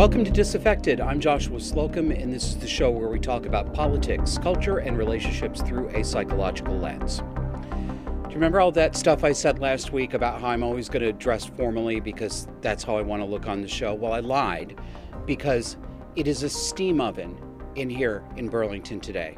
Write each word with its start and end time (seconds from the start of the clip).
Welcome 0.00 0.24
to 0.24 0.30
Disaffected. 0.30 0.98
I'm 0.98 1.20
Joshua 1.20 1.60
Slocum, 1.60 2.10
and 2.10 2.32
this 2.32 2.44
is 2.44 2.56
the 2.56 2.66
show 2.66 2.90
where 2.90 3.10
we 3.10 3.20
talk 3.20 3.44
about 3.44 3.74
politics, 3.74 4.38
culture, 4.38 4.78
and 4.78 4.96
relationships 4.96 5.60
through 5.60 5.90
a 5.90 6.02
psychological 6.02 6.74
lens. 6.74 7.18
Do 7.18 8.30
you 8.30 8.34
remember 8.34 8.62
all 8.62 8.72
that 8.72 8.96
stuff 8.96 9.24
I 9.24 9.32
said 9.32 9.58
last 9.58 9.92
week 9.92 10.14
about 10.14 10.40
how 10.40 10.48
I'm 10.48 10.62
always 10.62 10.88
going 10.88 11.02
to 11.02 11.12
dress 11.12 11.44
formally 11.44 12.00
because 12.00 12.48
that's 12.62 12.82
how 12.82 12.96
I 12.96 13.02
want 13.02 13.20
to 13.20 13.26
look 13.26 13.46
on 13.46 13.60
the 13.60 13.68
show? 13.68 13.92
Well, 13.92 14.14
I 14.14 14.20
lied 14.20 14.80
because 15.26 15.76
it 16.16 16.26
is 16.26 16.44
a 16.44 16.48
steam 16.48 16.98
oven 17.02 17.38
in 17.74 17.90
here 17.90 18.24
in 18.38 18.48
Burlington 18.48 19.00
today, 19.00 19.36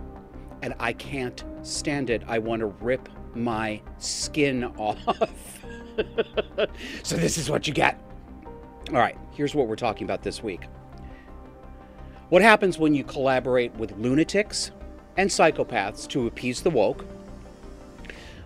and 0.62 0.74
I 0.78 0.92
can't 0.92 1.42
stand 1.62 2.08
it. 2.08 2.22
I 2.28 2.38
want 2.38 2.60
to 2.60 2.66
rip 2.66 3.08
my 3.34 3.82
skin 3.98 4.62
off. 4.76 4.96
so, 7.02 7.16
this 7.16 7.36
is 7.36 7.50
what 7.50 7.66
you 7.66 7.74
get. 7.74 8.00
All 8.92 8.98
right, 8.98 9.16
here's 9.30 9.54
what 9.54 9.68
we're 9.68 9.76
talking 9.76 10.04
about 10.04 10.22
this 10.22 10.42
week. 10.42 10.66
What 12.28 12.42
happens 12.42 12.78
when 12.78 12.94
you 12.94 13.04
collaborate 13.04 13.74
with 13.76 13.96
lunatics 13.96 14.70
and 15.16 15.30
psychopaths 15.30 16.06
to 16.08 16.26
appease 16.26 16.60
the 16.60 16.68
woke? 16.68 17.06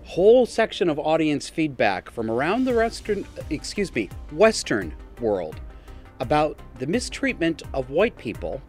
Whole 0.04 0.46
section 0.46 0.88
of 0.88 1.00
audience 1.00 1.48
feedback 1.48 2.08
from 2.12 2.30
around 2.30 2.64
the 2.64 2.72
western, 2.72 3.26
excuse 3.50 3.92
me, 3.92 4.08
western 4.30 4.94
world 5.20 5.58
about 6.20 6.56
the 6.78 6.86
mistreatment 6.86 7.64
of 7.74 7.90
white 7.90 8.16
people 8.16 8.62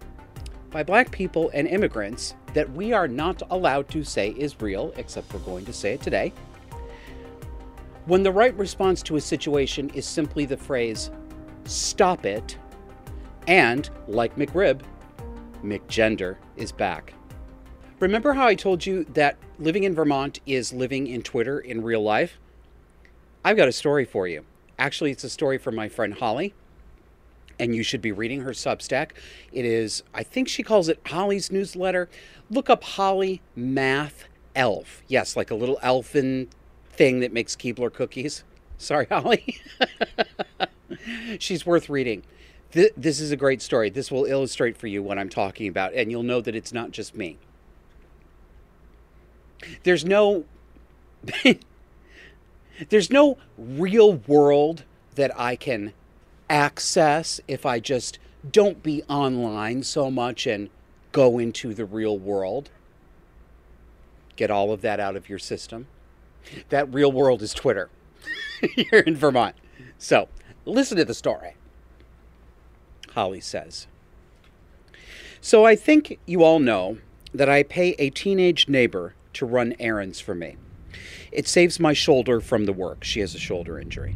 by 0.72 0.81
black 0.81 1.12
people 1.12 1.52
and 1.53 1.67
immigrants 1.67 2.34
that 2.55 2.72
we 2.72 2.91
are 2.91 3.08
not 3.08 3.44
allowed 3.52 3.88
to 3.89 4.03
say 4.03 4.30
is 4.30 4.59
real, 4.62 4.91
except 4.98 5.31
we're 5.31 5.39
going 5.41 5.66
to 5.66 5.73
say 5.73 5.94
it 5.94 6.02
today. 6.02 6.34
When 8.08 8.23
the 8.23 8.31
right 8.31 8.58
response 8.58 9.03
to 9.03 9.17
a 9.17 9.22
situation 9.22 9.92
is 9.92 10.08
simply 10.08 10.45
the 10.45 10.58
phrase, 10.58 11.11
Stop 11.68 12.26
It, 12.26 12.58
and, 13.46 13.90
like 14.08 14.36
McRib, 14.38 14.82
McGender 15.64 16.38
is 16.56 16.72
back. 16.72 17.14
Remember 18.00 18.34
how 18.34 18.48
I 18.48 18.56
told 18.56 18.86
you 18.86 19.04
that 19.16 19.38
living 19.60 19.84
in 19.84 19.94
Vermont 19.94 20.40
is 20.45 20.72
living 20.72 21.08
in 21.08 21.23
Twitter 21.23 21.60
in 21.60 21.84
real 21.84 22.02
life? 22.02 22.40
I've 23.44 23.58
got 23.58 23.68
a 23.68 23.73
story 23.73 24.06
for 24.06 24.28
you. 24.28 24.45
Actually, 24.80 25.12
it's 25.12 25.23
a 25.23 25.30
story 25.30 25.58
from 25.58 25.76
my 25.76 25.90
friend 25.90 26.14
Holly, 26.14 26.54
and 27.60 27.76
you 27.76 27.84
should 27.84 28.02
be 28.02 28.12
reading 28.12 28.42
her 28.42 28.52
Substack. 28.52 29.12
It 29.52 29.66
is, 29.66 30.04
I 30.14 30.23
think 30.23 30.48
she 30.48 30.64
calls 30.64 30.88
it 30.88 31.02
Holly's 31.08 31.52
newsletter. 31.52 32.08
Look 32.50 32.70
up 32.70 32.84
Holly 32.84 33.42
Math 33.56 34.26
Elf. 34.56 35.02
Yes, 35.08 35.36
like 35.36 35.52
a 35.52 35.56
little 35.56 35.80
elfin 35.82 36.48
thing 36.92 37.20
that 37.20 37.34
makes 37.34 37.56
Keebler 37.56 37.92
cookies. 37.92 38.45
Sorry, 38.78 39.08
Holly. 39.10 39.60
She's 41.39 41.66
worth 41.66 41.89
reading. 41.89 42.23
Th- 42.71 42.93
this 42.97 43.19
is 43.19 43.31
a 43.31 43.38
great 43.38 43.61
story. 43.61 43.89
This 43.89 44.11
will 44.11 44.25
illustrate 44.25 44.77
for 44.77 44.88
you 44.88 45.02
what 45.02 45.17
I'm 45.17 45.30
talking 45.30 45.67
about, 45.67 45.93
and 45.93 46.11
you'll 46.11 46.23
know 46.23 46.41
that 46.41 46.55
it's 46.55 46.73
not 46.73 46.91
just 46.91 47.16
me. 47.16 47.38
There's 49.83 50.05
no 50.05 50.45
there's 52.89 53.09
no 53.09 53.38
real 53.58 54.13
world 54.13 54.83
that 55.15 55.38
I 55.39 55.55
can 55.55 55.93
access 56.49 57.41
if 57.47 57.65
I 57.65 57.80
just 57.80 58.19
don't 58.49 58.83
be 58.83 59.03
online 59.03 59.83
so 59.83 60.11
much 60.11 60.45
and 60.45 60.69
go 61.11 61.39
into 61.39 61.73
the 61.73 61.85
real 61.85 62.17
world. 62.17 62.69
Get 64.35 64.52
all 64.52 64.71
of 64.71 64.81
that 64.81 64.99
out 64.99 65.15
of 65.15 65.27
your 65.27 65.39
system. 65.39 65.88
That 66.69 66.93
real 66.93 67.11
world 67.11 67.41
is 67.41 67.53
Twitter 67.53 67.89
here 68.75 68.99
in 68.99 69.15
Vermont. 69.15 69.55
So, 69.97 70.30
Listen 70.68 70.98
to 70.98 71.06
the 71.06 71.14
story. 71.14 71.56
Holly 73.11 73.39
says. 73.39 73.88
So 75.39 75.66
I 75.66 75.76
think 75.76 76.20
you 76.26 76.44
all 76.44 76.60
know 76.60 76.98
that 77.33 77.48
I 77.48 77.64
pay 77.64 77.95
a 77.98 78.10
teenage 78.10 78.67
neighbor 78.67 79.16
to 79.33 79.45
run 79.45 79.76
errands 79.80 80.20
for 80.20 80.36
me. 80.36 80.58
It 81.32 81.48
saves 81.48 81.80
my 81.80 81.94
shoulder 81.94 82.42
from 82.42 82.66
the 82.66 82.73
work. 82.73 83.04
She 83.04 83.22
has 83.22 83.33
a 83.33 83.39
shoulder 83.39 83.80
injury. 83.80 84.16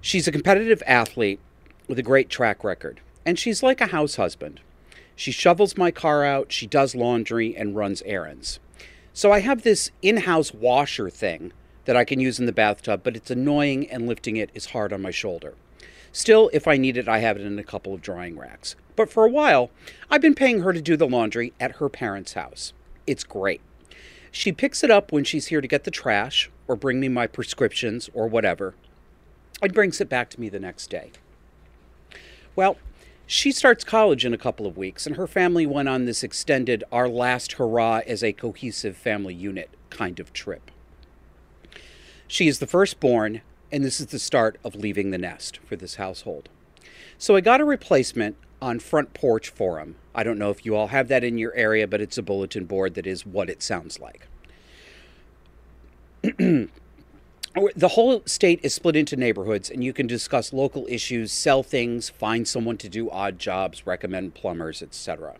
She's 0.00 0.28
a 0.28 0.32
competitive 0.32 0.82
athlete 0.86 1.40
with 1.88 1.98
a 1.98 2.02
great 2.02 2.28
track 2.28 2.62
record, 2.62 3.00
and 3.26 3.38
she's 3.38 3.62
like 3.62 3.80
a 3.80 3.86
house 3.86 4.16
husband. 4.16 4.60
She 5.16 5.32
shovels 5.32 5.76
my 5.76 5.90
car 5.90 6.24
out, 6.24 6.52
she 6.52 6.66
does 6.66 6.94
laundry, 6.94 7.56
and 7.56 7.74
runs 7.74 8.02
errands. 8.02 8.60
So 9.12 9.32
I 9.32 9.40
have 9.40 9.62
this 9.62 9.90
in 10.02 10.18
house 10.18 10.52
washer 10.52 11.10
thing 11.10 11.52
that 11.84 11.96
I 11.96 12.04
can 12.04 12.20
use 12.20 12.38
in 12.38 12.46
the 12.46 12.52
bathtub, 12.52 13.00
but 13.02 13.16
it's 13.16 13.30
annoying 13.30 13.90
and 13.90 14.06
lifting 14.06 14.36
it 14.36 14.50
is 14.54 14.66
hard 14.66 14.92
on 14.92 15.02
my 15.02 15.10
shoulder. 15.10 15.54
Still, 16.12 16.50
if 16.52 16.68
I 16.68 16.76
need 16.76 16.96
it, 16.96 17.08
I 17.08 17.18
have 17.18 17.36
it 17.36 17.44
in 17.44 17.58
a 17.58 17.64
couple 17.64 17.92
of 17.92 18.00
drying 18.00 18.38
racks. 18.38 18.76
But 18.96 19.10
for 19.10 19.24
a 19.24 19.30
while, 19.30 19.70
I've 20.10 20.20
been 20.20 20.34
paying 20.34 20.60
her 20.60 20.72
to 20.72 20.80
do 20.80 20.96
the 20.96 21.08
laundry 21.08 21.52
at 21.58 21.76
her 21.76 21.88
parents' 21.88 22.34
house. 22.34 22.72
It's 23.06 23.24
great. 23.24 23.60
She 24.30 24.52
picks 24.52 24.84
it 24.84 24.90
up 24.90 25.12
when 25.12 25.24
she's 25.24 25.46
here 25.48 25.60
to 25.60 25.68
get 25.68 25.84
the 25.84 25.90
trash 25.90 26.50
or 26.66 26.76
bring 26.76 27.00
me 27.00 27.08
my 27.08 27.26
prescriptions 27.26 28.08
or 28.14 28.28
whatever, 28.28 28.74
and 29.60 29.74
brings 29.74 30.00
it 30.00 30.08
back 30.08 30.30
to 30.30 30.40
me 30.40 30.48
the 30.48 30.60
next 30.60 30.88
day. 30.88 31.10
Well, 32.56 32.78
she 33.26 33.52
starts 33.52 33.84
college 33.84 34.24
in 34.24 34.34
a 34.34 34.38
couple 34.38 34.66
of 34.66 34.76
weeks, 34.76 35.06
and 35.06 35.16
her 35.16 35.26
family 35.26 35.66
went 35.66 35.88
on 35.88 36.04
this 36.04 36.22
extended, 36.22 36.84
our 36.92 37.08
last 37.08 37.52
hurrah 37.54 38.02
as 38.06 38.22
a 38.22 38.32
cohesive 38.32 38.96
family 38.96 39.34
unit 39.34 39.70
kind 39.90 40.20
of 40.20 40.32
trip. 40.32 40.70
She 42.26 42.48
is 42.48 42.58
the 42.58 42.66
firstborn, 42.66 43.42
and 43.70 43.84
this 43.84 44.00
is 44.00 44.06
the 44.06 44.18
start 44.18 44.58
of 44.64 44.74
leaving 44.74 45.10
the 45.10 45.18
nest 45.18 45.58
for 45.58 45.76
this 45.76 45.96
household. 45.96 46.48
So 47.18 47.36
I 47.36 47.40
got 47.40 47.60
a 47.60 47.64
replacement 47.64 48.36
on 48.60 48.78
Front 48.78 49.14
Porch 49.14 49.50
Forum. 49.50 49.96
I 50.14 50.22
don't 50.22 50.38
know 50.38 50.50
if 50.50 50.64
you 50.64 50.74
all 50.74 50.88
have 50.88 51.08
that 51.08 51.24
in 51.24 51.38
your 51.38 51.54
area, 51.54 51.86
but 51.86 52.00
it's 52.00 52.18
a 52.18 52.22
bulletin 52.22 52.64
board 52.64 52.94
that 52.94 53.06
is 53.06 53.26
what 53.26 53.50
it 53.50 53.62
sounds 53.62 54.00
like. 54.00 54.26
the 57.76 57.88
whole 57.88 58.22
state 58.24 58.60
is 58.62 58.74
split 58.74 58.96
into 58.96 59.16
neighborhoods, 59.16 59.70
and 59.70 59.84
you 59.84 59.92
can 59.92 60.06
discuss 60.06 60.52
local 60.52 60.86
issues, 60.88 61.30
sell 61.30 61.62
things, 61.62 62.08
find 62.08 62.48
someone 62.48 62.78
to 62.78 62.88
do 62.88 63.10
odd 63.10 63.38
jobs, 63.38 63.86
recommend 63.86 64.34
plumbers, 64.34 64.82
etc. 64.82 65.36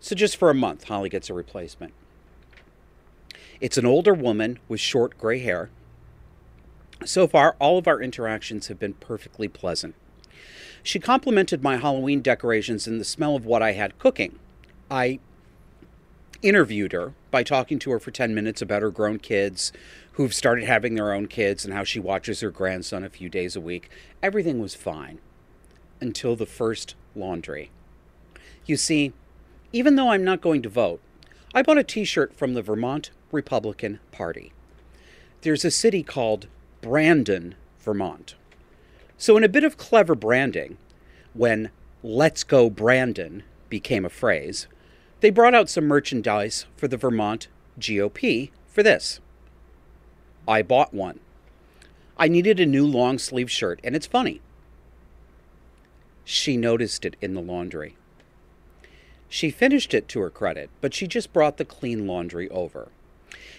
So, 0.00 0.16
just 0.16 0.36
for 0.36 0.50
a 0.50 0.54
month, 0.54 0.84
Holly 0.84 1.08
gets 1.08 1.30
a 1.30 1.34
replacement. 1.34 1.92
It's 3.62 3.78
an 3.78 3.86
older 3.86 4.12
woman 4.12 4.58
with 4.66 4.80
short 4.80 5.16
gray 5.16 5.38
hair. 5.38 5.70
So 7.04 7.28
far, 7.28 7.54
all 7.60 7.78
of 7.78 7.86
our 7.86 8.02
interactions 8.02 8.66
have 8.66 8.80
been 8.80 8.94
perfectly 8.94 9.46
pleasant. 9.46 9.94
She 10.82 10.98
complimented 10.98 11.62
my 11.62 11.76
Halloween 11.76 12.22
decorations 12.22 12.88
and 12.88 13.00
the 13.00 13.04
smell 13.04 13.36
of 13.36 13.46
what 13.46 13.62
I 13.62 13.70
had 13.72 14.00
cooking. 14.00 14.40
I 14.90 15.20
interviewed 16.42 16.90
her 16.90 17.14
by 17.30 17.44
talking 17.44 17.78
to 17.78 17.92
her 17.92 18.00
for 18.00 18.10
10 18.10 18.34
minutes 18.34 18.60
about 18.60 18.82
her 18.82 18.90
grown 18.90 19.20
kids 19.20 19.70
who've 20.14 20.34
started 20.34 20.64
having 20.64 20.96
their 20.96 21.12
own 21.12 21.28
kids 21.28 21.64
and 21.64 21.72
how 21.72 21.84
she 21.84 22.00
watches 22.00 22.40
her 22.40 22.50
grandson 22.50 23.04
a 23.04 23.08
few 23.08 23.28
days 23.28 23.54
a 23.54 23.60
week. 23.60 23.88
Everything 24.24 24.58
was 24.58 24.74
fine 24.74 25.20
until 26.00 26.34
the 26.34 26.46
first 26.46 26.96
laundry. 27.14 27.70
You 28.66 28.76
see, 28.76 29.12
even 29.72 29.94
though 29.94 30.10
I'm 30.10 30.24
not 30.24 30.40
going 30.40 30.62
to 30.62 30.68
vote, 30.68 31.00
I 31.54 31.62
bought 31.62 31.78
a 31.78 31.84
t 31.84 32.04
shirt 32.04 32.34
from 32.34 32.54
the 32.54 32.62
Vermont 32.62 33.10
Republican 33.32 33.98
Party. 34.12 34.52
There's 35.40 35.64
a 35.64 35.70
city 35.70 36.02
called 36.02 36.46
Brandon, 36.80 37.56
Vermont. 37.80 38.36
So, 39.18 39.36
in 39.36 39.44
a 39.44 39.48
bit 39.48 39.64
of 39.64 39.76
clever 39.76 40.14
branding, 40.14 40.76
when 41.34 41.70
Let's 42.02 42.44
Go 42.44 42.70
Brandon 42.70 43.42
became 43.68 44.04
a 44.04 44.10
phrase, 44.10 44.68
they 45.20 45.30
brought 45.30 45.54
out 45.54 45.68
some 45.68 45.86
merchandise 45.86 46.66
for 46.76 46.88
the 46.88 46.96
Vermont 46.96 47.48
GOP 47.78 48.50
for 48.68 48.82
this. 48.82 49.20
I 50.46 50.62
bought 50.62 50.92
one. 50.92 51.20
I 52.18 52.28
needed 52.28 52.60
a 52.60 52.66
new 52.66 52.86
long 52.86 53.18
sleeve 53.18 53.50
shirt, 53.50 53.80
and 53.82 53.96
it's 53.96 54.06
funny. 54.06 54.40
She 56.24 56.56
noticed 56.56 57.04
it 57.04 57.16
in 57.20 57.34
the 57.34 57.40
laundry. 57.40 57.96
She 59.28 59.50
finished 59.50 59.94
it 59.94 60.08
to 60.08 60.20
her 60.20 60.30
credit, 60.30 60.70
but 60.80 60.92
she 60.92 61.06
just 61.06 61.32
brought 61.32 61.56
the 61.56 61.64
clean 61.64 62.06
laundry 62.06 62.50
over. 62.50 62.88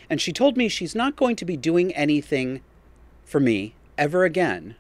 And 0.10 0.22
she 0.22 0.34
told 0.34 0.58
me 0.58 0.68
she's 0.68 0.96
not 0.96 1.16
going 1.16 1.36
to 1.38 1.46
be 1.46 1.58
doing 1.58 1.94
anything 1.94 2.62
for 3.24 3.40
me 3.40 3.76
ever 3.98 4.24
again 4.24 4.76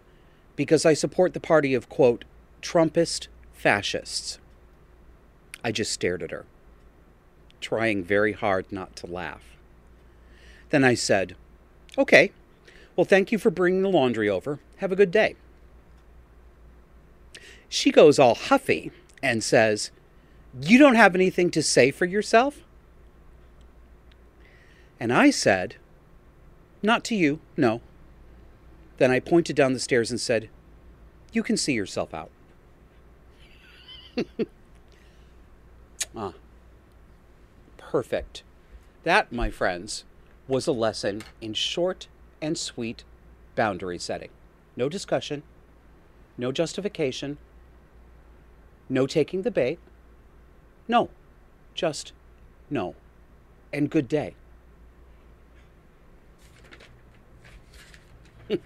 because 0.55 0.85
I 0.85 0.93
support 0.93 1.33
the 1.33 1.39
party 1.39 1.73
of, 1.73 1.89
quote, 1.89 2.25
Trumpist 2.61 3.27
fascists. 3.53 4.39
I 5.63 5.71
just 5.71 5.91
stared 5.91 6.23
at 6.23 6.31
her, 6.31 6.45
trying 7.61 8.03
very 8.03 8.33
hard 8.33 8.71
not 8.71 8.95
to 8.97 9.07
laugh. 9.07 9.43
Then 10.69 10.83
I 10.83 10.93
said, 10.93 11.35
Okay, 11.97 12.31
well, 12.95 13.05
thank 13.05 13.31
you 13.31 13.37
for 13.37 13.49
bringing 13.49 13.81
the 13.81 13.89
laundry 13.89 14.29
over. 14.29 14.59
Have 14.77 14.91
a 14.91 14.95
good 14.95 15.11
day. 15.11 15.35
She 17.69 17.91
goes 17.91 18.19
all 18.19 18.35
huffy 18.35 18.91
and 19.21 19.43
says, 19.43 19.91
You 20.61 20.77
don't 20.77 20.95
have 20.95 21.15
anything 21.15 21.49
to 21.51 21.63
say 21.63 21.91
for 21.91 22.05
yourself? 22.05 22.61
And 25.03 25.11
I 25.11 25.31
said, 25.31 25.75
Not 26.81 27.03
to 27.03 27.15
you, 27.15 27.41
no. 27.57 27.81
Then 28.99 29.11
I 29.11 29.19
pointed 29.19 29.53
down 29.53 29.73
the 29.73 29.79
stairs 29.81 30.09
and 30.09 30.21
said, 30.21 30.49
You 31.33 31.43
can 31.43 31.57
see 31.57 31.73
yourself 31.73 32.13
out. 32.13 32.31
ah. 36.15 36.31
Perfect. 37.77 38.43
That, 39.03 39.29
my 39.33 39.49
friends, 39.49 40.05
was 40.47 40.67
a 40.67 40.71
lesson 40.71 41.23
in 41.41 41.53
short 41.53 42.07
and 42.41 42.57
sweet 42.57 43.03
boundary 43.57 43.99
setting. 43.99 44.29
No 44.77 44.87
discussion, 44.87 45.43
no 46.37 46.53
justification, 46.53 47.39
no 48.87 49.05
taking 49.05 49.41
the 49.41 49.51
bait. 49.51 49.79
No, 50.87 51.09
just 51.75 52.13
no. 52.69 52.95
And 53.73 53.89
good 53.89 54.07
day. 54.07 54.35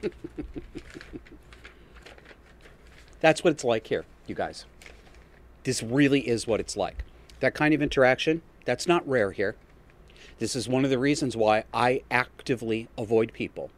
That's 3.20 3.44
what 3.44 3.52
it's 3.52 3.64
like 3.64 3.88
here, 3.88 4.06
you 4.28 4.36
guys. 4.36 4.66
This 5.64 5.82
really 5.82 6.28
is 6.28 6.46
what 6.48 6.60
it's 6.60 6.78
like. 6.78 7.04
That 7.40 7.54
kind 7.54 7.74
of 7.74 7.82
interaction, 7.82 8.42
that's 8.66 8.88
not 8.88 9.08
rare 9.08 9.32
here. 9.32 9.56
This 10.40 10.56
is 10.56 10.70
one 10.70 10.84
of 10.84 10.90
the 10.90 11.00
reasons 11.00 11.36
why 11.36 11.64
I 11.74 12.04
actively 12.12 12.88
avoid 12.98 13.34
people. 13.34 13.70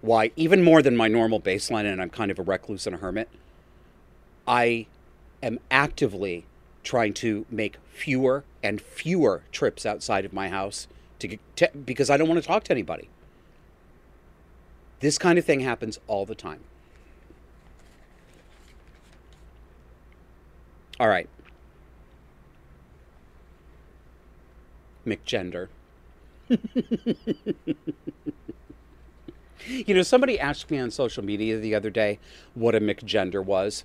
Why, 0.00 0.30
even 0.36 0.62
more 0.62 0.82
than 0.82 0.96
my 0.96 1.08
normal 1.08 1.40
baseline, 1.40 1.90
and 1.90 2.00
I'm 2.00 2.10
kind 2.10 2.30
of 2.30 2.38
a 2.38 2.42
recluse 2.42 2.86
and 2.86 2.94
a 2.94 2.98
hermit, 2.98 3.28
I 4.46 4.86
am 5.42 5.58
actively 5.70 6.44
trying 6.84 7.14
to 7.14 7.46
make 7.50 7.78
fewer 7.92 8.44
and 8.62 8.80
fewer 8.80 9.42
trips 9.50 9.84
outside 9.84 10.24
of 10.24 10.32
my 10.32 10.48
house 10.48 10.86
to, 11.18 11.36
to 11.56 11.70
because 11.84 12.10
I 12.10 12.16
don't 12.16 12.28
want 12.28 12.40
to 12.40 12.46
talk 12.46 12.64
to 12.64 12.72
anybody. 12.72 13.08
This 15.00 15.18
kind 15.18 15.38
of 15.38 15.44
thing 15.44 15.60
happens 15.60 15.98
all 16.06 16.24
the 16.24 16.34
time. 16.34 16.60
All 20.98 21.08
right. 21.08 21.28
McGender. 25.06 25.68
you 26.48 26.58
know, 29.94 30.02
somebody 30.02 30.40
asked 30.40 30.70
me 30.70 30.78
on 30.78 30.90
social 30.90 31.22
media 31.22 31.58
the 31.58 31.74
other 31.74 31.90
day 31.90 32.18
what 32.54 32.74
a 32.74 32.80
McGender 32.80 33.44
was. 33.44 33.84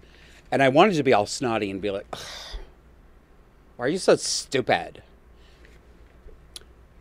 And 0.52 0.64
I 0.64 0.70
wanted 0.70 0.96
to 0.96 1.04
be 1.04 1.14
all 1.14 1.26
snotty 1.26 1.70
and 1.70 1.82
be 1.82 1.92
like, 1.92 2.16
why 3.76 3.86
are 3.86 3.90
you 3.90 3.98
so 3.98 4.16
stupid? 4.16 5.04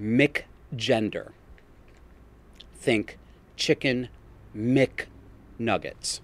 McGender. 0.00 1.30
Think 2.74 3.18
chicken 3.60 4.08
McNuggets. 4.56 6.20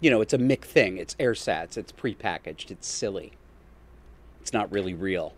You 0.00 0.10
know, 0.10 0.20
it's 0.20 0.32
a 0.32 0.38
Mick 0.38 0.62
thing. 0.62 0.96
It's 0.96 1.14
airsats. 1.16 1.76
It's 1.76 1.92
prepackaged. 1.92 2.70
It's 2.70 2.88
silly. 2.88 3.32
It's 4.40 4.52
not 4.52 4.70
really 4.72 4.94
real. 4.94 5.34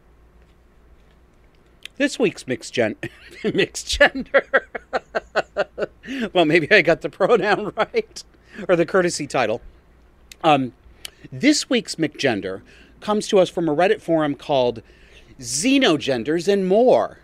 This 1.96 2.18
week's 2.18 2.46
mixed 2.46 2.72
gen 2.72 2.96
mixed 3.44 3.88
gender. 3.88 4.68
well, 6.32 6.44
maybe 6.44 6.70
I 6.70 6.80
got 6.80 7.00
the 7.00 7.08
pronoun 7.08 7.72
right 7.76 8.22
or 8.68 8.76
the 8.76 8.86
courtesy 8.86 9.26
title. 9.26 9.60
Um, 10.44 10.72
this 11.32 11.68
week's 11.68 11.96
McGender 11.96 12.62
comes 13.00 13.26
to 13.28 13.38
us 13.38 13.50
from 13.50 13.68
a 13.68 13.74
Reddit 13.74 14.00
forum 14.00 14.36
called 14.36 14.82
Xenogenders 15.40 16.46
and 16.46 16.68
More. 16.68 17.18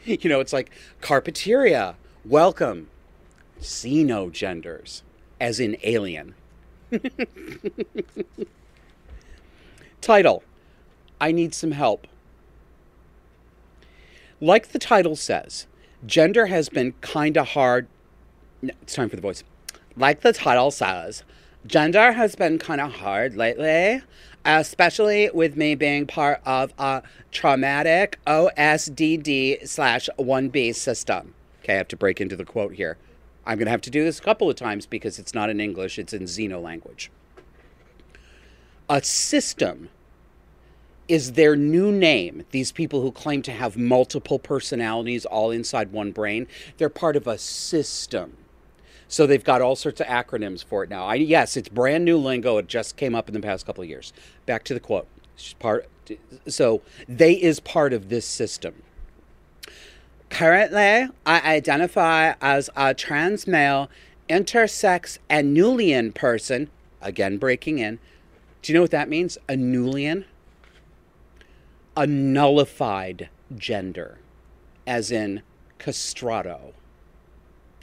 you 0.04 0.28
know, 0.28 0.40
it's 0.40 0.52
like 0.52 0.70
Carpeteria, 1.00 1.94
welcome. 2.24 2.88
See 3.60 4.02
no 4.04 4.28
Xenogenders, 4.28 5.02
as 5.40 5.60
in 5.60 5.76
alien. 5.82 6.34
Title 10.00 10.42
I 11.20 11.32
Need 11.32 11.54
Some 11.54 11.72
Help. 11.72 12.06
Like 14.40 14.68
the 14.68 14.78
title 14.78 15.16
says, 15.16 15.66
gender 16.06 16.46
has 16.46 16.70
been 16.70 16.94
kinda 17.02 17.44
hard. 17.44 17.86
No, 18.62 18.72
it's 18.80 18.94
time 18.94 19.10
for 19.10 19.16
the 19.16 19.22
voice. 19.22 19.44
Like 19.96 20.22
the 20.22 20.32
title 20.32 20.70
says, 20.70 21.24
gender 21.66 22.12
has 22.12 22.36
been 22.36 22.58
kind 22.58 22.80
of 22.80 22.92
hard 22.94 23.36
lately, 23.36 24.00
especially 24.44 25.30
with 25.32 25.56
me 25.56 25.74
being 25.74 26.06
part 26.06 26.40
of 26.44 26.72
a 26.78 27.02
traumatic 27.30 28.18
OSDD 28.26 29.66
slash 29.68 30.08
1B 30.18 30.74
system. 30.74 31.34
Okay, 31.62 31.74
I 31.74 31.76
have 31.76 31.88
to 31.88 31.96
break 31.96 32.20
into 32.20 32.36
the 32.36 32.44
quote 32.44 32.74
here. 32.74 32.96
I'm 33.46 33.58
going 33.58 33.66
to 33.66 33.70
have 33.70 33.80
to 33.82 33.90
do 33.90 34.04
this 34.04 34.18
a 34.18 34.22
couple 34.22 34.48
of 34.48 34.56
times 34.56 34.86
because 34.86 35.18
it's 35.18 35.34
not 35.34 35.50
in 35.50 35.60
English, 35.60 35.98
it's 35.98 36.12
in 36.12 36.22
Xeno 36.22 36.62
language. 36.62 37.10
A 38.88 39.02
system 39.02 39.88
is 41.08 41.32
their 41.32 41.56
new 41.56 41.90
name. 41.90 42.44
These 42.50 42.72
people 42.72 43.02
who 43.02 43.10
claim 43.10 43.42
to 43.42 43.52
have 43.52 43.76
multiple 43.76 44.38
personalities 44.38 45.24
all 45.24 45.50
inside 45.50 45.92
one 45.92 46.12
brain, 46.12 46.46
they're 46.78 46.88
part 46.88 47.16
of 47.16 47.26
a 47.26 47.38
system. 47.38 48.36
So 49.10 49.26
they've 49.26 49.44
got 49.44 49.60
all 49.60 49.76
sorts 49.76 50.00
of 50.00 50.06
acronyms 50.06 50.64
for 50.64 50.84
it 50.84 50.88
now. 50.88 51.04
I, 51.04 51.16
yes, 51.16 51.58
it's 51.58 51.68
brand 51.68 52.06
new 52.06 52.16
lingo. 52.16 52.56
It 52.56 52.66
just 52.66 52.96
came 52.96 53.14
up 53.14 53.28
in 53.28 53.34
the 53.34 53.40
past 53.40 53.66
couple 53.66 53.82
of 53.82 53.90
years. 53.90 54.14
Back 54.46 54.64
to 54.64 54.74
the 54.74 54.80
quote. 54.80 55.06
Part, 55.58 55.86
so 56.46 56.80
they 57.06 57.34
is 57.34 57.60
part 57.60 57.92
of 57.92 58.08
this 58.08 58.24
system. 58.24 58.82
Currently, 60.30 61.08
I 61.26 61.40
identify 61.54 62.34
as 62.40 62.70
a 62.74 62.94
trans 62.94 63.46
male, 63.46 63.90
intersex, 64.28 65.18
annulian 65.28 66.14
person. 66.14 66.70
Again, 67.02 67.36
breaking 67.36 67.78
in. 67.78 67.98
Do 68.62 68.72
you 68.72 68.78
know 68.78 68.82
what 68.82 68.90
that 68.92 69.08
means? 69.10 69.36
Annulian? 69.48 70.24
a 71.96 72.06
nullified 72.06 73.28
gender, 73.56 74.18
as 74.86 75.10
in 75.10 75.42
castrato. 75.78 76.72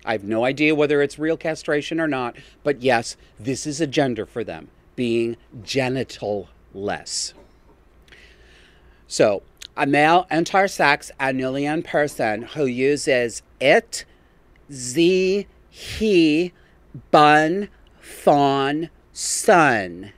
I 0.08 0.14
have 0.14 0.24
no 0.24 0.46
idea 0.46 0.74
whether 0.74 1.02
it's 1.02 1.20
real 1.20 1.36
castration 1.36 2.00
or 2.00 2.08
not, 2.08 2.38
but 2.64 2.82
yes, 2.82 3.18
this 3.38 3.68
is 3.68 3.82
a 3.82 3.86
gender 3.86 4.26
for 4.26 4.42
them, 4.42 4.70
being 4.96 5.36
genital 5.62 6.48
less. 6.74 7.34
So, 9.06 9.44
a 9.76 9.86
male 9.86 10.26
intersex 10.32 11.12
annulian 11.20 11.84
person 11.84 12.44
who 12.44 12.66
uses 12.66 13.44
it, 13.60 14.06
z, 14.72 15.46
he, 15.70 16.54
bun, 17.12 17.68
fawn, 18.00 18.90
son. 19.12 20.14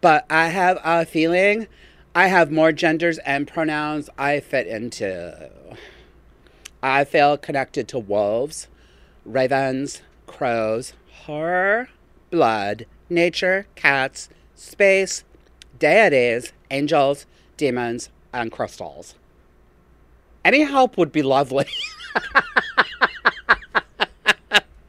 But 0.00 0.24
I 0.30 0.48
have 0.48 0.78
a 0.82 1.04
feeling 1.04 1.68
I 2.14 2.26
have 2.26 2.50
more 2.50 2.72
genders 2.72 3.18
and 3.18 3.46
pronouns 3.46 4.08
I 4.18 4.40
fit 4.40 4.66
into. 4.66 5.50
I 6.82 7.04
feel 7.04 7.36
connected 7.36 7.86
to 7.88 7.98
wolves, 7.98 8.66
ravens, 9.32 10.02
crows, 10.26 10.94
horror, 11.24 11.88
blood, 12.30 12.86
nature, 13.08 13.66
cats, 13.74 14.28
space, 14.54 15.24
deities, 15.78 16.52
angels, 16.70 17.26
demons, 17.56 18.10
and 18.32 18.52
crystals. 18.52 19.14
Any 20.44 20.62
help 20.62 20.96
would 20.96 21.12
be 21.12 21.22
lovely. 21.22 21.66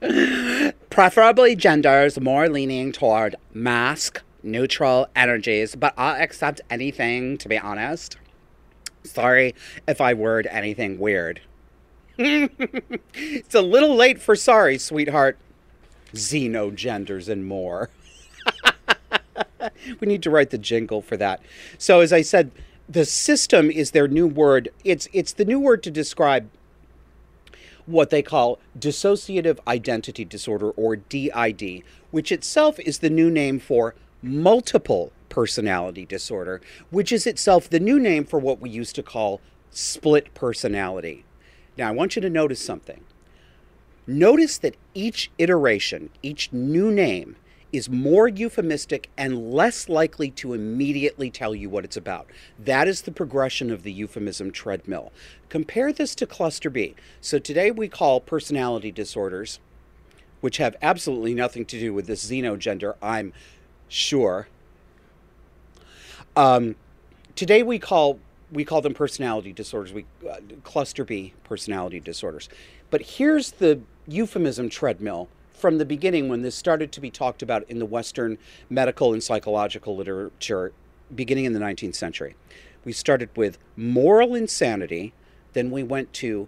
Preferably 0.90 1.56
genders 1.56 2.20
more 2.20 2.50
leaning 2.50 2.92
toward 2.92 3.36
mask, 3.54 4.22
neutral 4.44 5.08
energies, 5.16 5.76
but 5.76 5.94
I'll 5.98 6.22
accept 6.22 6.62
anything, 6.70 7.38
to 7.38 7.48
be 7.48 7.58
honest. 7.58 8.18
Sorry 9.04 9.56
if 9.88 10.02
I 10.02 10.14
word 10.14 10.48
anything 10.48 11.00
weird. 11.00 11.42
it's 13.14 13.56
a 13.56 13.62
little 13.62 13.96
late 13.96 14.22
for 14.22 14.36
sorry, 14.36 14.78
sweetheart. 14.78 15.38
Xenogenders 16.14 17.30
and 17.30 17.46
more. 17.46 17.90
we 20.00 20.08
need 20.08 20.24
to 20.24 20.30
write 20.30 20.50
the 20.50 20.58
jingle 20.58 21.02
for 21.02 21.18
that. 21.18 21.42
So, 21.78 22.02
as 22.02 22.12
I 22.12 22.22
said, 22.22 22.52
the 22.88 23.06
system 23.06 23.72
is 23.72 23.92
their 23.92 24.08
new 24.08 24.28
word. 24.28 24.70
It's 24.84 25.08
it's 25.14 25.34
the 25.34 25.46
new 25.46 25.60
word 25.60 25.84
to 25.84 25.92
describe 25.92 26.50
what 27.86 28.10
they 28.10 28.22
call 28.22 28.60
dissociative 28.78 29.60
identity 29.68 30.26
disorder 30.26 30.70
or 30.72 30.96
DID, 30.96 31.84
which 32.12 32.32
itself 32.32 32.80
is 32.80 33.00
the 33.00 33.10
new 33.10 33.30
name 33.30 33.60
for 33.60 33.96
multiple 34.22 35.12
personality 35.30 36.06
disorder, 36.06 36.62
which 36.90 37.12
is 37.12 37.26
itself 37.26 37.70
the 37.70 37.80
new 37.80 38.00
name 38.00 38.26
for 38.26 38.40
what 38.40 38.60
we 38.60 38.70
used 38.70 38.96
to 38.96 39.04
call 39.04 39.42
split 39.72 40.34
personality. 40.34 41.24
Now, 41.82 41.88
I 41.88 41.94
want 41.94 42.16
you 42.16 42.22
to 42.22 42.30
notice 42.30 42.64
something. 42.64 43.02
Notice 44.06 44.60
that 44.60 44.78
each 44.94 45.32
iteration, 45.40 46.12
each 46.22 46.54
new 46.54 46.92
name, 46.92 47.38
is 47.72 47.90
more 47.90 48.28
euphemistic 48.28 49.10
and 49.18 49.52
less 49.52 49.90
likely 49.90 50.30
to 50.30 50.54
immediately 50.54 51.32
tell 51.32 51.56
you 51.56 51.72
what 51.72 51.84
it's 51.84 51.98
about. 51.98 52.28
That 52.60 52.88
is 52.88 53.02
the 53.02 53.12
progression 53.12 53.72
of 53.72 53.82
the 53.82 53.92
euphemism 53.92 54.52
treadmill. 54.52 55.12
Compare 55.50 55.92
this 55.92 56.14
to 56.16 56.28
cluster 56.28 56.70
B. 56.70 56.94
So 57.20 57.40
today 57.40 57.72
we 57.72 57.88
call 57.88 58.20
personality 58.20 58.92
disorders 58.92 59.60
which 60.40 60.58
have 60.58 60.76
absolutely 60.84 61.34
nothing 61.34 61.66
to 61.66 61.80
do 61.80 61.96
with 61.96 62.06
this 62.06 62.30
xenogender, 62.30 62.94
I'm 63.02 63.34
sure. 63.88 64.48
Um, 66.36 66.76
today 67.36 67.64
we 67.64 67.80
call 67.80 68.20
we 68.52 68.66
call 68.66 68.82
them 68.82 68.94
personality 68.94 69.54
disorders. 69.54 69.94
We 69.94 70.06
uh, 70.30 70.38
cluster 70.64 71.04
B 71.04 71.34
personality 71.44 72.00
disorders. 72.00 72.50
But 72.90 73.02
here's 73.02 73.52
the 73.52 73.82
euphemism 74.08 74.70
treadmill 74.70 75.30
from 75.54 75.78
the 75.78 75.86
beginning 75.86 76.28
when 76.28 76.42
this 76.42 76.56
started 76.56 76.92
to 76.92 77.00
be 77.00 77.10
talked 77.10 77.42
about 77.42 77.64
in 77.70 77.80
the 77.80 77.86
Western 77.86 78.38
medical 78.70 79.14
and 79.14 79.24
psychological 79.24 79.96
literature 79.96 80.74
beginning 81.14 81.46
in 81.46 81.54
the 81.54 81.60
19th 81.60 81.96
century. 81.96 82.36
We 82.84 82.94
started 82.94 83.30
with 83.36 83.58
moral 83.76 84.34
insanity, 84.34 85.14
then 85.54 85.70
we 85.70 85.84
went 85.84 86.14
to 86.14 86.48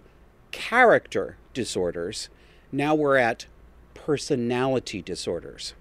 character 0.50 1.36
disorders. 1.52 2.28
Now 2.72 2.94
we're 2.94 3.16
at 3.16 3.46
personality 3.94 5.00
disorders. 5.00 5.74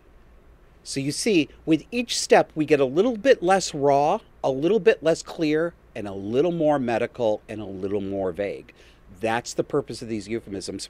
So 0.84 1.00
you 1.00 1.12
see, 1.12 1.50
with 1.65 1.86
each 1.92 2.20
step, 2.20 2.51
we 2.56 2.65
get 2.65 2.80
a 2.80 2.86
little 2.86 3.18
bit 3.18 3.42
less 3.42 3.74
raw, 3.74 4.20
a 4.44 4.51
little 4.51 4.80
bit 4.80 5.01
less 5.01 5.24
clear, 5.24 5.74
and 5.96 6.08
a 6.08 6.14
little 6.14 6.52
more 6.52 6.80
medical 6.80 7.42
and 7.48 7.62
a 7.62 7.66
little 7.66 8.02
more 8.02 8.32
vague. 8.32 8.74
That's 9.20 9.54
the 9.54 9.64
purpose 9.64 10.02
of 10.02 10.08
these 10.08 10.28
euphemisms. 10.28 10.90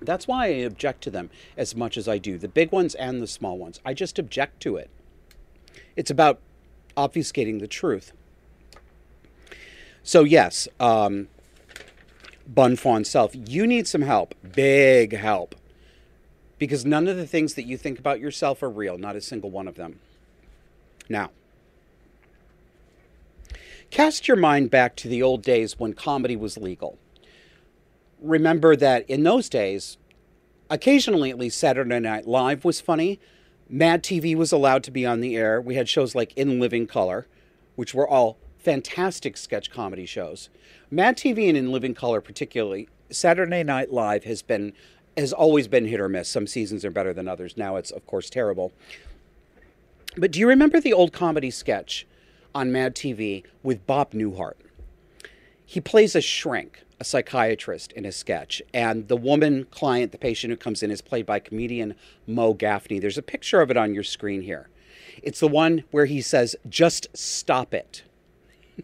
That's 0.00 0.26
why 0.26 0.46
I 0.46 0.48
object 0.48 1.02
to 1.04 1.10
them 1.10 1.30
as 1.56 1.76
much 1.76 1.96
as 1.96 2.08
I 2.08 2.18
do, 2.18 2.38
the 2.38 2.48
big 2.48 2.72
ones 2.72 2.94
and 2.94 3.22
the 3.22 3.26
small 3.26 3.58
ones. 3.58 3.80
I 3.84 3.94
just 3.94 4.18
object 4.18 4.60
to 4.62 4.76
it. 4.76 4.90
It's 5.96 6.10
about 6.10 6.40
obfuscating 6.96 7.60
the 7.60 7.68
truth. 7.68 8.12
So, 10.02 10.24
yes, 10.24 10.66
um, 10.80 11.28
Bun 12.46 12.74
Fawn 12.76 13.04
Self, 13.04 13.32
you 13.34 13.66
need 13.66 13.86
some 13.86 14.02
help, 14.02 14.34
big 14.54 15.16
help, 15.16 15.54
because 16.58 16.84
none 16.84 17.06
of 17.06 17.16
the 17.16 17.26
things 17.26 17.54
that 17.54 17.64
you 17.64 17.76
think 17.76 17.98
about 17.98 18.18
yourself 18.18 18.62
are 18.62 18.70
real, 18.70 18.98
not 18.98 19.14
a 19.14 19.20
single 19.20 19.50
one 19.50 19.68
of 19.68 19.76
them. 19.76 20.00
Now, 21.08 21.30
cast 23.92 24.26
your 24.26 24.38
mind 24.38 24.70
back 24.70 24.96
to 24.96 25.06
the 25.06 25.22
old 25.22 25.42
days 25.42 25.78
when 25.78 25.92
comedy 25.92 26.34
was 26.34 26.56
legal. 26.56 26.98
Remember 28.20 28.74
that 28.74 29.08
in 29.08 29.22
those 29.22 29.48
days, 29.48 29.98
occasionally 30.70 31.30
at 31.30 31.38
least 31.38 31.58
Saturday 31.58 32.00
Night 32.00 32.26
Live 32.26 32.64
was 32.64 32.80
funny. 32.80 33.20
Mad 33.68 34.02
TV 34.02 34.34
was 34.34 34.50
allowed 34.50 34.82
to 34.84 34.90
be 34.90 35.04
on 35.04 35.20
the 35.20 35.36
air. 35.36 35.60
We 35.60 35.74
had 35.74 35.88
shows 35.90 36.14
like 36.14 36.32
In 36.36 36.58
Living 36.58 36.86
Color, 36.86 37.26
which 37.76 37.92
were 37.94 38.08
all 38.08 38.38
fantastic 38.58 39.36
sketch 39.36 39.70
comedy 39.70 40.06
shows. 40.06 40.48
Mad 40.90 41.18
TV 41.18 41.48
and 41.48 41.58
In 41.58 41.70
Living 41.70 41.94
Color, 41.94 42.22
particularly, 42.22 42.88
Saturday 43.10 43.62
Night 43.62 43.92
Live 43.92 44.24
has 44.24 44.40
been 44.40 44.72
has 45.18 45.34
always 45.34 45.68
been 45.68 45.84
hit 45.84 46.00
or 46.00 46.08
miss. 46.08 46.30
Some 46.30 46.46
seasons 46.46 46.86
are 46.86 46.90
better 46.90 47.12
than 47.12 47.28
others. 47.28 47.58
Now 47.58 47.76
it's 47.76 47.90
of 47.90 48.06
course 48.06 48.30
terrible. 48.30 48.72
But 50.16 50.30
do 50.30 50.40
you 50.40 50.48
remember 50.48 50.80
the 50.80 50.94
old 50.94 51.12
comedy 51.12 51.50
sketch 51.50 52.06
on 52.54 52.72
Mad 52.72 52.94
TV 52.94 53.44
with 53.62 53.86
Bob 53.86 54.12
Newhart? 54.12 54.54
He 55.64 55.80
plays 55.80 56.14
a 56.14 56.20
shrink, 56.20 56.84
a 57.00 57.04
psychiatrist 57.04 57.92
in 57.92 58.04
a 58.04 58.12
sketch, 58.12 58.60
and 58.74 59.08
the 59.08 59.16
woman 59.16 59.66
client, 59.70 60.12
the 60.12 60.18
patient 60.18 60.50
who 60.50 60.56
comes 60.56 60.82
in, 60.82 60.90
is 60.90 61.00
played 61.00 61.26
by 61.26 61.38
comedian 61.38 61.94
Mo 62.26 62.54
Gaffney. 62.54 62.98
There's 62.98 63.18
a 63.18 63.22
picture 63.22 63.60
of 63.60 63.70
it 63.70 63.76
on 63.76 63.94
your 63.94 64.04
screen 64.04 64.42
here. 64.42 64.68
It's 65.22 65.40
the 65.40 65.48
one 65.48 65.84
where 65.90 66.06
he 66.06 66.20
says, 66.20 66.56
"Just 66.68 67.08
stop 67.14 67.74
it." 67.74 68.02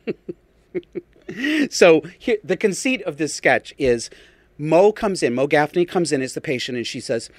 so 1.71 2.03
here, 2.19 2.39
the 2.43 2.57
conceit 2.57 3.03
of 3.03 3.17
this 3.17 3.35
sketch 3.35 3.75
is 3.79 4.11
Mo 4.59 4.91
comes 4.91 5.23
in, 5.23 5.35
Mo 5.35 5.47
Gaffney 5.47 5.85
comes 5.85 6.11
in 6.11 6.21
as 6.21 6.35
the 6.35 6.41
patient, 6.41 6.77
and 6.77 6.87
she 6.87 7.01
says, 7.01 7.31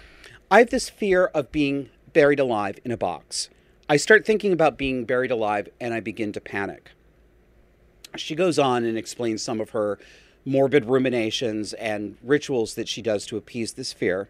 I 0.49 0.59
have 0.59 0.69
this 0.69 0.89
fear 0.89 1.25
of 1.27 1.51
being 1.51 1.89
buried 2.13 2.39
alive 2.39 2.79
in 2.83 2.91
a 2.91 2.97
box. 2.97 3.49
I 3.91 3.97
start 3.97 4.23
thinking 4.23 4.53
about 4.53 4.77
being 4.77 5.03
buried 5.03 5.31
alive 5.31 5.67
and 5.81 5.95
I 5.95 5.99
begin 5.99 6.31
to 6.33 6.41
panic. 6.41 6.91
She 8.15 8.35
goes 8.35 8.59
on 8.59 8.85
and 8.85 8.95
explains 8.95 9.41
some 9.41 9.59
of 9.59 9.71
her 9.71 9.97
morbid 10.45 10.85
ruminations 10.85 11.73
and 11.73 12.15
rituals 12.21 12.75
that 12.75 12.87
she 12.87 13.01
does 13.01 13.25
to 13.25 13.37
appease 13.37 13.73
this 13.73 13.91
fear. 13.91 14.29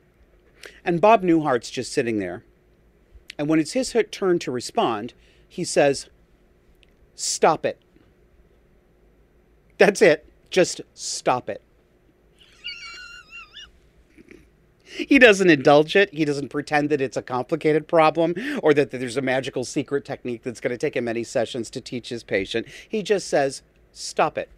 And 0.85 1.01
Bob 1.01 1.23
Newhart's 1.23 1.69
just 1.69 1.91
sitting 1.91 2.19
there. 2.19 2.45
And 3.37 3.49
when 3.49 3.59
it's 3.59 3.73
his 3.73 3.93
turn 4.11 4.39
to 4.39 4.51
respond, 4.51 5.13
he 5.47 5.65
says, 5.65 6.07
Stop 7.15 7.65
it. 7.65 7.81
That's 9.77 10.01
it. 10.01 10.25
Just 10.49 10.79
stop 10.93 11.49
it. 11.49 11.61
He 14.89 15.19
doesn't 15.19 15.49
indulge 15.49 15.95
it. 15.95 16.13
He 16.13 16.25
doesn't 16.25 16.49
pretend 16.49 16.89
that 16.89 17.01
it's 17.01 17.17
a 17.17 17.21
complicated 17.21 17.87
problem 17.87 18.35
or 18.63 18.73
that 18.73 18.91
there's 18.91 19.17
a 19.17 19.21
magical 19.21 19.63
secret 19.63 20.05
technique 20.05 20.43
that's 20.43 20.59
going 20.59 20.71
to 20.71 20.77
take 20.77 20.95
him 20.95 21.05
many 21.05 21.23
sessions 21.23 21.69
to 21.71 21.81
teach 21.81 22.09
his 22.09 22.23
patient. 22.23 22.67
He 22.87 23.03
just 23.03 23.27
says, 23.27 23.61
stop 23.91 24.37
it. 24.37 24.49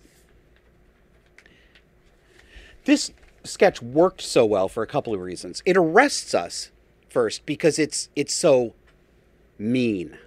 This 2.85 3.11
sketch 3.43 3.81
worked 3.81 4.21
so 4.21 4.45
well 4.45 4.67
for 4.67 4.83
a 4.83 4.87
couple 4.87 5.13
of 5.13 5.19
reasons. 5.19 5.61
It 5.65 5.77
arrests 5.77 6.33
us 6.33 6.71
first 7.09 7.45
because 7.45 7.77
it's 7.77 8.09
it's 8.15 8.33
so 8.33 8.73
mean. 9.57 10.17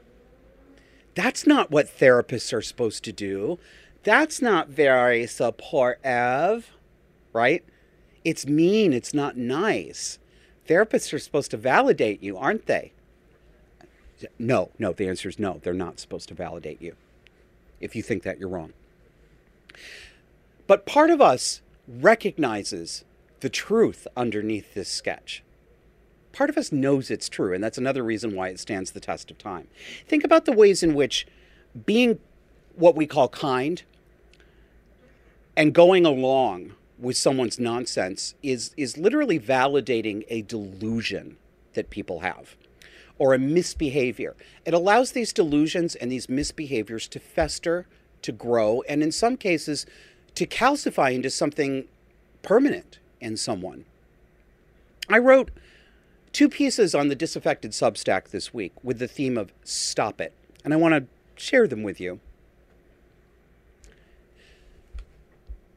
That's 1.14 1.46
not 1.46 1.70
what 1.70 1.86
therapists 1.86 2.52
are 2.52 2.62
supposed 2.62 3.04
to 3.04 3.12
do. 3.12 3.58
That's 4.02 4.42
not 4.42 4.68
very 4.68 5.26
supportive, 5.26 6.70
right? 7.32 7.64
It's 8.24 8.46
mean, 8.46 8.92
it's 8.92 9.12
not 9.12 9.36
nice. 9.36 10.18
Therapists 10.66 11.12
are 11.12 11.18
supposed 11.18 11.50
to 11.50 11.56
validate 11.56 12.22
you, 12.22 12.38
aren't 12.38 12.66
they? 12.66 12.92
No, 14.38 14.70
no, 14.78 14.92
the 14.92 15.08
answer 15.08 15.28
is 15.28 15.38
no, 15.38 15.60
they're 15.62 15.74
not 15.74 16.00
supposed 16.00 16.28
to 16.28 16.34
validate 16.34 16.80
you. 16.80 16.96
If 17.80 17.94
you 17.94 18.02
think 18.02 18.22
that, 18.22 18.38
you're 18.38 18.48
wrong. 18.48 18.72
But 20.66 20.86
part 20.86 21.10
of 21.10 21.20
us 21.20 21.60
recognizes 21.86 23.04
the 23.40 23.50
truth 23.50 24.06
underneath 24.16 24.72
this 24.72 24.88
sketch. 24.88 25.42
Part 26.32 26.48
of 26.48 26.56
us 26.56 26.72
knows 26.72 27.10
it's 27.10 27.28
true, 27.28 27.52
and 27.52 27.62
that's 27.62 27.78
another 27.78 28.02
reason 28.02 28.34
why 28.34 28.48
it 28.48 28.58
stands 28.58 28.92
the 28.92 29.00
test 29.00 29.30
of 29.30 29.38
time. 29.38 29.68
Think 30.08 30.24
about 30.24 30.46
the 30.46 30.52
ways 30.52 30.82
in 30.82 30.94
which 30.94 31.26
being 31.84 32.18
what 32.74 32.96
we 32.96 33.06
call 33.06 33.28
kind 33.28 33.82
and 35.56 35.74
going 35.74 36.06
along 36.06 36.72
with 36.98 37.16
someone's 37.16 37.58
nonsense 37.58 38.34
is 38.42 38.72
is 38.76 38.96
literally 38.96 39.38
validating 39.38 40.24
a 40.28 40.42
delusion 40.42 41.36
that 41.74 41.90
people 41.90 42.20
have 42.20 42.56
or 43.18 43.34
a 43.34 43.38
misbehavior. 43.38 44.34
It 44.64 44.74
allows 44.74 45.12
these 45.12 45.32
delusions 45.32 45.94
and 45.94 46.10
these 46.10 46.26
misbehaviors 46.26 47.08
to 47.10 47.20
fester, 47.20 47.86
to 48.22 48.32
grow, 48.32 48.82
and 48.88 49.02
in 49.02 49.12
some 49.12 49.36
cases 49.36 49.86
to 50.34 50.46
calcify 50.46 51.14
into 51.14 51.30
something 51.30 51.84
permanent 52.42 52.98
in 53.20 53.36
someone. 53.36 53.84
I 55.08 55.18
wrote 55.18 55.50
two 56.32 56.48
pieces 56.48 56.94
on 56.94 57.08
the 57.08 57.14
disaffected 57.14 57.70
Substack 57.70 58.30
this 58.30 58.52
week 58.52 58.72
with 58.82 58.98
the 58.98 59.06
theme 59.06 59.38
of 59.38 59.52
stop 59.62 60.20
it, 60.20 60.32
and 60.64 60.72
I 60.72 60.76
want 60.76 60.94
to 60.94 61.06
share 61.40 61.68
them 61.68 61.82
with 61.82 62.00
you. 62.00 62.20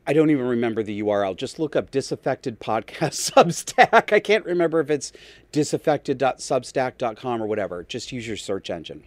I 0.10 0.14
don't 0.14 0.30
even 0.30 0.48
remember 0.48 0.84
the 0.84 1.02
URL. 1.02 1.36
Just 1.36 1.60
look 1.60 1.76
up 1.76 1.92
disaffected 1.92 2.62
podcast 2.62 3.32
Substack. 3.34 4.14
I 4.14 4.22
can't 4.22 4.46
remember 4.46 4.80
if 4.80 4.90
it's 4.90 5.12
disaffected.substack.com 5.52 7.44
or 7.44 7.46
whatever. 7.46 7.84
Just 7.84 8.14
use 8.14 8.26
your 8.26 8.38
search 8.38 8.70
engine. 8.70 9.04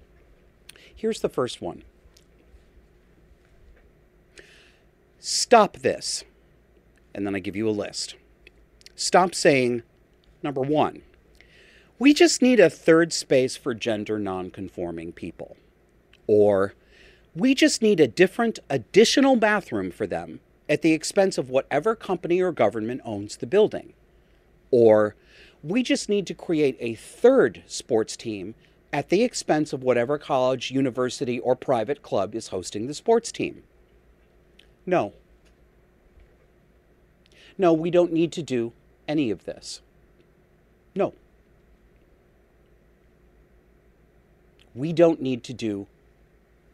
Here's 0.95 1.23
the 1.23 1.31
first 1.31 1.63
one 1.63 1.85
Stop 5.19 5.79
this. 5.79 6.23
And 7.15 7.27
then 7.27 7.35
I 7.35 7.39
give 7.39 7.57
you 7.57 7.69
a 7.69 7.71
list. 7.71 8.15
Stop 8.95 9.35
saying, 9.35 9.83
number 10.43 10.61
one, 10.61 11.03
we 11.99 12.13
just 12.13 12.43
need 12.43 12.61
a 12.61 12.71
third 12.71 13.13
space 13.13 13.57
for 13.57 13.75
gender 13.75 14.19
nonconforming 14.19 15.13
people. 15.13 15.57
Or, 16.27 16.75
we 17.35 17.55
just 17.55 17.83
need 17.83 18.01
a 18.01 18.07
different 18.07 18.59
additional 18.69 19.37
bathroom 19.37 19.91
for 19.91 20.07
them 20.07 20.41
at 20.71 20.83
the 20.83 20.93
expense 20.93 21.37
of 21.37 21.51
whatever 21.51 21.97
company 21.97 22.41
or 22.41 22.53
government 22.53 23.01
owns 23.05 23.37
the 23.37 23.47
building. 23.47 23.93
Or 24.71 25.17
we 25.65 25.83
just 25.83 26.09
need 26.09 26.29
to 26.29 26.35
create 26.35 26.77
a 26.79 26.95
third 26.95 27.65
sports 27.67 28.17
team 28.17 28.55
at 28.93 29.09
the 29.09 29.25
expense 29.25 29.73
of 29.73 29.83
whatever 29.83 30.17
college, 30.17 30.71
university, 30.71 31.41
or 31.41 31.57
private 31.57 32.03
club 32.03 32.37
is 32.37 32.49
hosting 32.49 32.87
the 32.87 32.95
sports 32.95 33.33
team. 33.33 33.65
No. 34.87 35.13
No, 37.59 37.73
we 37.73 37.91
don't 37.91 38.13
need 38.13 38.31
to 38.33 38.43
do 38.43 38.73
any 39.09 39.33
of 39.33 39.45
this. 39.45 39.81
No. 40.95 41.15
We 44.73 44.93
don't 44.93 45.21
need 45.21 45.43
to 45.45 45.53
do 45.53 45.89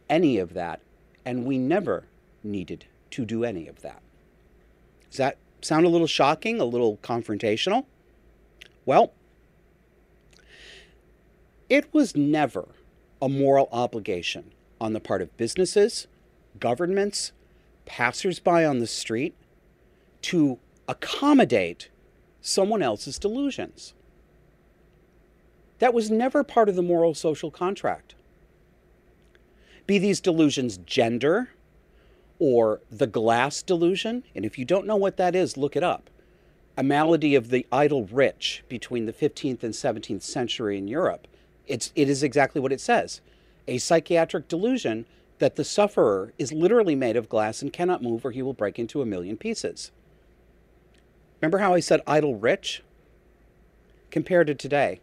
any 0.07 0.37
of 0.37 0.53
that, 0.53 0.81
and 1.25 1.45
we 1.45 1.57
never 1.57 2.03
needed 2.43 2.85
to 3.17 3.25
do 3.25 3.43
any 3.43 3.67
of 3.67 3.81
that. 3.81 3.99
Does 5.09 5.17
that 5.17 5.37
sound 5.61 5.87
a 5.87 5.89
little 5.89 6.05
shocking, 6.05 6.59
a 6.59 6.65
little 6.65 6.97
confrontational? 6.97 7.85
Well, 8.85 9.11
It 11.67 11.93
was 11.93 12.15
never 12.15 12.69
a 13.21 13.27
moral 13.27 13.67
obligation 13.73 14.51
on 14.79 14.93
the 14.93 15.01
part 15.01 15.21
of 15.21 15.35
businesses, 15.35 16.07
governments, 16.59 17.33
passersby 17.85 18.63
on 18.63 18.79
the 18.79 18.87
street 18.87 19.35
to 20.21 20.59
accommodate 20.87 21.89
someone 22.39 22.81
else's 22.81 23.19
delusions. 23.19 23.93
That 25.79 25.93
was 25.93 26.09
never 26.09 26.43
part 26.45 26.69
of 26.69 26.75
the 26.75 26.81
moral 26.81 27.13
social 27.13 27.51
contract. 27.51 28.15
Be 29.87 29.97
these 29.97 30.21
delusions 30.21 30.77
gender 30.85 31.49
or 32.39 32.81
the 32.91 33.07
glass 33.07 33.61
delusion, 33.61 34.23
and 34.35 34.45
if 34.45 34.57
you 34.57 34.65
don't 34.65 34.85
know 34.85 34.95
what 34.95 35.17
that 35.17 35.35
is, 35.35 35.57
look 35.57 35.75
it 35.75 35.83
up. 35.83 36.09
A 36.77 36.83
malady 36.83 37.33
of 37.35 37.49
the 37.49 37.65
idle 37.71 38.05
rich 38.05 38.63
between 38.69 39.05
the 39.05 39.13
15th 39.13 39.63
and 39.63 39.73
17th 39.73 40.21
century 40.21 40.77
in 40.77 40.87
Europe. 40.87 41.27
It's, 41.65 41.91
it 41.95 42.09
is 42.09 42.23
exactly 42.23 42.61
what 42.61 42.71
it 42.71 42.81
says 42.81 43.21
a 43.67 43.77
psychiatric 43.77 44.47
delusion 44.47 45.05
that 45.39 45.55
the 45.55 45.63
sufferer 45.63 46.33
is 46.37 46.53
literally 46.53 46.95
made 46.95 47.17
of 47.17 47.29
glass 47.29 47.61
and 47.61 47.73
cannot 47.73 48.01
move 48.01 48.25
or 48.25 48.31
he 48.31 48.41
will 48.41 48.53
break 48.53 48.79
into 48.79 49.01
a 49.01 49.05
million 49.05 49.37
pieces. 49.37 49.91
Remember 51.41 51.59
how 51.59 51.73
I 51.73 51.79
said 51.79 52.01
idle 52.07 52.35
rich? 52.35 52.81
Compared 54.09 54.47
to 54.47 54.55
today, 54.55 55.01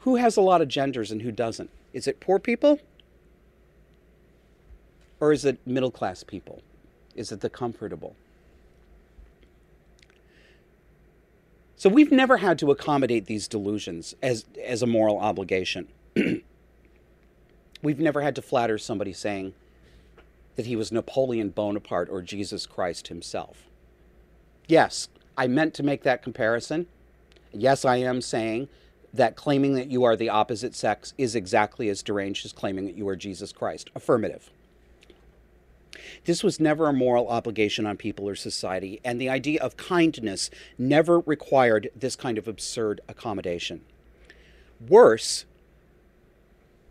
who 0.00 0.16
has 0.16 0.36
a 0.36 0.40
lot 0.40 0.62
of 0.62 0.68
genders 0.68 1.10
and 1.10 1.22
who 1.22 1.32
doesn't? 1.32 1.70
Is 1.92 2.06
it 2.06 2.20
poor 2.20 2.38
people? 2.38 2.80
Or 5.20 5.32
is 5.32 5.44
it 5.44 5.58
middle 5.66 5.90
class 5.90 6.22
people? 6.22 6.62
Is 7.14 7.32
it 7.32 7.40
the 7.40 7.50
comfortable? 7.50 8.14
So 11.76 11.88
we've 11.88 12.10
never 12.10 12.38
had 12.38 12.58
to 12.58 12.70
accommodate 12.72 13.26
these 13.26 13.46
delusions 13.46 14.14
as, 14.20 14.44
as 14.64 14.82
a 14.82 14.86
moral 14.86 15.18
obligation. 15.18 15.86
we've 17.82 18.00
never 18.00 18.20
had 18.20 18.34
to 18.34 18.42
flatter 18.42 18.78
somebody 18.78 19.12
saying 19.12 19.54
that 20.56 20.66
he 20.66 20.74
was 20.74 20.90
Napoleon 20.90 21.50
Bonaparte 21.50 22.08
or 22.10 22.20
Jesus 22.20 22.66
Christ 22.66 23.08
himself. 23.08 23.68
Yes, 24.66 25.08
I 25.36 25.46
meant 25.46 25.72
to 25.74 25.84
make 25.84 26.02
that 26.02 26.20
comparison. 26.20 26.88
Yes, 27.52 27.84
I 27.84 27.96
am 27.98 28.20
saying 28.22 28.68
that 29.14 29.36
claiming 29.36 29.74
that 29.74 29.88
you 29.88 30.02
are 30.02 30.16
the 30.16 30.28
opposite 30.28 30.74
sex 30.74 31.14
is 31.16 31.36
exactly 31.36 31.88
as 31.88 32.02
deranged 32.02 32.44
as 32.44 32.52
claiming 32.52 32.86
that 32.86 32.96
you 32.96 33.08
are 33.08 33.14
Jesus 33.14 33.52
Christ. 33.52 33.88
Affirmative. 33.94 34.50
This 36.24 36.42
was 36.44 36.60
never 36.60 36.88
a 36.88 36.92
moral 36.92 37.28
obligation 37.28 37.86
on 37.86 37.96
people 37.96 38.28
or 38.28 38.34
society, 38.34 39.00
and 39.04 39.20
the 39.20 39.28
idea 39.28 39.60
of 39.62 39.76
kindness 39.76 40.50
never 40.78 41.20
required 41.20 41.90
this 41.94 42.16
kind 42.16 42.38
of 42.38 42.48
absurd 42.48 43.00
accommodation. 43.08 43.82
Worse, 44.86 45.44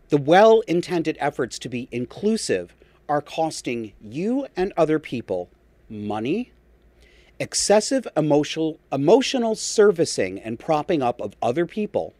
the 0.09 0.17
well 0.17 0.61
intended 0.61 1.17
efforts 1.19 1.59
to 1.59 1.69
be 1.69 1.87
inclusive 1.91 2.73
are 3.09 3.21
costing 3.21 3.93
you 4.01 4.47
and 4.55 4.73
other 4.75 4.99
people 4.99 5.49
money, 5.89 6.51
excessive 7.39 8.07
emotional, 8.17 8.79
emotional 8.91 9.55
servicing 9.55 10.39
and 10.39 10.59
propping 10.59 11.01
up 11.01 11.21
of 11.21 11.35
other 11.41 11.65
people, 11.65 12.13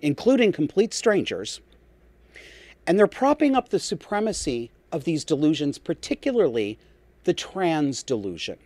including 0.00 0.52
complete 0.52 0.94
strangers, 0.94 1.60
and 2.86 2.98
they're 2.98 3.06
propping 3.06 3.54
up 3.54 3.68
the 3.68 3.78
supremacy 3.78 4.70
of 4.92 5.04
these 5.04 5.24
delusions, 5.24 5.78
particularly 5.78 6.78
the 7.24 7.34
trans 7.34 8.02
delusion. 8.02 8.58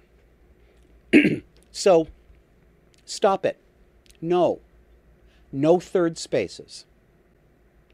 so, 1.73 2.09
stop 3.05 3.45
it. 3.45 3.59
No. 4.21 4.61
No 5.53 5.79
third 5.79 6.19
spaces. 6.19 6.85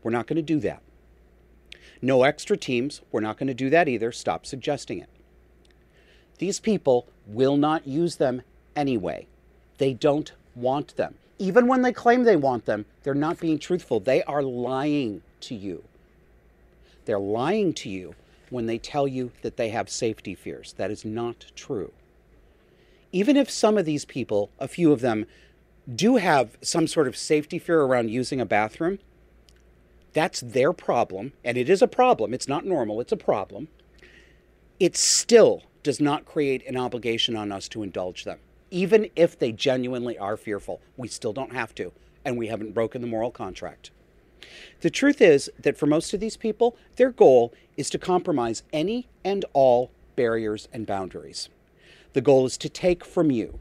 We're 0.03 0.11
not 0.11 0.27
going 0.27 0.37
to 0.37 0.43
do 0.43 0.61
that. 0.61 0.83
No 2.03 2.23
extra 2.23 2.57
teams. 2.57 3.03
We're 3.13 3.21
not 3.21 3.37
going 3.37 3.49
to 3.49 3.55
do 3.55 3.69
that 3.71 3.89
either. 3.89 4.13
Stop 4.13 4.47
suggesting 4.47 5.01
it. 5.01 5.11
These 6.39 6.61
people 6.61 7.07
will 7.27 7.57
not 7.57 7.87
use 7.87 8.17
them 8.17 8.43
anyway. 8.75 9.27
They 9.77 9.93
don't 9.93 10.33
want 10.55 10.97
them. 10.97 11.15
Even 11.39 11.67
when 11.67 11.83
they 11.83 11.93
claim 11.93 12.25
they 12.25 12.37
want 12.37 12.65
them, 12.65 12.87
they're 13.03 13.15
not 13.15 13.41
being 13.41 13.59
truthful. 13.59 14.01
They 14.01 14.23
are 14.23 14.43
lying 14.43 15.23
to 15.41 15.55
you. 15.55 15.85
They're 17.05 17.19
lying 17.19 17.73
to 17.75 17.91
you 17.91 18.15
when 18.51 18.67
they 18.67 18.79
tell 18.79 19.09
you 19.09 19.33
that 19.43 19.57
they 19.57 19.71
have 19.71 19.89
safety 19.89 20.35
fears. 20.35 20.75
That 20.75 20.91
is 20.91 21.05
not 21.05 21.47
true. 21.55 21.93
Even 23.13 23.37
if 23.37 23.51
some 23.51 23.79
of 23.79 23.85
these 23.85 24.05
people, 24.05 24.51
a 24.59 24.69
few 24.69 24.93
of 24.93 25.01
them, 25.01 25.27
do 25.93 26.17
have 26.17 26.57
some 26.61 26.87
sort 26.87 27.09
of 27.09 27.17
safety 27.17 27.59
fear 27.59 27.81
around 27.83 28.11
using 28.11 28.41
a 28.41 28.47
bathroom, 28.47 28.99
that's 30.13 30.41
their 30.41 30.73
problem. 30.73 31.33
And 31.45 31.57
it 31.57 31.69
is 31.69 31.83
a 31.83 31.89
problem. 31.89 32.35
It's 32.35 32.49
not 32.49 32.65
normal, 32.65 33.01
it's 33.01 33.13
a 33.13 33.17
problem. 33.17 33.69
It 34.79 34.97
still 34.97 35.63
does 35.83 36.01
not 36.01 36.25
create 36.25 36.67
an 36.67 36.77
obligation 36.77 37.37
on 37.37 37.53
us 37.53 37.69
to 37.69 37.83
indulge 37.83 38.25
them. 38.25 38.39
Even 38.71 39.09
if 39.17 39.39
they 39.39 39.53
genuinely 39.53 40.17
are 40.19 40.37
fearful, 40.37 40.81
we 40.97 41.09
still 41.09 41.33
don't 41.33 41.53
have 41.53 41.75
to, 41.77 41.93
and 42.25 42.37
we 42.37 42.47
haven't 42.47 42.75
broken 42.75 43.01
the 43.01 43.07
moral 43.07 43.31
contract. 43.31 43.91
The 44.81 44.91
truth 44.91 45.21
is 45.21 45.51
that 45.59 45.77
for 45.77 45.87
most 45.87 46.15
of 46.15 46.21
these 46.21 46.37
people, 46.37 46.77
their 46.97 47.11
goal 47.11 47.53
is 47.77 47.91
to 47.91 47.99
compromise 47.99 48.63
any 48.73 49.09
and 49.25 49.45
all 49.53 49.91
barriers 50.17 50.69
and 50.73 50.87
boundaries. 50.87 51.49
The 52.13 52.21
goal 52.21 52.47
is 52.47 52.57
to 52.59 52.69
take 52.69 53.05
from 53.05 53.31
you, 53.31 53.59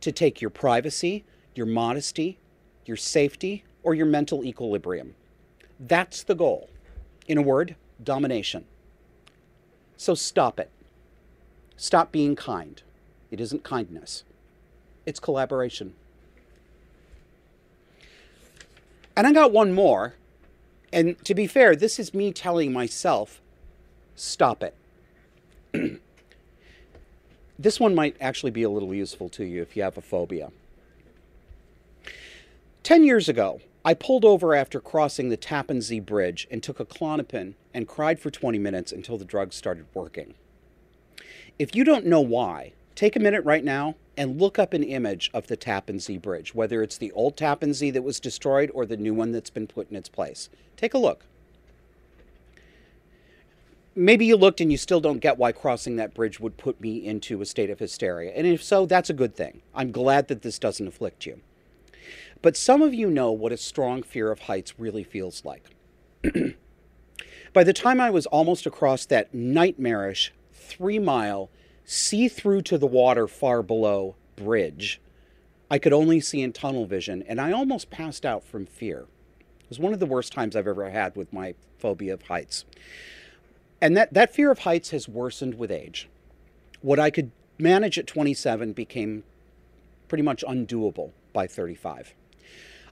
to 0.00 0.12
take 0.12 0.40
your 0.40 0.50
privacy, 0.50 1.24
your 1.54 1.66
modesty, 1.66 2.38
your 2.86 2.96
safety, 2.96 3.64
or 3.82 3.94
your 3.94 4.06
mental 4.06 4.44
equilibrium. 4.44 5.14
That's 5.78 6.22
the 6.22 6.34
goal. 6.34 6.70
In 7.28 7.38
a 7.38 7.42
word, 7.42 7.76
domination. 8.02 8.64
So 9.96 10.14
stop 10.14 10.58
it. 10.58 10.70
Stop 11.76 12.12
being 12.12 12.36
kind. 12.36 12.82
It 13.30 13.40
isn't 13.40 13.64
kindness, 13.64 14.24
it's 15.06 15.20
collaboration. 15.20 15.94
And 19.16 19.26
I 19.26 19.32
got 19.32 19.52
one 19.52 19.72
more. 19.72 20.14
And 20.92 21.22
to 21.24 21.34
be 21.34 21.46
fair, 21.46 21.74
this 21.74 21.98
is 21.98 22.12
me 22.12 22.32
telling 22.32 22.72
myself, 22.72 23.40
stop 24.14 24.62
it. 24.62 24.74
this 27.58 27.80
one 27.80 27.94
might 27.94 28.16
actually 28.20 28.50
be 28.50 28.62
a 28.62 28.70
little 28.70 28.94
useful 28.94 29.28
to 29.30 29.44
you 29.44 29.62
if 29.62 29.76
you 29.76 29.82
have 29.82 29.96
a 29.96 30.02
phobia. 30.02 30.50
10 32.82 33.04
years 33.04 33.28
ago, 33.28 33.60
I 33.84 33.94
pulled 33.94 34.24
over 34.24 34.54
after 34.54 34.80
crossing 34.80 35.28
the 35.28 35.36
Tappan 35.36 35.80
Zee 35.80 36.00
Bridge 36.00 36.46
and 36.50 36.62
took 36.62 36.78
a 36.78 36.84
Klonopin 36.84 37.54
and 37.72 37.88
cried 37.88 38.20
for 38.20 38.30
20 38.30 38.58
minutes 38.58 38.92
until 38.92 39.18
the 39.18 39.24
drug 39.24 39.52
started 39.52 39.86
working. 39.94 40.34
If 41.58 41.74
you 41.74 41.84
don't 41.84 42.06
know 42.06 42.20
why, 42.20 42.72
take 42.94 43.16
a 43.16 43.20
minute 43.20 43.44
right 43.44 43.64
now 43.64 43.96
and 44.16 44.40
look 44.40 44.58
up 44.58 44.72
an 44.74 44.82
image 44.82 45.30
of 45.32 45.46
the 45.46 45.56
Tappan 45.56 45.98
Zee 45.98 46.18
Bridge, 46.18 46.54
whether 46.54 46.82
it's 46.82 46.98
the 46.98 47.12
old 47.12 47.36
Tappan 47.36 47.72
Zee 47.72 47.90
that 47.90 48.02
was 48.02 48.20
destroyed 48.20 48.70
or 48.74 48.84
the 48.84 48.96
new 48.96 49.14
one 49.14 49.32
that's 49.32 49.50
been 49.50 49.66
put 49.66 49.90
in 49.90 49.96
its 49.96 50.08
place. 50.08 50.48
Take 50.76 50.94
a 50.94 50.98
look. 50.98 51.24
Maybe 53.94 54.24
you 54.24 54.36
looked 54.36 54.60
and 54.60 54.72
you 54.72 54.78
still 54.78 55.00
don't 55.00 55.18
get 55.18 55.38
why 55.38 55.52
crossing 55.52 55.96
that 55.96 56.14
bridge 56.14 56.40
would 56.40 56.56
put 56.56 56.80
me 56.80 57.04
into 57.04 57.42
a 57.42 57.46
state 57.46 57.68
of 57.68 57.78
hysteria. 57.78 58.32
And 58.34 58.46
if 58.46 58.62
so, 58.62 58.86
that's 58.86 59.10
a 59.10 59.14
good 59.14 59.34
thing. 59.36 59.60
I'm 59.74 59.92
glad 59.92 60.28
that 60.28 60.42
this 60.42 60.58
doesn't 60.58 60.86
afflict 60.86 61.26
you. 61.26 61.40
But 62.40 62.56
some 62.56 62.82
of 62.82 62.94
you 62.94 63.10
know 63.10 63.30
what 63.30 63.52
a 63.52 63.56
strong 63.56 64.02
fear 64.02 64.30
of 64.30 64.40
heights 64.40 64.78
really 64.78 65.04
feels 65.04 65.44
like. 65.44 65.64
By 67.52 67.64
the 67.64 67.74
time 67.74 68.00
I 68.00 68.10
was 68.10 68.26
almost 68.26 68.64
across 68.64 69.04
that 69.06 69.34
nightmarish 69.34 70.32
three 70.52 70.98
mile, 70.98 71.50
see 71.92 72.26
through 72.26 72.62
to 72.62 72.78
the 72.78 72.86
water 72.86 73.28
far 73.28 73.62
below 73.62 74.14
bridge. 74.36 75.00
I 75.70 75.78
could 75.78 75.92
only 75.92 76.20
see 76.20 76.40
in 76.40 76.52
tunnel 76.52 76.86
vision, 76.86 77.22
and 77.28 77.40
I 77.40 77.52
almost 77.52 77.90
passed 77.90 78.24
out 78.24 78.44
from 78.44 78.66
fear. 78.66 79.00
It 79.60 79.68
was 79.68 79.78
one 79.78 79.92
of 79.92 80.00
the 80.00 80.06
worst 80.06 80.32
times 80.32 80.56
I've 80.56 80.66
ever 80.66 80.90
had 80.90 81.16
with 81.16 81.32
my 81.32 81.54
phobia 81.78 82.14
of 82.14 82.22
heights. 82.22 82.64
And 83.80 83.96
that, 83.96 84.14
that 84.14 84.34
fear 84.34 84.50
of 84.50 84.60
heights 84.60 84.90
has 84.90 85.08
worsened 85.08 85.58
with 85.58 85.70
age. 85.70 86.08
What 86.80 86.98
I 86.98 87.10
could 87.10 87.30
manage 87.58 87.98
at 87.98 88.06
27 88.06 88.72
became 88.72 89.24
pretty 90.08 90.22
much 90.22 90.44
undoable 90.48 91.10
by 91.32 91.46
35. 91.46 92.14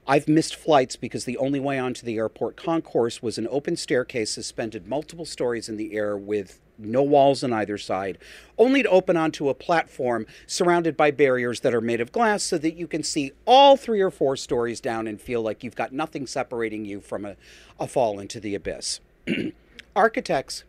I've 0.07 0.27
missed 0.27 0.55
flights 0.55 0.95
because 0.95 1.25
the 1.25 1.37
only 1.37 1.59
way 1.59 1.77
onto 1.77 2.05
the 2.05 2.17
airport 2.17 2.55
concourse 2.55 3.21
was 3.21 3.37
an 3.37 3.47
open 3.49 3.75
staircase 3.75 4.31
suspended 4.31 4.87
multiple 4.87 5.25
stories 5.25 5.69
in 5.69 5.77
the 5.77 5.93
air 5.93 6.17
with 6.17 6.59
no 6.83 7.03
walls 7.03 7.43
on 7.43 7.53
either 7.53 7.77
side, 7.77 8.17
only 8.57 8.83
to 8.83 8.89
open 8.89 9.17
onto 9.17 9.49
a 9.49 9.53
platform 9.53 10.25
surrounded 10.45 10.97
by 10.97 11.11
barriers 11.11 11.61
that 11.61 11.73
are 11.73 11.81
made 11.81 12.01
of 12.01 12.11
glass 12.11 12.43
so 12.43 12.57
that 12.57 12.75
you 12.75 12.87
can 12.87 13.03
see 13.03 13.31
all 13.45 13.77
three 13.77 14.01
or 14.01 14.11
four 14.11 14.35
stories 14.35 14.79
down 14.79 15.07
and 15.07 15.21
feel 15.21 15.41
like 15.41 15.63
you've 15.63 15.75
got 15.75 15.93
nothing 15.93 16.27
separating 16.27 16.85
you 16.85 16.99
from 17.01 17.25
a, 17.25 17.35
a 17.79 17.87
fall 17.87 18.19
into 18.19 18.39
the 18.39 18.55
abyss. 18.55 18.99
Architects 19.95 20.63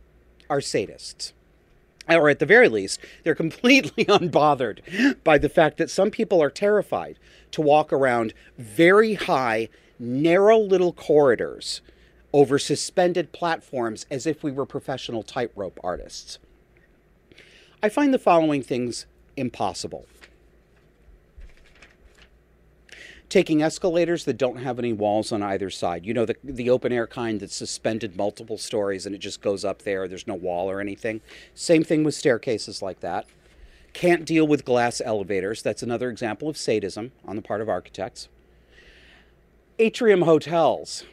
are 0.48 0.60
sadists. 0.60 1.32
Or 2.08 2.28
at 2.28 2.40
the 2.40 2.46
very 2.46 2.68
least, 2.68 3.00
they're 3.22 3.34
completely 3.44 4.04
unbothered 4.04 5.22
by 5.22 5.38
the 5.38 5.48
fact 5.48 5.78
that 5.78 5.90
some 5.90 6.10
people 6.10 6.42
are 6.42 6.50
terrified 6.50 7.18
to 7.52 7.60
walk 7.60 7.92
around 7.92 8.34
very 8.58 9.14
high, 9.14 9.68
narrow 9.98 10.58
little 10.58 10.92
corridors 10.92 11.80
over 12.32 12.58
suspended 12.58 13.32
platforms 13.32 14.06
as 14.10 14.26
if 14.26 14.42
we 14.42 14.50
were 14.50 14.66
professional 14.66 15.22
tightrope 15.22 15.78
artists. 15.84 16.38
I 17.82 17.88
find 17.88 18.14
the 18.14 18.18
following 18.18 18.62
things 18.62 19.06
impossible. 19.36 20.06
Taking 23.28 23.62
escalators 23.62 24.24
that 24.26 24.36
don't 24.36 24.58
have 24.58 24.78
any 24.78 24.92
walls 24.92 25.32
on 25.32 25.42
either 25.42 25.70
side. 25.70 26.04
You 26.04 26.12
know, 26.12 26.26
the, 26.26 26.36
the 26.44 26.68
open 26.70 26.92
air 26.92 27.06
kind 27.06 27.40
that's 27.40 27.56
suspended 27.56 28.16
multiple 28.16 28.58
stories 28.58 29.06
and 29.06 29.14
it 29.14 29.18
just 29.18 29.40
goes 29.40 29.64
up 29.64 29.82
there, 29.82 30.06
there's 30.06 30.26
no 30.26 30.34
wall 30.34 30.70
or 30.70 30.80
anything. 30.80 31.22
Same 31.54 31.82
thing 31.82 32.04
with 32.04 32.14
staircases 32.14 32.82
like 32.82 33.00
that. 33.00 33.26
Can't 33.94 34.24
deal 34.24 34.46
with 34.46 34.64
glass 34.64 35.00
elevators. 35.04 35.62
That's 35.62 35.82
another 35.82 36.08
example 36.08 36.48
of 36.48 36.56
sadism 36.56 37.12
on 37.26 37.36
the 37.36 37.42
part 37.42 37.60
of 37.60 37.68
architects. 37.68 38.28
Atrium 39.78 40.22
hotels, 40.22 41.04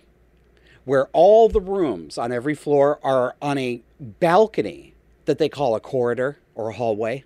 where 0.89 1.07
all 1.13 1.47
the 1.47 1.61
rooms 1.61 2.17
on 2.17 2.31
every 2.31 2.55
floor 2.55 2.99
are 3.03 3.35
on 3.43 3.59
a 3.59 3.79
balcony 3.99 4.91
that 5.25 5.37
they 5.37 5.47
call 5.47 5.75
a 5.75 5.79
corridor 5.79 6.39
or 6.55 6.69
a 6.69 6.73
hallway, 6.73 7.23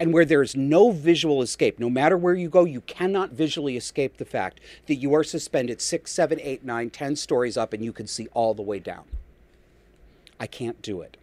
and 0.00 0.12
where 0.12 0.24
there's 0.24 0.56
no 0.56 0.90
visual 0.90 1.40
escape. 1.40 1.78
No 1.78 1.88
matter 1.88 2.16
where 2.16 2.34
you 2.34 2.48
go, 2.48 2.64
you 2.64 2.80
cannot 2.80 3.30
visually 3.30 3.76
escape 3.76 4.16
the 4.16 4.24
fact 4.24 4.58
that 4.86 4.96
you 4.96 5.14
are 5.14 5.22
suspended 5.22 5.80
six, 5.80 6.10
seven, 6.10 6.40
eight, 6.40 6.64
nine, 6.64 6.90
ten 6.90 7.14
stories 7.14 7.56
up 7.56 7.72
and 7.72 7.84
you 7.84 7.92
can 7.92 8.08
see 8.08 8.26
all 8.34 8.54
the 8.54 8.62
way 8.62 8.80
down. 8.80 9.04
I 10.40 10.48
can't 10.48 10.82
do 10.82 11.00
it. 11.00 11.16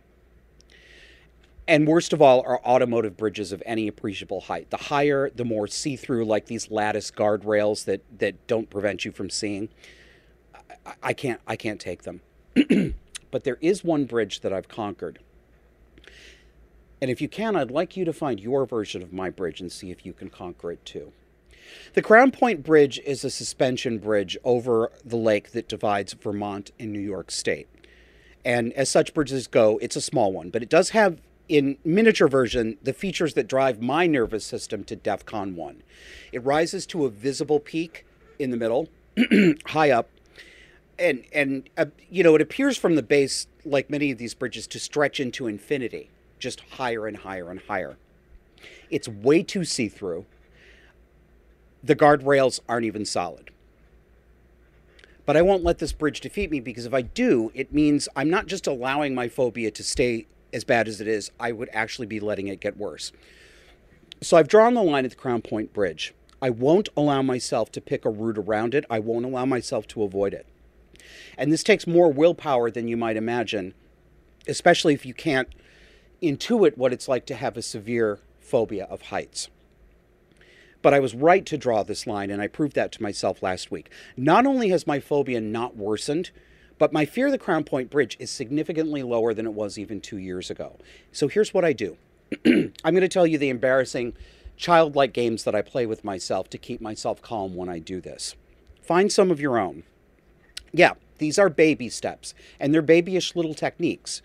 And 1.68 1.86
worst 1.86 2.14
of 2.14 2.22
all 2.22 2.44
are 2.48 2.62
automotive 2.64 3.18
bridges 3.18 3.52
of 3.52 3.62
any 3.66 3.90
appreciable 3.90 4.40
height. 4.40 4.70
The 4.70 4.78
higher, 4.78 5.30
the 5.30 5.44
more 5.44 5.68
see 5.68 5.98
through, 5.98 6.24
like 6.24 6.46
these 6.46 6.72
lattice 6.72 7.12
guardrails 7.12 7.84
that, 7.84 8.04
that 8.20 8.48
don't 8.48 8.70
prevent 8.70 9.04
you 9.04 9.12
from 9.12 9.30
seeing. 9.30 9.68
I, 11.02 11.14
can't, 11.14 11.40
I 11.48 11.56
can't 11.56 11.80
take 11.80 12.04
them. 12.04 12.22
but 13.32 13.44
there 13.44 13.58
is 13.62 13.84
one 13.84 14.06
bridge 14.06 14.42
that 14.42 14.54
I've 14.54 14.68
conquered. 14.68 15.20
And 17.02 17.10
if 17.10 17.20
you 17.22 17.28
can, 17.28 17.56
I'd 17.56 17.72
like 17.72 17.98
you 17.98 18.06
to 18.06 18.14
find 18.14 18.40
your 18.40 18.66
version 18.66 19.02
of 19.02 19.12
my 19.12 19.30
bridge 19.30 19.60
and 19.60 19.72
see 19.72 19.90
if 19.90 20.06
you 20.06 20.14
can 20.14 20.30
conquer 20.30 20.72
it 20.72 20.86
too. 20.86 21.14
The 21.94 22.02
Crown 22.02 22.32
Point 22.32 22.64
Bridge 22.64 23.00
is 23.00 23.24
a 23.24 23.30
suspension 23.30 23.98
bridge 23.98 24.38
over 24.44 24.92
the 25.04 25.18
lake 25.18 25.52
that 25.52 25.70
divides 25.70 26.14
Vermont 26.14 26.72
and 26.80 26.92
New 26.92 27.00
York 27.00 27.32
State. 27.32 27.68
And 28.44 28.74
as 28.74 28.90
such 28.90 29.14
bridges 29.14 29.48
go, 29.48 29.78
it's 29.82 29.96
a 29.96 30.02
small 30.02 30.32
one, 30.32 30.50
but 30.50 30.64
it 30.64 30.70
does 30.70 30.90
have 30.90 31.20
in 31.48 31.78
miniature 31.84 32.28
version 32.28 32.78
the 32.82 32.94
features 32.94 33.34
that 33.34 33.48
drive 33.48 33.82
my 33.82 34.08
nervous 34.08 34.46
system 34.46 34.84
to 34.86 34.96
DEFCON 34.96 35.56
1. 35.56 35.84
It 36.32 36.44
rises 36.44 36.86
to 36.88 37.06
a 37.06 37.10
visible 37.10 37.60
peak 37.60 38.06
in 38.40 38.52
the 38.52 38.58
middle, 38.58 38.90
high 39.68 39.92
up, 39.92 40.10
and 41.02 41.26
and 41.34 41.70
uh, 41.78 41.86
you 42.10 42.24
know 42.24 42.36
it 42.36 42.42
appears 42.42 42.78
from 42.78 42.96
the 42.96 43.04
base 43.04 43.48
like 43.66 43.90
many 43.90 44.12
of 44.12 44.18
these 44.18 44.34
bridges 44.34 44.68
to 44.68 44.80
stretch 44.80 45.20
into 45.20 45.48
infinity, 45.48 46.10
just 46.40 46.62
higher 46.62 47.08
and 47.08 47.18
higher 47.18 47.50
and 47.50 47.60
higher. 47.62 47.98
It's 48.90 49.08
way 49.08 49.44
too 49.44 49.66
see-through. 49.66 50.26
The 51.84 51.96
guardrails 51.96 52.60
aren't 52.70 52.86
even 52.86 53.06
solid. 53.06 53.50
But 55.26 55.38
I 55.38 55.42
won't 55.42 55.64
let 55.64 55.80
this 55.80 55.94
bridge 55.94 56.22
defeat 56.22 56.52
me 56.52 56.60
because 56.60 56.86
if 56.86 56.94
I 56.94 57.02
do, 57.02 57.52
it 57.54 57.74
means 57.74 58.10
I'm 58.16 58.30
not 58.30 58.48
just 58.48 58.68
allowing 58.68 59.16
my 59.16 59.30
phobia 59.30 59.72
to 59.72 59.84
stay 59.84 60.28
as 60.54 60.64
bad 60.64 60.88
as 60.88 61.02
it 61.02 61.08
is, 61.08 61.32
I 61.40 61.52
would 61.52 61.70
actually 61.74 62.08
be 62.08 62.20
letting 62.20 62.48
it 62.48 62.60
get 62.60 62.78
worse. 62.78 63.12
So 64.22 64.38
I've 64.38 64.48
drawn 64.48 64.74
the 64.74 64.84
line 64.84 65.06
at 65.06 65.12
the 65.12 65.18
Crown 65.18 65.42
Point 65.42 65.74
Bridge. 65.74 66.14
I 66.42 66.50
won't 66.50 66.90
allow 66.98 67.22
myself 67.22 67.72
to 67.74 67.82
pick 67.82 68.04
a 68.04 68.10
route 68.10 68.38
around 68.38 68.74
it. 68.76 68.86
I 68.90 69.00
won't 69.00 69.26
allow 69.26 69.46
myself 69.46 69.88
to 69.90 70.04
avoid 70.04 70.34
it. 70.34 70.46
And 71.38 71.52
this 71.52 71.64
takes 71.64 71.88
more 71.88 72.12
willpower 72.12 72.72
than 72.72 72.88
you 72.88 72.98
might 72.98 73.18
imagine, 73.18 73.74
especially 74.48 74.94
if 74.94 75.06
you 75.06 75.14
can't 75.14 75.50
intuit 76.22 76.78
what 76.78 76.94
it's 76.94 77.08
like 77.08 77.26
to 77.28 77.36
have 77.36 77.58
a 77.58 77.62
severe 77.62 78.20
phobia 78.40 78.86
of 78.86 79.04
heights. 79.04 79.50
But 80.82 80.94
I 80.94 81.00
was 81.00 81.14
right 81.14 81.46
to 81.46 81.58
draw 81.58 81.84
this 81.84 82.08
line, 82.08 82.32
and 82.32 82.42
I 82.42 82.48
proved 82.48 82.76
that 82.76 82.92
to 82.94 83.04
myself 83.04 83.44
last 83.44 83.72
week. 83.72 83.92
Not 84.18 84.46
only 84.46 84.70
has 84.70 84.88
my 84.88 85.00
phobia 85.00 85.40
not 85.40 85.76
worsened, 85.76 86.32
but 86.80 86.92
my 86.92 87.06
fear 87.06 87.28
of 87.28 87.32
the 87.32 87.38
Crown 87.38 87.64
Point 87.64 87.92
Bridge 87.92 88.18
is 88.20 88.32
significantly 88.32 89.04
lower 89.04 89.34
than 89.34 89.46
it 89.46 89.54
was 89.54 89.78
even 89.78 90.02
two 90.02 90.18
years 90.18 90.50
ago. 90.50 90.80
So 91.12 91.28
here's 91.28 91.54
what 91.54 91.64
I 91.64 91.74
do 91.74 91.98
I'm 92.46 92.72
going 92.84 93.02
to 93.02 93.08
tell 93.08 93.28
you 93.28 93.38
the 93.38 93.50
embarrassing 93.50 94.14
childlike 94.58 95.14
games 95.14 95.44
that 95.44 95.56
I 95.56 95.62
play 95.62 95.86
with 95.86 96.04
myself 96.04 96.50
to 96.50 96.58
keep 96.58 96.82
myself 96.82 97.22
calm 97.22 97.56
when 97.56 97.70
I 97.70 97.80
do 97.80 98.02
this. 98.02 98.36
Find 98.82 99.12
some 99.12 99.30
of 99.32 99.40
your 99.40 99.60
own. 99.60 99.84
Yeah, 100.74 100.94
these 101.18 101.38
are 101.38 101.50
baby 101.50 101.90
steps, 101.90 102.34
and 102.60 102.74
they're 102.74 102.82
babyish 102.82 103.36
little 103.36 103.54
techniques. 103.54 104.22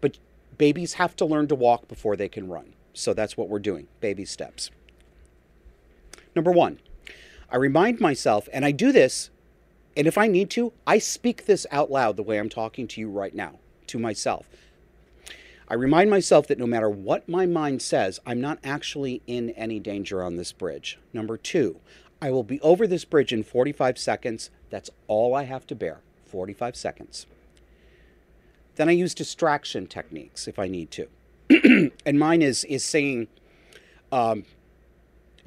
But 0.00 0.18
babies 0.58 0.94
have 0.94 1.16
to 1.16 1.24
learn 1.24 1.48
to 1.48 1.54
walk 1.54 1.88
before 1.88 2.16
they 2.16 2.28
can 2.28 2.48
run. 2.48 2.74
So 2.92 3.14
that's 3.14 3.36
what 3.36 3.48
we're 3.48 3.58
doing 3.58 3.88
baby 4.00 4.24
steps. 4.24 4.70
Number 6.34 6.52
one, 6.52 6.78
I 7.50 7.56
remind 7.56 8.00
myself, 8.00 8.48
and 8.52 8.64
I 8.64 8.70
do 8.70 8.92
this 8.92 9.30
and 9.96 10.06
if 10.06 10.16
I 10.16 10.28
need 10.28 10.50
to, 10.50 10.72
I 10.86 10.98
speak 10.98 11.46
this 11.46 11.66
out 11.70 11.90
loud 11.90 12.16
the 12.16 12.22
way 12.22 12.38
I'm 12.38 12.48
talking 12.48 12.86
to 12.88 13.00
you 13.00 13.10
right 13.10 13.34
now, 13.34 13.58
to 13.88 13.98
myself. 13.98 14.46
I 15.68 15.74
remind 15.74 16.10
myself 16.10 16.46
that 16.48 16.58
no 16.58 16.66
matter 16.66 16.88
what 16.88 17.28
my 17.28 17.46
mind 17.46 17.82
says, 17.82 18.18
I'm 18.26 18.40
not 18.40 18.58
actually 18.64 19.22
in 19.26 19.50
any 19.50 19.78
danger 19.78 20.22
on 20.22 20.36
this 20.36 20.52
bridge. 20.52 20.98
Number 21.12 21.36
two, 21.36 21.80
I 22.22 22.30
will 22.30 22.42
be 22.42 22.60
over 22.60 22.86
this 22.86 23.04
bridge 23.04 23.32
in 23.32 23.42
45 23.42 23.98
seconds. 23.98 24.50
That's 24.70 24.90
all 25.08 25.34
I 25.34 25.42
have 25.44 25.66
to 25.68 25.74
bear 25.74 26.00
45 26.26 26.76
seconds. 26.76 27.26
Then 28.76 28.88
I 28.88 28.92
use 28.92 29.14
distraction 29.14 29.86
techniques 29.86 30.48
if 30.48 30.58
I 30.58 30.68
need 30.68 30.90
to. 30.92 31.08
and 32.06 32.18
mine 32.18 32.40
is, 32.40 32.64
is 32.64 32.84
saying, 32.84 33.28
um, 34.12 34.44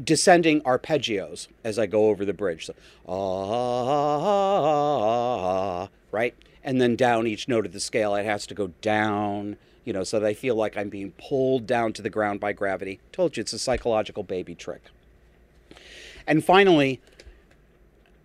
descending 0.02 0.62
arpeggios 0.62 1.48
as 1.64 1.78
I 1.80 1.86
go 1.86 2.08
over 2.08 2.26
the 2.26 2.34
bridge. 2.34 2.66
So, 2.66 2.74
ah, 3.08 3.60
right? 6.12 6.36
And 6.64 6.82
then 6.82 6.96
down 6.96 7.28
each 7.28 7.48
note 7.48 7.66
of 7.66 7.74
the 7.74 7.80
scale, 7.80 8.16
it 8.16 8.26
has 8.26 8.46
to 8.48 8.54
go 8.54 8.68
down, 8.82 9.58
you 9.84 9.94
know, 9.94 10.04
so 10.04 10.20
that 10.20 10.28
I 10.28 10.34
feel 10.34 10.56
like 10.56 10.78
I'm 10.78 10.90
being 10.90 11.12
pulled 11.12 11.68
down 11.68 11.94
to 11.94 12.02
the 12.02 12.10
ground 12.10 12.40
by 12.40 12.54
gravity. 12.54 13.00
Told 13.12 13.38
you 13.38 13.42
it's 13.42 13.54
a 13.54 13.60
psychological 13.60 14.24
baby 14.24 14.56
trick. 14.56 14.84
And 16.26 16.44
finally, 16.44 17.02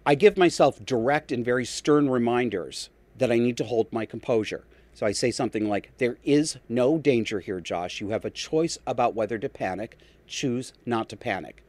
I 0.09 0.15
give 0.15 0.39
myself 0.39 0.83
direct 0.83 1.31
and 1.33 1.45
very 1.45 1.67
stern 1.67 2.09
reminders 2.09 2.89
that 3.19 3.31
I 3.31 3.37
need 3.37 3.59
to 3.59 3.65
hold 3.65 3.93
my 3.93 4.07
composure. 4.07 4.65
So 4.95 5.05
I 5.05 5.13
say 5.13 5.31
something 5.31 5.69
like, 5.69 5.91
There 5.99 6.17
is 6.25 6.57
no 6.67 6.97
danger 6.97 7.41
here, 7.41 7.61
Josh. 7.61 8.01
You 8.01 8.09
have 8.09 8.25
a 8.25 8.31
choice 8.31 8.79
about 8.87 9.15
whether 9.15 9.37
to 9.37 9.51
panic. 9.51 9.99
Choose 10.27 10.73
not 10.87 11.11
to 11.11 11.17
panic. 11.19 11.63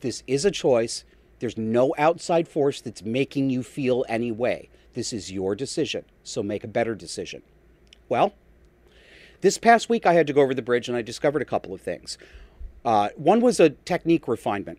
This 0.00 0.22
is 0.26 0.46
a 0.46 0.50
choice. 0.50 1.04
There's 1.38 1.58
no 1.58 1.94
outside 1.98 2.48
force 2.48 2.80
that's 2.80 3.02
making 3.02 3.50
you 3.50 3.62
feel 3.62 4.06
any 4.08 4.32
way. 4.32 4.70
This 4.94 5.12
is 5.12 5.30
your 5.30 5.54
decision. 5.54 6.06
So 6.22 6.42
make 6.42 6.64
a 6.64 6.68
better 6.68 6.94
decision. 6.94 7.42
Well, 8.08 8.32
this 9.42 9.58
past 9.58 9.90
week 9.90 10.06
I 10.06 10.14
had 10.14 10.26
to 10.28 10.32
go 10.32 10.40
over 10.40 10.54
the 10.54 10.62
bridge 10.62 10.88
and 10.88 10.96
I 10.96 11.02
discovered 11.02 11.42
a 11.42 11.44
couple 11.44 11.74
of 11.74 11.82
things. 11.82 12.16
Uh, 12.86 13.10
one 13.16 13.42
was 13.42 13.60
a 13.60 13.68
technique 13.68 14.28
refinement. 14.28 14.78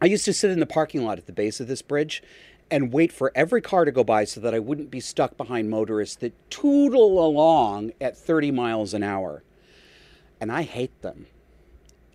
I 0.00 0.06
used 0.06 0.24
to 0.24 0.32
sit 0.32 0.50
in 0.50 0.60
the 0.60 0.66
parking 0.66 1.04
lot 1.04 1.18
at 1.18 1.26
the 1.26 1.32
base 1.32 1.60
of 1.60 1.68
this 1.68 1.82
bridge 1.82 2.22
and 2.70 2.92
wait 2.92 3.12
for 3.12 3.32
every 3.34 3.60
car 3.60 3.84
to 3.84 3.92
go 3.92 4.04
by 4.04 4.24
so 4.24 4.40
that 4.40 4.54
I 4.54 4.58
wouldn't 4.58 4.90
be 4.90 5.00
stuck 5.00 5.36
behind 5.36 5.68
motorists 5.68 6.16
that 6.16 6.50
tootle 6.50 7.24
along 7.24 7.92
at 8.00 8.16
30 8.16 8.50
miles 8.50 8.94
an 8.94 9.02
hour. 9.02 9.42
And 10.40 10.50
I 10.50 10.62
hate 10.62 11.02
them. 11.02 11.26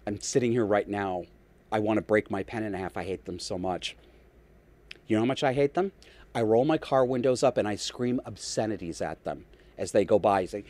I'm 0.08 0.19
sitting 0.19 0.52
here 0.52 0.65
right 0.65 0.88
now. 0.88 1.26
I 1.71 1.80
want 1.80 1.98
to 1.98 2.02
break 2.02 2.32
my 2.32 2.41
pen 2.41 2.63
in 2.63 2.74
half. 2.74 2.95
I 2.95 3.04
hate 3.04 3.26
them 3.26 3.38
so 3.38 3.58
much. 3.58 3.95
You 5.08 5.15
know 5.15 5.21
how 5.21 5.28
much 5.28 5.43
I 5.43 5.54
hate 5.54 5.74
them? 5.74 5.91
I 6.34 6.41
roll 6.41 6.65
my 6.65 6.78
car 6.78 7.06
windows 7.06 7.43
up 7.43 7.58
and 7.58 7.67
I 7.67 7.76
scream 7.76 8.19
obscenities 8.26 9.02
at 9.02 9.24
them 9.24 9.45
as 9.78 9.91
they 9.91 10.06
go 10.06 10.17
by. 10.17 10.45
Say, 10.45 10.63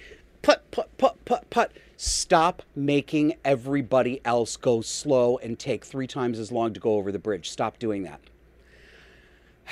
put, 0.46 0.70
put, 0.70 0.96
put, 1.00 1.26
put, 1.26 1.50
put. 1.50 1.72
Stop 1.98 2.62
making 2.76 3.34
everybody 3.44 4.22
else 4.24 4.58
go 4.58 4.82
slow 4.82 5.38
and 5.40 5.58
take 5.58 5.84
three 5.84 6.06
times 6.06 6.38
as 6.38 6.52
long 6.52 6.72
to 6.74 6.80
go 6.80 6.92
over 6.92 7.12
the 7.12 7.18
bridge. 7.18 7.50
Stop 7.50 7.80
doing 7.80 8.04
that. 8.04 8.22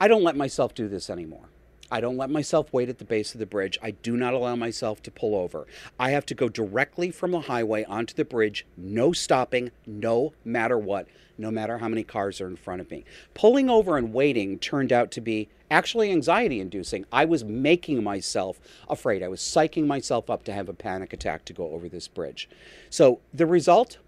I 0.00 0.08
don't 0.08 0.24
let 0.24 0.34
myself 0.34 0.74
do 0.74 0.88
this 0.88 1.10
anymore. 1.10 1.50
I 1.92 2.00
don't 2.00 2.16
let 2.16 2.30
myself 2.30 2.72
wait 2.72 2.88
at 2.88 2.98
the 2.98 3.04
base 3.04 3.34
of 3.34 3.40
the 3.40 3.44
bridge. 3.44 3.76
I 3.82 3.90
do 3.90 4.16
not 4.16 4.32
allow 4.32 4.56
myself 4.56 5.02
to 5.02 5.10
pull 5.10 5.34
over. 5.34 5.66
I 5.98 6.10
have 6.10 6.24
to 6.26 6.34
go 6.34 6.48
directly 6.48 7.10
from 7.10 7.32
the 7.32 7.40
highway 7.40 7.84
onto 7.84 8.14
the 8.14 8.24
bridge, 8.24 8.64
no 8.78 9.12
stopping, 9.12 9.72
no 9.86 10.32
matter 10.42 10.78
what, 10.78 11.06
no 11.36 11.50
matter 11.50 11.78
how 11.78 11.88
many 11.88 12.04
cars 12.04 12.40
are 12.40 12.46
in 12.46 12.56
front 12.56 12.80
of 12.80 12.90
me. 12.90 13.04
Pulling 13.34 13.68
over 13.68 13.98
and 13.98 14.14
waiting 14.14 14.58
turned 14.58 14.92
out 14.92 15.10
to 15.10 15.20
be 15.20 15.48
actually 15.70 16.10
anxiety 16.10 16.60
inducing. 16.60 17.04
I 17.12 17.24
was 17.24 17.44
making 17.44 18.02
myself 18.02 18.60
afraid. 18.88 19.22
I 19.22 19.28
was 19.28 19.40
psyching 19.40 19.86
myself 19.86 20.28
up 20.28 20.44
to 20.44 20.52
have 20.52 20.68
a 20.68 20.74
panic 20.74 21.12
attack 21.12 21.44
to 21.46 21.52
go 21.52 21.70
over 21.70 21.88
this 21.88 22.08
bridge. 22.08 22.48
So 22.90 23.20
the 23.32 23.46
result, 23.46 23.98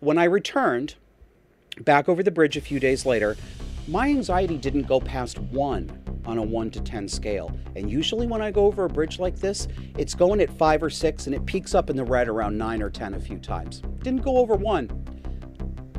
when 0.00 0.18
I 0.18 0.24
returned 0.24 0.96
back 1.80 2.08
over 2.08 2.22
the 2.22 2.30
bridge 2.30 2.56
a 2.56 2.60
few 2.60 2.80
days 2.80 3.06
later, 3.06 3.36
my 3.88 4.08
anxiety 4.08 4.56
didn't 4.56 4.88
go 4.88 4.98
past 4.98 5.38
one 5.38 6.02
on 6.24 6.38
a 6.38 6.42
1 6.42 6.72
to 6.72 6.80
10 6.80 7.08
scale. 7.08 7.56
And 7.76 7.88
usually 7.88 8.26
when 8.26 8.42
I 8.42 8.50
go 8.50 8.64
over 8.64 8.84
a 8.84 8.88
bridge 8.88 9.20
like 9.20 9.36
this, 9.36 9.68
it's 9.96 10.14
going 10.14 10.40
at 10.40 10.50
5 10.50 10.82
or 10.82 10.90
6 10.90 11.26
and 11.26 11.34
it 11.34 11.46
peaks 11.46 11.74
up 11.74 11.88
in 11.88 11.96
the 11.96 12.04
red 12.04 12.28
around 12.28 12.58
9 12.58 12.82
or 12.82 12.90
10 12.90 13.14
a 13.14 13.20
few 13.20 13.38
times. 13.38 13.82
Didn't 14.02 14.22
go 14.22 14.38
over 14.38 14.56
1. 14.56 14.90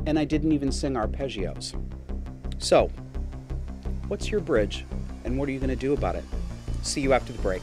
And 0.06 0.18
I 0.18 0.24
didn't 0.24 0.52
even 0.52 0.70
sing 0.70 0.94
arpeggios. 0.94 1.74
So, 2.58 2.90
what's 4.08 4.30
your 4.30 4.40
bridge 4.40 4.84
and 5.24 5.38
what 5.38 5.48
are 5.48 5.52
you 5.52 5.58
going 5.58 5.70
to 5.70 5.76
do 5.76 5.92
about 5.92 6.16
it? 6.16 6.24
See 6.82 7.00
you 7.00 7.12
after 7.12 7.32
the 7.32 7.40
break. 7.40 7.62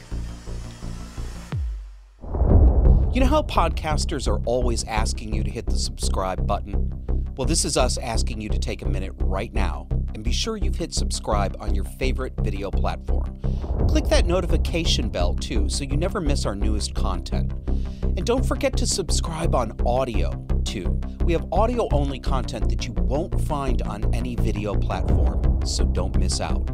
You 3.16 3.20
know 3.20 3.28
how 3.28 3.40
podcasters 3.40 4.28
are 4.28 4.42
always 4.44 4.84
asking 4.84 5.32
you 5.32 5.42
to 5.42 5.50
hit 5.50 5.64
the 5.64 5.78
subscribe 5.78 6.46
button? 6.46 6.92
Well, 7.38 7.46
this 7.46 7.64
is 7.64 7.78
us 7.78 7.96
asking 7.96 8.42
you 8.42 8.50
to 8.50 8.58
take 8.58 8.82
a 8.82 8.86
minute 8.86 9.14
right 9.20 9.54
now 9.54 9.88
and 10.14 10.22
be 10.22 10.32
sure 10.32 10.58
you've 10.58 10.76
hit 10.76 10.92
subscribe 10.92 11.56
on 11.58 11.74
your 11.74 11.84
favorite 11.84 12.34
video 12.36 12.70
platform. 12.70 13.40
Click 13.88 14.04
that 14.08 14.26
notification 14.26 15.08
bell 15.08 15.32
too 15.32 15.66
so 15.70 15.84
you 15.84 15.96
never 15.96 16.20
miss 16.20 16.44
our 16.44 16.54
newest 16.54 16.94
content. 16.94 17.54
And 18.02 18.26
don't 18.26 18.44
forget 18.44 18.76
to 18.76 18.86
subscribe 18.86 19.54
on 19.54 19.80
audio 19.86 20.32
too. 20.66 21.00
We 21.24 21.32
have 21.32 21.46
audio 21.52 21.88
only 21.92 22.20
content 22.20 22.68
that 22.68 22.86
you 22.86 22.92
won't 22.92 23.40
find 23.46 23.80
on 23.80 24.14
any 24.14 24.34
video 24.34 24.74
platform, 24.74 25.64
so 25.64 25.86
don't 25.86 26.14
miss 26.18 26.38
out. 26.38 26.66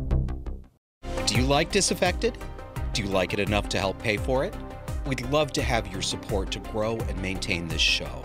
Do 1.25 1.37
you 1.37 1.47
like 1.47 1.71
Disaffected? 1.71 2.37
Do 2.95 3.05
you 3.05 3.11
like 3.11 3.33
it 3.33 3.39
enough 3.39 3.69
to 3.69 3.79
help 3.79 4.01
pay 4.01 4.17
for 4.17 4.45
it? 4.45 4.57
We'd 5.07 5.29
love 5.31 5.53
to 5.53 5.63
have 5.63 5.87
your 5.89 6.03
support 6.03 6.51
to 6.53 6.59
grow 6.59 6.97
and 6.97 7.21
maintain 7.21 7.69
this 7.69 7.81
show. 7.81 8.25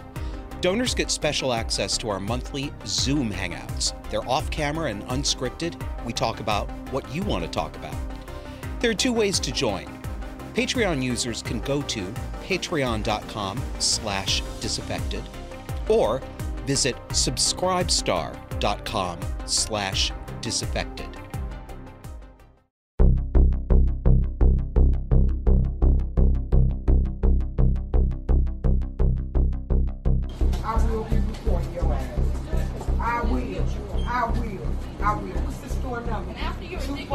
Donors 0.62 0.96
get 0.96 1.12
special 1.12 1.54
access 1.54 1.98
to 2.00 2.10
our 2.10 2.20
monthly 2.20 2.74
Zoom 2.86 3.32
Hangouts. 3.32 3.94
They're 4.10 4.28
off 4.28 4.50
camera 4.50 4.90
and 4.90 5.04
unscripted. 5.08 5.80
We 6.06 6.14
talk 6.14 6.40
about 6.40 6.70
what 6.92 7.14
you 7.14 7.22
want 7.24 7.44
to 7.44 7.50
talk 7.50 7.76
about. 7.76 7.94
There 8.80 8.90
are 8.90 8.96
two 8.96 9.14
ways 9.14 9.40
to 9.42 9.52
join. 9.52 9.86
Patreon 10.56 11.04
users 11.04 11.44
can 11.44 11.60
go 11.62 11.84
to 11.84 12.12
patreon.com 12.44 13.62
slash 13.80 14.42
disaffected 14.60 15.24
or 15.88 16.22
visit 16.66 16.96
subscribestar.com 17.10 19.20
slash 19.46 20.12
disaffected. 20.42 21.08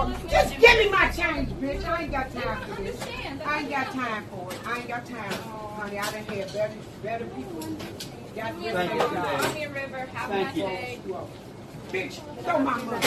Your 0.09 0.19
Two 0.19 0.23
ridiculous 0.23 0.23
four- 0.23 0.31
Just 0.31 0.61
give 0.61 0.79
me 0.79 0.88
my 0.91 1.09
change, 1.11 1.49
bitch. 1.61 1.85
I 1.88 2.03
ain't 2.03 2.12
got 2.12 2.33
time 2.33 2.61
for 2.75 2.83
this. 2.83 3.03
I 3.47 3.59
ain't 3.61 3.71
got 3.71 3.93
time 3.93 4.25
for 4.31 4.53
it. 4.53 4.59
I 4.67 4.79
ain't 4.79 4.88
got 4.88 5.07
time. 5.07 5.33
Honey, 5.33 5.99
I 5.99 6.11
done 6.11 6.25
had 6.25 6.53
better, 6.53 6.75
better 7.03 7.25
people. 7.27 7.61
Got 8.35 8.62
Yes, 8.62 8.75
better 8.75 8.95
ma'am. 8.97 8.99
jobs. 9.12 9.45
I'm 9.47 9.57
in 9.57 9.73
River. 9.75 9.99
Have 10.15 10.31
a 10.31 10.35
nice 10.45 10.55
day. 10.55 11.01
Bitch, 11.93 12.21
throw 12.45 12.59
my 12.61 12.79
money. 12.85 13.01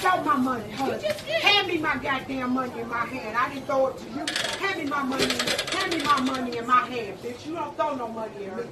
Throw 0.00 0.22
my 0.24 0.36
money, 0.36 0.70
honey. 0.70 1.04
Hand 1.42 1.68
me 1.68 1.76
my 1.78 1.96
goddamn 1.96 2.54
money 2.54 2.80
in 2.80 2.88
my 2.88 3.04
hand. 3.04 3.36
I 3.36 3.48
didn't 3.52 3.66
throw 3.66 3.88
it 3.88 3.98
to 3.98 4.04
you. 4.10 4.26
Hand 4.66 4.78
me 4.78 4.84
my 4.86 5.02
money. 5.02 5.24
Hand 5.72 5.92
me 5.92 6.02
my 6.02 6.20
money 6.20 6.56
in 6.56 6.66
my 6.66 6.86
hand, 6.86 7.18
bitch. 7.22 7.44
You 7.46 7.54
don't 7.56 7.76
throw 7.76 7.96
no 7.96 8.08
money 8.08 8.46
at 8.46 8.56
me. 8.56 8.62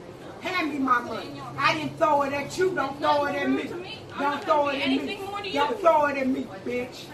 Hand 0.41 0.73
me 0.73 0.79
my 0.79 1.01
money. 1.01 1.43
I 1.59 1.75
didn't 1.75 1.99
throw 1.99 2.23
it 2.23 2.33
at 2.33 2.57
you. 2.57 2.71
Don't 2.75 2.99
throw 2.99 3.27
it 3.27 3.35
at 3.35 3.51
me. 3.51 3.65
Nothing 3.65 3.69
rude 3.69 3.69
to 3.69 3.77
me. 3.77 3.99
I'm 4.15 4.23
Don't 4.23 4.45
throw 4.45 4.69
it 4.69 4.75
at 4.81 4.89
me. 4.89 4.95
anything 5.01 5.27
more 5.27 5.41
Don't 5.43 5.81
throw 5.81 6.07
it 6.07 6.17
at 6.17 6.27
me, 6.29 6.47
bitch. 6.65 7.05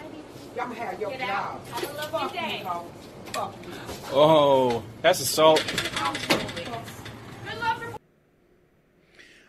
Y'all 0.55 0.67
have 0.67 0.99
your 1.01 1.09
Get 1.09 1.19
job. 1.19 1.29
out. 1.29 1.67
Have 1.67 1.83
a 1.83 1.93
lovely 1.97 2.19
Fuck 2.19 2.33
day. 2.33 2.59
you, 2.59 2.65
hoe. 2.65 2.87
Fuck 3.33 3.55
you. 3.65 3.73
Oh, 4.13 4.83
that's 5.01 5.19
assault. 5.19 5.61
Good 5.67 7.59
luck 7.59 7.77
for 7.81 7.95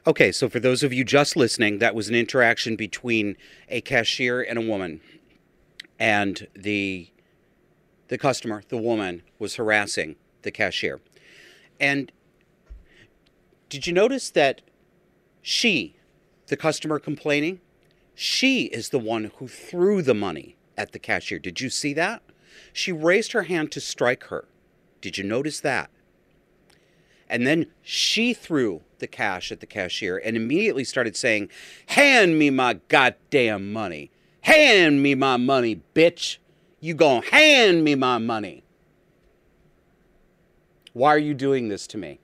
Okay, 0.08 0.32
so 0.32 0.48
for 0.48 0.58
those 0.58 0.82
of 0.82 0.92
you 0.92 1.04
just 1.04 1.36
listening, 1.36 1.78
that 1.78 1.94
was 1.94 2.08
an 2.08 2.16
interaction 2.16 2.74
between 2.74 3.36
a 3.68 3.80
cashier 3.80 4.40
and 4.42 4.58
a 4.58 4.62
woman. 4.62 5.00
And 5.98 6.48
the 6.54 7.08
the 8.08 8.18
customer, 8.18 8.62
the 8.68 8.76
woman, 8.76 9.22
was 9.38 9.56
harassing 9.56 10.16
the 10.42 10.50
cashier. 10.50 11.00
And 11.78 12.10
did 13.68 13.86
you 13.86 13.92
notice 13.92 14.30
that 14.30 14.60
she, 15.42 15.96
the 16.48 16.56
customer 16.56 16.98
complaining, 16.98 17.60
she 18.14 18.64
is 18.66 18.88
the 18.88 18.98
one 18.98 19.30
who 19.36 19.46
threw 19.48 20.02
the 20.02 20.14
money 20.14 20.55
at 20.76 20.92
the 20.92 20.98
cashier. 20.98 21.38
Did 21.38 21.60
you 21.60 21.70
see 21.70 21.92
that? 21.94 22.22
She 22.72 22.92
raised 22.92 23.32
her 23.32 23.42
hand 23.42 23.72
to 23.72 23.80
strike 23.80 24.24
her. 24.24 24.46
Did 25.00 25.18
you 25.18 25.24
notice 25.24 25.60
that? 25.60 25.90
And 27.28 27.46
then 27.46 27.66
she 27.82 28.32
threw 28.32 28.82
the 28.98 29.06
cash 29.06 29.50
at 29.50 29.60
the 29.60 29.66
cashier 29.66 30.16
and 30.16 30.36
immediately 30.36 30.84
started 30.84 31.16
saying, 31.16 31.50
Hand 31.86 32.38
me 32.38 32.50
my 32.50 32.74
goddamn 32.88 33.72
money. 33.72 34.10
Hand 34.42 35.02
me 35.02 35.14
my 35.14 35.36
money, 35.36 35.82
bitch. 35.94 36.38
You 36.80 36.94
gonna 36.94 37.26
hand 37.26 37.82
me 37.82 37.94
my 37.94 38.18
money. 38.18 38.62
Why 40.92 41.08
are 41.10 41.18
you 41.18 41.34
doing 41.34 41.68
this 41.68 41.86
to 41.88 41.98
me? 41.98 42.20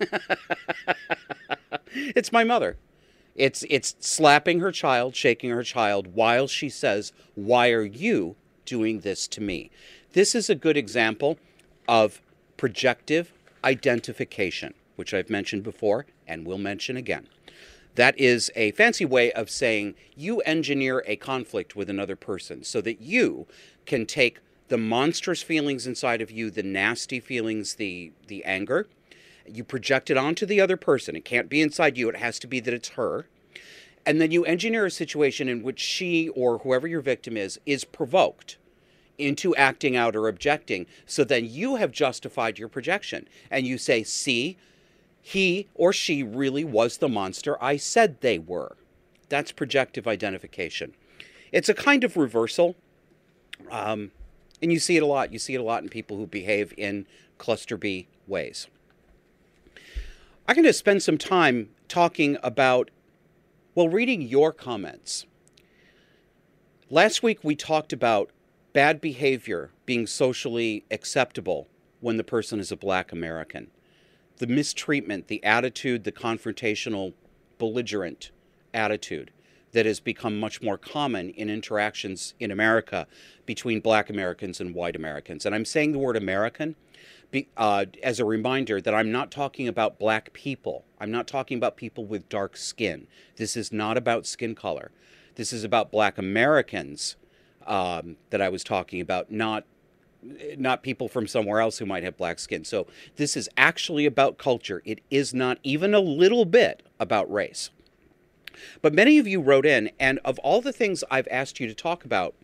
it's 1.92 2.32
my 2.32 2.44
mother. 2.44 2.76
It's 3.34 3.64
it's 3.70 3.94
slapping 4.00 4.60
her 4.60 4.72
child, 4.72 5.14
shaking 5.14 5.50
her 5.50 5.62
child 5.62 6.14
while 6.14 6.46
she 6.46 6.68
says, 6.68 7.12
"Why 7.34 7.70
are 7.70 7.84
you 7.84 8.36
doing 8.64 9.00
this 9.00 9.28
to 9.28 9.40
me?" 9.40 9.70
This 10.12 10.34
is 10.34 10.50
a 10.50 10.54
good 10.54 10.76
example 10.76 11.38
of 11.88 12.20
projective 12.56 13.32
identification, 13.64 14.74
which 14.96 15.14
I've 15.14 15.30
mentioned 15.30 15.62
before 15.62 16.06
and 16.26 16.46
will 16.46 16.58
mention 16.58 16.96
again. 16.96 17.28
That 17.94 18.18
is 18.18 18.50
a 18.54 18.72
fancy 18.72 19.04
way 19.04 19.32
of 19.32 19.50
saying 19.50 19.94
you 20.16 20.40
engineer 20.40 21.02
a 21.06 21.16
conflict 21.16 21.74
with 21.74 21.90
another 21.90 22.16
person 22.16 22.64
so 22.64 22.80
that 22.82 23.00
you 23.00 23.46
can 23.86 24.06
take 24.06 24.38
the 24.68 24.78
monstrous 24.78 25.42
feelings 25.42 25.86
inside 25.86 26.22
of 26.22 26.30
you, 26.30 26.50
the 26.50 26.62
nasty 26.62 27.18
feelings, 27.20 27.74
the 27.74 28.12
the 28.28 28.44
anger, 28.44 28.88
you 29.56 29.64
project 29.64 30.10
it 30.10 30.16
onto 30.16 30.46
the 30.46 30.60
other 30.60 30.76
person. 30.76 31.16
It 31.16 31.24
can't 31.24 31.48
be 31.48 31.60
inside 31.60 31.96
you, 31.96 32.08
it 32.08 32.16
has 32.16 32.38
to 32.40 32.46
be 32.46 32.60
that 32.60 32.74
it's 32.74 32.90
her. 32.90 33.26
And 34.06 34.20
then 34.20 34.30
you 34.30 34.44
engineer 34.44 34.86
a 34.86 34.90
situation 34.90 35.48
in 35.48 35.62
which 35.62 35.78
she 35.78 36.28
or 36.30 36.58
whoever 36.58 36.86
your 36.86 37.02
victim 37.02 37.36
is 37.36 37.60
is 37.66 37.84
provoked 37.84 38.56
into 39.18 39.54
acting 39.56 39.96
out 39.96 40.16
or 40.16 40.26
objecting. 40.26 40.86
So 41.04 41.24
then 41.24 41.44
you 41.44 41.76
have 41.76 41.92
justified 41.92 42.58
your 42.58 42.68
projection 42.68 43.28
and 43.50 43.66
you 43.66 43.76
say, 43.76 44.02
see, 44.02 44.56
he 45.20 45.68
or 45.74 45.92
she 45.92 46.22
really 46.22 46.64
was 46.64 46.98
the 46.98 47.08
monster 47.08 47.62
I 47.62 47.76
said 47.76 48.20
they 48.20 48.38
were. 48.38 48.76
That's 49.28 49.52
projective 49.52 50.08
identification. 50.08 50.94
It's 51.52 51.68
a 51.68 51.74
kind 51.74 52.02
of 52.02 52.16
reversal. 52.16 52.76
Um, 53.70 54.12
and 54.62 54.72
you 54.72 54.78
see 54.78 54.96
it 54.96 55.02
a 55.02 55.06
lot. 55.06 55.32
You 55.32 55.38
see 55.38 55.54
it 55.54 55.60
a 55.60 55.64
lot 55.64 55.82
in 55.82 55.88
people 55.88 56.16
who 56.16 56.26
behave 56.26 56.72
in 56.76 57.06
cluster 57.38 57.76
B 57.76 58.08
ways. 58.26 58.66
I'm 60.50 60.56
going 60.56 60.66
to 60.66 60.72
spend 60.72 61.00
some 61.00 61.16
time 61.16 61.68
talking 61.86 62.36
about, 62.42 62.90
well, 63.76 63.88
reading 63.88 64.20
your 64.20 64.52
comments. 64.52 65.24
Last 66.90 67.22
week 67.22 67.44
we 67.44 67.54
talked 67.54 67.92
about 67.92 68.30
bad 68.72 69.00
behavior 69.00 69.70
being 69.86 70.08
socially 70.08 70.84
acceptable 70.90 71.68
when 72.00 72.16
the 72.16 72.24
person 72.24 72.58
is 72.58 72.72
a 72.72 72.76
black 72.76 73.12
American. 73.12 73.70
The 74.38 74.48
mistreatment, 74.48 75.28
the 75.28 75.40
attitude, 75.44 76.02
the 76.02 76.10
confrontational, 76.10 77.14
belligerent 77.58 78.32
attitude 78.74 79.30
that 79.72 79.86
has 79.86 80.00
become 80.00 80.38
much 80.38 80.62
more 80.62 80.76
common 80.76 81.30
in 81.30 81.48
interactions 81.48 82.34
in 82.40 82.50
America 82.50 83.06
between 83.46 83.80
black 83.80 84.10
Americans 84.10 84.60
and 84.60 84.74
white 84.74 84.96
Americans. 84.96 85.46
And 85.46 85.54
I'm 85.54 85.64
saying 85.64 85.92
the 85.92 85.98
word 85.98 86.16
American 86.16 86.76
be, 87.30 87.48
uh, 87.56 87.86
as 88.02 88.18
a 88.18 88.24
reminder 88.24 88.80
that 88.80 88.94
I'm 88.94 89.12
not 89.12 89.30
talking 89.30 89.68
about 89.68 89.98
black 89.98 90.32
people. 90.32 90.84
I'm 90.98 91.10
not 91.10 91.26
talking 91.26 91.56
about 91.56 91.76
people 91.76 92.04
with 92.04 92.28
dark 92.28 92.56
skin. 92.56 93.06
This 93.36 93.56
is 93.56 93.72
not 93.72 93.96
about 93.96 94.26
skin 94.26 94.54
color. 94.54 94.90
This 95.36 95.52
is 95.52 95.64
about 95.64 95.92
black 95.92 96.18
Americans 96.18 97.16
um, 97.66 98.16
that 98.30 98.42
I 98.42 98.48
was 98.48 98.64
talking 98.64 99.00
about, 99.00 99.30
not 99.30 99.64
not 100.58 100.82
people 100.82 101.08
from 101.08 101.26
somewhere 101.26 101.60
else 101.60 101.78
who 101.78 101.86
might 101.86 102.02
have 102.02 102.14
black 102.16 102.38
skin. 102.38 102.62
So 102.62 102.86
this 103.16 103.38
is 103.38 103.48
actually 103.56 104.04
about 104.04 104.36
culture. 104.36 104.82
It 104.84 105.00
is 105.10 105.32
not 105.32 105.58
even 105.62 105.94
a 105.94 106.00
little 106.00 106.44
bit 106.44 106.82
about 106.98 107.32
race. 107.32 107.70
But 108.82 108.94
many 108.94 109.18
of 109.18 109.26
you 109.26 109.40
wrote 109.40 109.66
in, 109.66 109.90
and 109.98 110.18
of 110.24 110.38
all 110.40 110.60
the 110.60 110.72
things 110.72 111.02
I've 111.10 111.28
asked 111.30 111.60
you 111.60 111.66
to 111.66 111.74
talk 111.74 112.04
about 112.04 112.34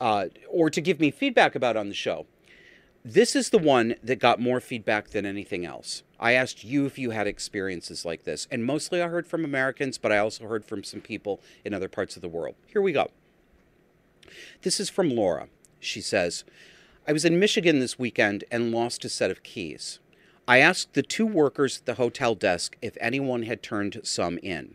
uh, 0.00 0.26
or 0.48 0.70
to 0.70 0.80
give 0.80 1.00
me 1.00 1.10
feedback 1.10 1.54
about 1.54 1.76
on 1.76 1.88
the 1.88 1.94
show, 1.94 2.26
This 3.08 3.36
is 3.36 3.50
the 3.50 3.58
one 3.58 3.94
that 4.02 4.18
got 4.18 4.40
more 4.40 4.58
feedback 4.58 5.10
than 5.10 5.24
anything 5.24 5.64
else. 5.64 6.02
I 6.18 6.32
asked 6.32 6.64
you 6.64 6.86
if 6.86 6.98
you 6.98 7.10
had 7.10 7.28
experiences 7.28 8.04
like 8.04 8.24
this, 8.24 8.48
and 8.50 8.64
mostly 8.64 9.00
I 9.00 9.06
heard 9.06 9.28
from 9.28 9.44
Americans, 9.44 9.96
but 9.96 10.10
I 10.10 10.18
also 10.18 10.48
heard 10.48 10.64
from 10.64 10.82
some 10.82 11.00
people 11.00 11.40
in 11.64 11.72
other 11.72 11.88
parts 11.88 12.16
of 12.16 12.22
the 12.22 12.28
world. 12.28 12.56
Here 12.66 12.82
we 12.82 12.90
go. 12.90 13.12
This 14.62 14.80
is 14.80 14.90
from 14.90 15.08
Laura. 15.08 15.46
She 15.78 16.00
says, 16.00 16.42
I 17.06 17.12
was 17.12 17.24
in 17.24 17.38
Michigan 17.38 17.78
this 17.78 17.96
weekend 17.96 18.42
and 18.50 18.72
lost 18.72 19.04
a 19.04 19.08
set 19.08 19.30
of 19.30 19.44
keys. 19.44 20.00
I 20.48 20.58
asked 20.58 20.94
the 20.94 21.02
two 21.02 21.26
workers 21.26 21.78
at 21.78 21.86
the 21.86 21.94
hotel 21.94 22.34
desk 22.34 22.76
if 22.82 22.96
anyone 23.00 23.44
had 23.44 23.62
turned 23.62 24.00
some 24.02 24.38
in. 24.38 24.74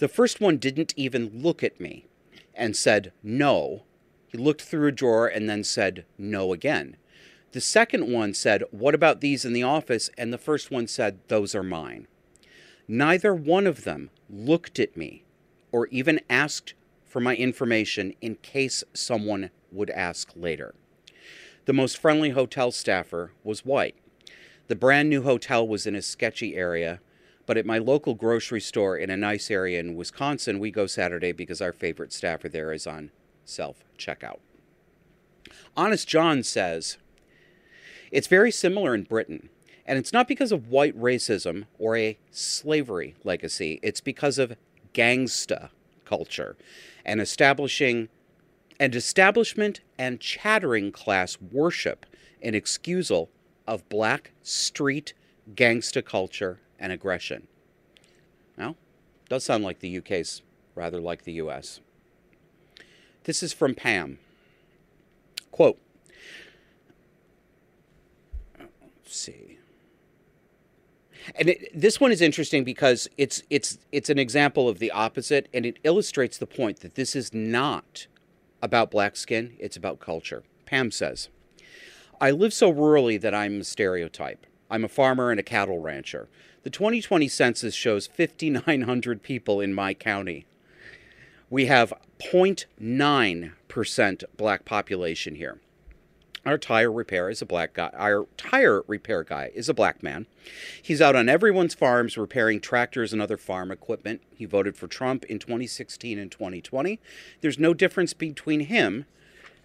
The 0.00 0.08
first 0.08 0.40
one 0.40 0.56
didn't 0.56 0.94
even 0.96 1.42
look 1.42 1.62
at 1.62 1.78
me 1.78 2.06
and 2.54 2.74
said 2.74 3.12
no. 3.22 3.82
He 4.28 4.38
looked 4.38 4.62
through 4.62 4.88
a 4.88 4.92
drawer 4.92 5.28
and 5.28 5.48
then 5.48 5.62
said 5.62 6.06
no 6.16 6.54
again. 6.54 6.96
The 7.52 7.60
second 7.60 8.10
one 8.10 8.32
said, 8.32 8.64
What 8.70 8.94
about 8.94 9.20
these 9.20 9.44
in 9.44 9.52
the 9.52 9.62
office? 9.62 10.08
And 10.16 10.32
the 10.32 10.38
first 10.38 10.70
one 10.70 10.86
said, 10.86 11.18
Those 11.28 11.54
are 11.54 11.62
mine. 11.62 12.06
Neither 12.88 13.34
one 13.34 13.66
of 13.66 13.84
them 13.84 14.08
looked 14.30 14.78
at 14.78 14.96
me 14.96 15.24
or 15.70 15.86
even 15.88 16.20
asked 16.30 16.72
for 17.04 17.20
my 17.20 17.36
information 17.36 18.14
in 18.22 18.36
case 18.36 18.82
someone 18.94 19.50
would 19.70 19.90
ask 19.90 20.32
later. 20.34 20.74
The 21.66 21.74
most 21.74 21.98
friendly 21.98 22.30
hotel 22.30 22.72
staffer 22.72 23.32
was 23.44 23.66
white. 23.66 23.96
The 24.68 24.76
brand 24.76 25.10
new 25.10 25.22
hotel 25.24 25.68
was 25.68 25.86
in 25.86 25.94
a 25.94 26.00
sketchy 26.00 26.56
area, 26.56 27.00
but 27.50 27.58
at 27.58 27.66
my 27.66 27.78
local 27.78 28.14
grocery 28.14 28.60
store 28.60 28.96
in 28.96 29.10
a 29.10 29.16
nice 29.16 29.50
area 29.50 29.80
in 29.80 29.96
Wisconsin, 29.96 30.60
we 30.60 30.70
go 30.70 30.86
Saturday 30.86 31.32
because 31.32 31.60
our 31.60 31.72
favorite 31.72 32.12
staffer 32.12 32.48
there 32.48 32.72
is 32.72 32.86
on 32.86 33.10
self 33.44 33.82
checkout. 33.98 34.38
Honest 35.76 36.06
John 36.06 36.44
says, 36.44 36.98
it's 38.12 38.28
very 38.28 38.52
similar 38.52 38.94
in 38.94 39.02
Britain. 39.02 39.48
And 39.84 39.98
it's 39.98 40.12
not 40.12 40.28
because 40.28 40.52
of 40.52 40.68
white 40.68 40.96
racism 40.96 41.64
or 41.76 41.96
a 41.96 42.16
slavery 42.30 43.16
legacy, 43.24 43.80
it's 43.82 44.00
because 44.00 44.38
of 44.38 44.54
gangsta 44.94 45.70
culture 46.04 46.56
and 47.04 47.20
establishing 47.20 48.10
and 48.78 48.94
establishment 48.94 49.80
and 49.98 50.20
chattering 50.20 50.92
class 50.92 51.36
worship 51.50 52.06
and 52.40 52.54
excusal 52.54 53.28
of 53.66 53.88
black 53.88 54.30
street 54.40 55.14
gangsta 55.56 56.04
culture 56.04 56.60
and 56.80 56.92
aggression. 56.92 57.46
Now, 58.56 58.74
does 59.28 59.44
sound 59.44 59.62
like 59.62 59.78
the 59.78 59.98
UK's 59.98 60.42
rather 60.74 61.00
like 61.00 61.22
the 61.22 61.34
US. 61.34 61.80
This 63.24 63.42
is 63.42 63.52
from 63.52 63.74
Pam. 63.74 64.18
Quote 65.52 65.78
see. 69.12 69.58
And 71.34 71.50
it, 71.50 71.68
this 71.78 72.00
one 72.00 72.12
is 72.12 72.20
interesting 72.20 72.64
because 72.64 73.08
it's 73.18 73.42
it's 73.50 73.78
it's 73.92 74.08
an 74.08 74.18
example 74.18 74.68
of 74.68 74.78
the 74.78 74.90
opposite, 74.90 75.48
and 75.52 75.66
it 75.66 75.78
illustrates 75.84 76.38
the 76.38 76.46
point 76.46 76.80
that 76.80 76.94
this 76.94 77.14
is 77.14 77.34
not 77.34 78.06
about 78.62 78.90
black 78.90 79.16
skin; 79.16 79.54
it's 79.58 79.76
about 79.76 80.00
culture. 80.00 80.42
Pam 80.64 80.90
says, 80.90 81.28
"I 82.20 82.30
live 82.30 82.54
so 82.54 82.72
rurally 82.72 83.20
that 83.20 83.34
I'm 83.34 83.60
a 83.60 83.64
stereotype. 83.64 84.46
I'm 84.70 84.84
a 84.84 84.88
farmer 84.88 85.30
and 85.30 85.40
a 85.40 85.42
cattle 85.42 85.80
rancher. 85.80 86.28
The 86.62 86.70
2020 86.70 87.26
census 87.28 87.74
shows 87.74 88.06
5,900 88.06 89.22
people 89.22 89.60
in 89.60 89.74
my 89.74 89.94
county. 89.94 90.46
We 91.48 91.66
have 91.66 91.92
0.9 92.20 93.52
percent 93.68 94.24
black 94.36 94.64
population 94.64 95.34
here." 95.34 95.58
Our 96.46 96.56
tire 96.56 96.90
repair 96.90 97.28
is 97.28 97.42
a 97.42 97.46
black 97.46 97.74
guy. 97.74 97.90
Our 97.92 98.26
tire 98.38 98.82
repair 98.86 99.24
guy 99.24 99.50
is 99.54 99.68
a 99.68 99.74
black 99.74 100.02
man. 100.02 100.26
He's 100.80 101.02
out 101.02 101.14
on 101.14 101.28
everyone's 101.28 101.74
farms 101.74 102.16
repairing 102.16 102.60
tractors 102.60 103.12
and 103.12 103.20
other 103.20 103.36
farm 103.36 103.70
equipment. 103.70 104.22
He 104.34 104.46
voted 104.46 104.74
for 104.74 104.86
Trump 104.86 105.24
in 105.24 105.38
2016 105.38 106.18
and 106.18 106.30
2020. 106.30 106.98
There's 107.42 107.58
no 107.58 107.74
difference 107.74 108.14
between 108.14 108.60
him 108.60 109.04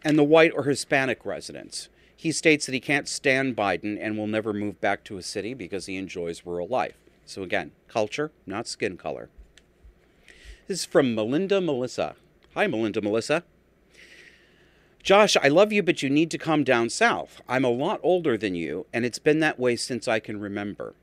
and 0.03 0.17
the 0.17 0.23
white 0.23 0.51
or 0.53 0.63
Hispanic 0.63 1.25
residents. 1.25 1.87
He 2.15 2.31
states 2.31 2.65
that 2.65 2.73
he 2.73 2.79
can't 2.79 3.07
stand 3.07 3.55
Biden 3.55 3.97
and 3.99 4.17
will 4.17 4.27
never 4.27 4.53
move 4.53 4.79
back 4.79 5.03
to 5.05 5.17
a 5.17 5.21
city 5.21 5.53
because 5.53 5.85
he 5.85 5.97
enjoys 5.97 6.45
rural 6.45 6.67
life. 6.67 6.95
So 7.25 7.43
again, 7.43 7.71
culture, 7.87 8.31
not 8.45 8.67
skin 8.67 8.97
color. 8.97 9.29
This 10.67 10.79
is 10.79 10.85
from 10.85 11.13
Melinda 11.13 11.59
Melissa. 11.61 12.15
Hi, 12.53 12.67
Melinda 12.67 13.01
Melissa. 13.01 13.43
Josh, 15.03 15.37
I 15.37 15.49
love 15.49 15.71
you, 15.71 15.83
but 15.83 16.01
you 16.01 16.09
need 16.09 16.31
to 16.31 16.39
come 16.39 16.63
down 16.63 16.89
south. 16.89 17.41
I'm 17.47 17.63
a 17.63 17.69
lot 17.69 17.99
older 18.01 18.37
than 18.37 18.55
you, 18.55 18.87
and 18.91 19.05
it's 19.05 19.19
been 19.19 19.39
that 19.39 19.59
way 19.59 19.75
since 19.75 20.07
I 20.07 20.19
can 20.19 20.39
remember. 20.39 20.95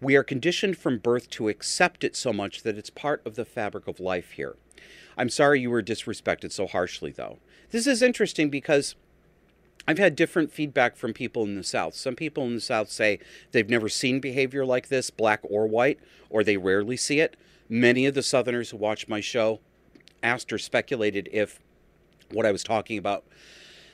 We 0.00 0.16
are 0.16 0.24
conditioned 0.24 0.78
from 0.78 0.98
birth 0.98 1.30
to 1.30 1.48
accept 1.48 2.02
it 2.02 2.16
so 2.16 2.32
much 2.32 2.62
that 2.64 2.76
it's 2.76 2.90
part 2.90 3.24
of 3.24 3.36
the 3.36 3.44
fabric 3.44 3.86
of 3.86 4.00
life 4.00 4.32
here. 4.32 4.56
I'm 5.16 5.28
sorry 5.28 5.60
you 5.60 5.70
were 5.70 5.82
disrespected 5.82 6.50
so 6.50 6.66
harshly, 6.66 7.12
though. 7.12 7.38
This 7.70 7.86
is 7.86 8.02
interesting 8.02 8.50
because 8.50 8.96
I've 9.88 9.98
had 9.98 10.16
different 10.16 10.52
feedback 10.52 10.96
from 10.96 11.12
people 11.12 11.44
in 11.44 11.54
the 11.54 11.62
South. 11.62 11.94
Some 11.94 12.16
people 12.16 12.44
in 12.44 12.56
the 12.56 12.60
South 12.60 12.90
say 12.90 13.20
they've 13.52 13.70
never 13.70 13.88
seen 13.88 14.20
behavior 14.20 14.64
like 14.66 14.88
this, 14.88 15.10
black 15.10 15.40
or 15.44 15.66
white, 15.66 16.00
or 16.28 16.42
they 16.42 16.56
rarely 16.56 16.96
see 16.96 17.20
it. 17.20 17.36
Many 17.68 18.06
of 18.06 18.14
the 18.14 18.22
Southerners 18.22 18.70
who 18.70 18.76
watch 18.76 19.08
my 19.08 19.20
show 19.20 19.60
asked 20.22 20.52
or 20.52 20.58
speculated 20.58 21.28
if 21.32 21.60
what 22.30 22.46
I 22.46 22.52
was 22.52 22.64
talking 22.64 22.98
about 22.98 23.24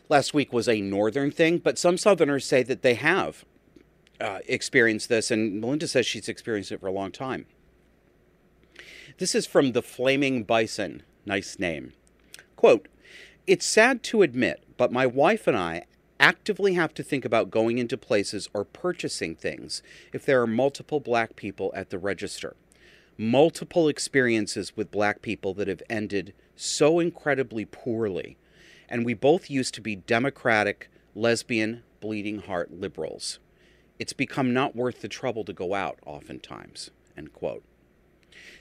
last 0.09 0.33
week 0.33 0.53
was 0.53 0.69
a 0.69 0.81
northern 0.81 1.31
thing, 1.31 1.59
but 1.59 1.79
some 1.79 1.99
Southerners 1.99 2.47
say 2.47 2.63
that 2.63 2.83
they 2.83 2.95
have 2.95 3.45
uh, 4.21 4.39
experienced 4.47 5.09
this, 5.09 5.31
and 5.31 5.61
Melinda 5.61 5.89
says 5.89 6.07
she's 6.07 6.29
experienced 6.29 6.73
it 6.73 6.81
for 6.81 6.87
a 6.87 6.93
long 6.93 7.13
time. 7.13 7.47
This 9.19 9.35
is 9.35 9.47
from 9.47 9.73
the 9.73 9.83
Flaming 9.83 10.45
Bison. 10.45 11.03
Nice 11.27 11.59
name. 11.59 11.93
Quote 12.57 12.89
It's 13.45 13.67
sad 13.67 14.05
to 14.05 14.23
admit, 14.23 14.63
but 14.77 14.93
my 14.93 15.05
wife 15.05 15.49
and 15.49 15.57
I 15.57 15.87
actively 16.21 16.75
have 16.75 16.95
to 16.95 17.03
think 17.03 17.25
about 17.25 17.51
going 17.51 17.79
into 17.79 17.99
places 17.99 18.49
or 18.55 18.65
purchasing 18.65 19.35
things 19.35 19.83
if 20.13 20.25
there 20.25 20.41
are 20.41 20.47
multiple 20.47 21.01
black 21.01 21.35
people 21.35 21.73
at 21.75 21.91
the 21.91 21.99
register. 21.99 22.55
Multiple 23.19 23.89
experiences 23.89 24.77
with 24.77 24.93
black 24.93 25.23
people 25.23 25.55
that 25.55 25.67
have 25.67 25.83
ended 25.91 26.35
so 26.55 27.01
incredibly 27.01 27.65
poorly. 27.65 28.37
And 28.89 29.05
we 29.05 29.13
both 29.13 29.51
used 29.51 29.75
to 29.75 29.81
be 29.81 29.97
democratic, 29.97 30.89
lesbian, 31.17 31.83
bleeding 32.01 32.43
heart 32.43 32.73
liberals. 32.73 33.41
It's 33.99 34.13
become 34.13 34.55
not 34.55 34.77
worth 34.77 35.01
the 35.01 35.09
trouble 35.09 35.45
to 35.45 35.53
go 35.53 35.75
out 35.75 35.99
oftentimes. 36.07 36.91
End 37.17 37.33
quote. 37.33 37.65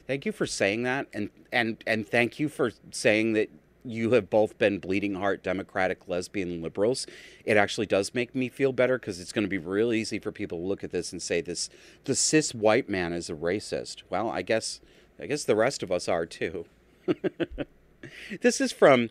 Thank 0.08 0.26
you 0.26 0.32
for 0.32 0.48
saying 0.48 0.82
that 0.84 1.08
and 1.14 1.30
and 1.52 1.84
and 1.86 2.08
thank 2.08 2.40
you 2.40 2.50
for 2.50 2.72
saying 2.92 3.34
that 3.34 3.50
you 3.84 4.12
have 4.12 4.30
both 4.30 4.58
been 4.58 4.80
bleeding 4.80 5.16
heart 5.16 5.44
democratic 5.44 6.08
lesbian 6.08 6.62
liberals 6.62 7.08
it 7.46 7.58
actually 7.58 7.86
does 7.88 8.14
make 8.14 8.36
me 8.36 8.48
feel 8.50 8.72
better 8.72 8.98
because 8.98 9.20
it's 9.20 9.32
going 9.32 9.46
to 9.46 9.50
be 9.50 9.58
real 9.58 9.92
easy 9.92 10.20
for 10.20 10.32
people 10.32 10.60
to 10.60 10.66
look 10.66 10.84
at 10.84 10.92
this 10.92 11.12
and 11.12 11.22
say 11.22 11.42
this 11.42 11.70
the 12.06 12.16
cis 12.16 12.54
white 12.54 12.90
man 12.90 13.14
is 13.14 13.30
a 13.30 13.34
racist 13.34 14.04
well 14.10 14.30
i 14.30 14.42
guess 14.42 14.82
i 15.20 15.26
guess 15.26 15.44
the 15.44 15.56
rest 15.56 15.82
of 15.82 15.92
us 15.92 16.08
are 16.08 16.26
too 16.26 16.66
this 18.42 18.62
is 18.62 18.72
from, 18.72 19.10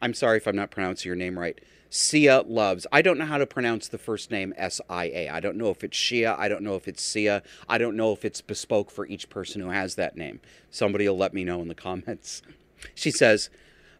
I'm 0.00 0.14
sorry 0.14 0.38
if 0.38 0.46
I'm 0.46 0.56
not 0.56 0.70
pronouncing 0.70 1.08
your 1.08 1.16
name 1.16 1.38
right. 1.38 1.60
Sia 1.90 2.42
Loves. 2.42 2.86
I 2.92 3.00
don't 3.00 3.18
know 3.18 3.24
how 3.24 3.38
to 3.38 3.46
pronounce 3.46 3.88
the 3.88 3.98
first 3.98 4.30
name 4.30 4.52
S 4.56 4.80
I 4.90 5.04
A. 5.06 5.28
I 5.30 5.40
don't 5.40 5.56
know 5.56 5.70
if 5.70 5.82
it's 5.82 5.96
Shia. 5.96 6.38
I 6.38 6.46
don't 6.48 6.62
know 6.62 6.74
if 6.74 6.86
it's 6.86 7.02
Sia. 7.02 7.42
I 7.66 7.78
don't 7.78 7.96
know 7.96 8.12
if 8.12 8.26
it's 8.26 8.42
bespoke 8.42 8.90
for 8.90 9.06
each 9.06 9.30
person 9.30 9.62
who 9.62 9.70
has 9.70 9.94
that 9.94 10.16
name. 10.16 10.40
Somebody 10.70 11.08
will 11.08 11.16
let 11.16 11.32
me 11.32 11.44
know 11.44 11.62
in 11.62 11.68
the 11.68 11.74
comments. 11.74 12.42
She 12.94 13.10
says, 13.10 13.50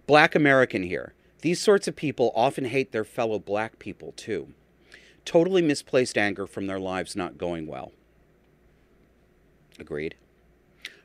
Black 0.09 0.35
American 0.35 0.85
here. 0.85 1.13
These 1.43 1.61
sorts 1.61 1.87
of 1.87 1.95
people 1.95 2.33
often 2.35 2.65
hate 2.65 2.93
their 2.93 3.05
fellow 3.05 3.39
black 3.39 3.79
people 3.79 4.13
too. 4.13 4.55
Totally 5.27 5.61
misplaced 5.61 6.17
anger 6.17 6.47
from 6.47 6.67
their 6.67 6.81
lives 6.81 7.15
not 7.15 7.37
going 7.37 7.67
well. 7.67 7.93
Agreed. 9.79 10.15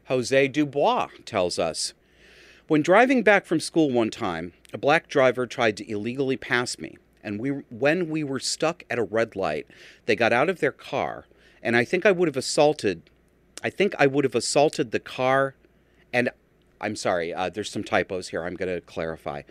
Jose 0.05 0.47
Dubois 0.47 1.09
tells 1.25 1.59
us 1.59 1.93
when 2.69 2.81
driving 2.81 3.23
back 3.23 3.45
from 3.45 3.59
school 3.59 3.91
one 3.91 4.09
time, 4.09 4.53
a 4.71 4.77
black 4.77 5.09
driver 5.09 5.45
tried 5.45 5.75
to 5.77 5.91
illegally 5.91 6.37
pass 6.37 6.79
me, 6.79 6.97
and 7.21 7.41
we, 7.41 7.49
when 7.49 8.09
we 8.09 8.23
were 8.23 8.39
stuck 8.39 8.85
at 8.89 8.97
a 8.97 9.03
red 9.03 9.35
light, 9.35 9.67
they 10.05 10.15
got 10.15 10.31
out 10.31 10.47
of 10.47 10.61
their 10.61 10.71
car, 10.71 11.25
and 11.61 11.75
I 11.75 11.83
think 11.83 12.05
I 12.05 12.13
would 12.13 12.29
have 12.29 12.37
assaulted, 12.37 13.09
I 13.61 13.69
think 13.69 13.95
I 13.99 14.07
would 14.07 14.23
have 14.23 14.33
assaulted 14.33 14.91
the 14.91 15.01
car, 15.01 15.55
and 16.13 16.29
I'm 16.81 16.95
sorry, 16.95 17.33
uh, 17.33 17.49
there's 17.49 17.71
some 17.71 17.83
typos 17.83 18.29
here. 18.29 18.43
I'm 18.43 18.55
going 18.55 18.73
to 18.73 18.81
clarify. 18.81 19.43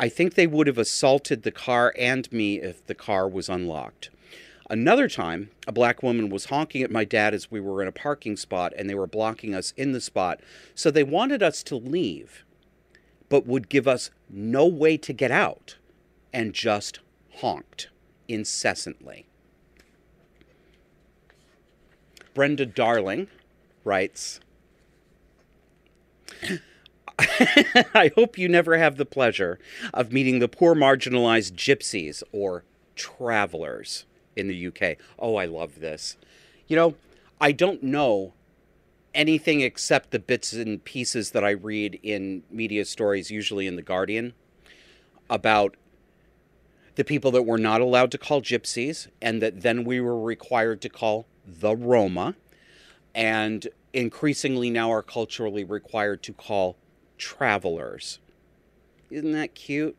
I 0.00 0.08
think 0.08 0.34
they 0.34 0.46
would 0.46 0.66
have 0.66 0.78
assaulted 0.78 1.42
the 1.42 1.50
car 1.50 1.92
and 1.98 2.30
me 2.32 2.60
if 2.60 2.86
the 2.86 2.94
car 2.94 3.28
was 3.28 3.48
unlocked. 3.48 4.10
Another 4.70 5.08
time, 5.08 5.50
a 5.66 5.72
black 5.72 6.02
woman 6.02 6.28
was 6.28 6.46
honking 6.46 6.82
at 6.82 6.90
my 6.90 7.04
dad 7.04 7.34
as 7.34 7.50
we 7.50 7.58
were 7.58 7.80
in 7.82 7.88
a 7.88 7.92
parking 7.92 8.36
spot 8.36 8.72
and 8.76 8.88
they 8.88 8.94
were 8.94 9.06
blocking 9.06 9.54
us 9.54 9.72
in 9.76 9.92
the 9.92 10.00
spot. 10.00 10.40
So 10.74 10.90
they 10.90 11.02
wanted 11.02 11.42
us 11.42 11.62
to 11.64 11.76
leave 11.76 12.44
but 13.28 13.46
would 13.46 13.68
give 13.68 13.86
us 13.86 14.10
no 14.28 14.66
way 14.66 14.96
to 14.96 15.12
get 15.12 15.30
out 15.30 15.76
and 16.32 16.52
just 16.52 17.00
honked. 17.36 17.88
incessantly. 18.26 19.26
Brenda 22.34 22.66
Darling 22.66 23.28
writes 23.84 24.40
I 27.18 28.12
hope 28.14 28.38
you 28.38 28.48
never 28.48 28.78
have 28.78 28.96
the 28.96 29.04
pleasure 29.04 29.58
of 29.92 30.12
meeting 30.12 30.38
the 30.38 30.48
poor 30.48 30.74
marginalized 30.74 31.52
gypsies 31.52 32.22
or 32.32 32.64
travelers 32.94 34.04
in 34.36 34.48
the 34.48 34.66
UK. 34.66 34.96
Oh, 35.18 35.36
I 35.36 35.46
love 35.46 35.80
this. 35.80 36.16
You 36.68 36.76
know, 36.76 36.94
I 37.40 37.52
don't 37.52 37.82
know 37.82 38.34
anything 39.14 39.62
except 39.62 40.10
the 40.10 40.18
bits 40.18 40.52
and 40.52 40.84
pieces 40.84 41.32
that 41.32 41.44
I 41.44 41.50
read 41.50 41.98
in 42.02 42.44
media 42.50 42.84
stories, 42.84 43.30
usually 43.30 43.66
in 43.66 43.76
The 43.76 43.82
Guardian, 43.82 44.34
about 45.28 45.76
the 46.94 47.04
people 47.04 47.30
that 47.32 47.42
were 47.42 47.58
not 47.58 47.80
allowed 47.80 48.10
to 48.12 48.18
call 48.18 48.42
gypsies 48.42 49.08
and 49.22 49.40
that 49.42 49.62
then 49.62 49.84
we 49.84 50.00
were 50.00 50.20
required 50.20 50.80
to 50.82 50.88
call 50.88 51.26
the 51.46 51.74
Roma, 51.74 52.34
and 53.14 53.68
increasingly 53.92 54.70
now 54.70 54.90
are 54.92 55.02
culturally 55.02 55.64
required 55.64 56.22
to 56.24 56.32
call 56.32 56.76
travelers. 57.16 58.18
Isn't 59.10 59.32
that 59.32 59.54
cute? 59.54 59.96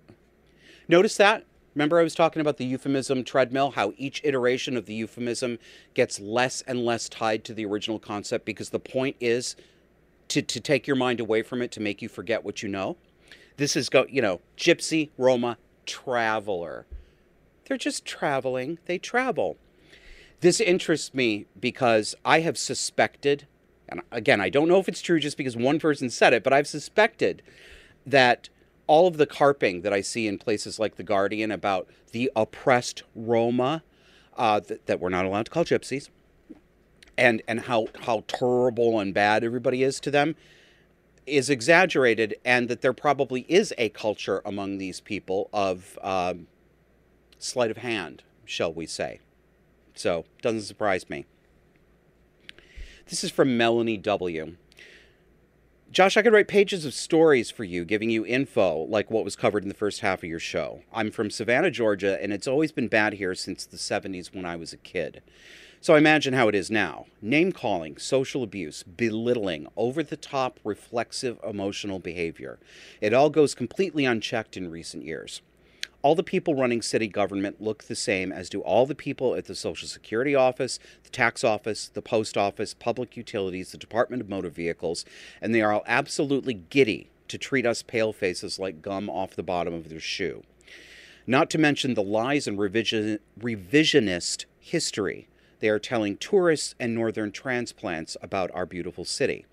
Notice 0.87 1.17
that? 1.17 1.45
Remember, 1.75 1.99
I 1.99 2.03
was 2.03 2.15
talking 2.15 2.41
about 2.41 2.57
the 2.57 2.65
euphemism 2.65 3.23
treadmill, 3.23 3.71
how 3.71 3.93
each 3.97 4.21
iteration 4.23 4.75
of 4.75 4.85
the 4.85 4.93
euphemism 4.93 5.59
gets 5.93 6.19
less 6.19 6.61
and 6.61 6.83
less 6.83 7.07
tied 7.07 7.43
to 7.45 7.53
the 7.53 7.65
original 7.65 7.99
concept 7.99 8.45
because 8.45 8.71
the 8.71 8.79
point 8.79 9.15
is 9.19 9.55
to, 10.29 10.41
to 10.41 10.59
take 10.59 10.87
your 10.87 10.95
mind 10.95 11.19
away 11.19 11.41
from 11.41 11.61
it 11.61 11.71
to 11.71 11.79
make 11.79 12.01
you 12.01 12.09
forget 12.09 12.43
what 12.43 12.63
you 12.63 12.69
know. 12.69 12.97
This 13.57 13.75
is, 13.75 13.89
go, 13.89 14.05
you 14.09 14.21
know, 14.21 14.41
gypsy, 14.57 15.09
Roma, 15.17 15.57
traveler. 15.85 16.85
They're 17.65 17.77
just 17.77 18.05
traveling, 18.05 18.79
they 18.85 18.97
travel. 18.97 19.57
This 20.41 20.59
interests 20.59 21.13
me 21.13 21.45
because 21.59 22.15
I 22.23 22.39
have 22.39 22.57
suspected, 22.57 23.45
and 23.91 24.01
again, 24.11 24.41
I 24.41 24.49
don't 24.49 24.67
know 24.67 24.79
if 24.79 24.87
it's 24.87 25.01
true 25.01 25.19
just 25.19 25.37
because 25.37 25.57
one 25.57 25.79
person 25.79 26.09
said 26.09 26.33
it, 26.33 26.43
but 26.43 26.53
I've 26.53 26.67
suspected 26.67 27.41
that 28.05 28.49
all 28.87 29.07
of 29.07 29.17
the 29.17 29.25
carping 29.25 29.81
that 29.81 29.93
I 29.93 30.01
see 30.01 30.27
in 30.27 30.37
places 30.37 30.79
like 30.79 30.95
The 30.95 31.03
Guardian 31.03 31.51
about 31.51 31.87
the 32.11 32.31
oppressed 32.35 33.03
Roma 33.15 33.83
uh, 34.37 34.59
that, 34.61 34.85
that 34.87 34.99
we're 34.99 35.09
not 35.09 35.25
allowed 35.25 35.45
to 35.45 35.51
call 35.51 35.65
gypsies 35.65 36.09
and, 37.17 37.41
and 37.47 37.61
how, 37.61 37.87
how 38.03 38.23
terrible 38.27 38.99
and 38.99 39.13
bad 39.13 39.43
everybody 39.43 39.83
is 39.83 39.99
to 39.99 40.11
them 40.11 40.35
is 41.29 41.49
exaggerated, 41.49 42.35
and 42.43 42.69
that 42.69 42.81
there 42.81 42.93
probably 42.93 43.45
is 43.47 43.73
a 43.77 43.89
culture 43.89 44.41
among 44.45 44.77
these 44.77 44.99
people 44.99 45.49
of 45.53 45.97
um, 46.01 46.47
sleight 47.37 47.71
of 47.71 47.77
hand, 47.77 48.23
shall 48.45 48.73
we 48.73 48.85
say. 48.85 49.19
So, 49.93 50.25
doesn't 50.41 50.61
surprise 50.61 51.09
me. 51.09 51.25
This 53.09 53.23
is 53.23 53.31
from 53.31 53.57
Melanie 53.57 53.97
W. 53.97 54.55
Josh, 55.89 56.15
I 56.15 56.21
could 56.21 56.31
write 56.31 56.47
pages 56.47 56.85
of 56.85 56.93
stories 56.93 57.49
for 57.49 57.63
you, 57.63 57.83
giving 57.83 58.11
you 58.11 58.23
info 58.23 58.85
like 58.87 59.09
what 59.09 59.25
was 59.25 59.35
covered 59.35 59.63
in 59.63 59.69
the 59.69 59.73
first 59.73 60.01
half 60.01 60.19
of 60.19 60.29
your 60.29 60.37
show. 60.37 60.83
I'm 60.93 61.09
from 61.09 61.31
Savannah, 61.31 61.71
Georgia, 61.71 62.21
and 62.21 62.31
it's 62.31 62.47
always 62.47 62.71
been 62.71 62.87
bad 62.87 63.13
here 63.13 63.33
since 63.33 63.65
the 63.65 63.77
70s 63.77 64.31
when 64.31 64.45
I 64.45 64.55
was 64.55 64.73
a 64.73 64.77
kid. 64.77 65.23
So 65.81 65.95
I 65.95 65.97
imagine 65.97 66.35
how 66.35 66.49
it 66.49 66.53
is 66.53 66.69
now 66.69 67.07
name 67.19 67.51
calling, 67.51 67.97
social 67.97 68.43
abuse, 68.43 68.83
belittling, 68.83 69.67
over 69.75 70.03
the 70.03 70.15
top, 70.15 70.59
reflexive, 70.63 71.39
emotional 71.43 71.97
behavior. 71.97 72.59
It 73.01 73.15
all 73.15 73.31
goes 73.31 73.55
completely 73.55 74.05
unchecked 74.05 74.55
in 74.55 74.69
recent 74.69 75.03
years. 75.03 75.41
All 76.01 76.15
the 76.15 76.23
people 76.23 76.55
running 76.55 76.81
city 76.81 77.07
government 77.07 77.61
look 77.61 77.83
the 77.83 77.95
same 77.95 78.31
as 78.31 78.49
do 78.49 78.61
all 78.61 78.85
the 78.85 78.95
people 78.95 79.35
at 79.35 79.45
the 79.45 79.55
Social 79.55 79.87
Security 79.87 80.33
Office, 80.33 80.79
the 81.03 81.09
Tax 81.09 81.43
Office, 81.43 81.89
the 81.93 82.01
Post 82.01 82.37
Office, 82.37 82.73
Public 82.73 83.17
Utilities, 83.17 83.71
the 83.71 83.77
Department 83.77 84.21
of 84.21 84.29
Motor 84.29 84.49
Vehicles, 84.49 85.03
and 85.41 85.53
they 85.53 85.61
are 85.61 85.73
all 85.73 85.83
absolutely 85.85 86.53
giddy 86.53 87.09
to 87.27 87.37
treat 87.37 87.65
us 87.65 87.83
pale 87.83 88.13
faces 88.13 88.57
like 88.57 88.81
gum 88.81 89.09
off 89.09 89.35
the 89.35 89.43
bottom 89.43 89.73
of 89.73 89.89
their 89.89 89.99
shoe. 89.99 90.43
Not 91.27 91.49
to 91.49 91.57
mention 91.57 91.93
the 91.93 92.01
lies 92.01 92.47
and 92.47 92.57
revision, 92.57 93.19
revisionist 93.37 94.45
history 94.57 95.27
they 95.59 95.69
are 95.69 95.79
telling 95.79 96.17
tourists 96.17 96.75
and 96.79 96.95
northern 96.95 97.31
transplants 97.31 98.17
about 98.21 98.51
our 98.53 98.65
beautiful 98.65 99.05
city. 99.05 99.45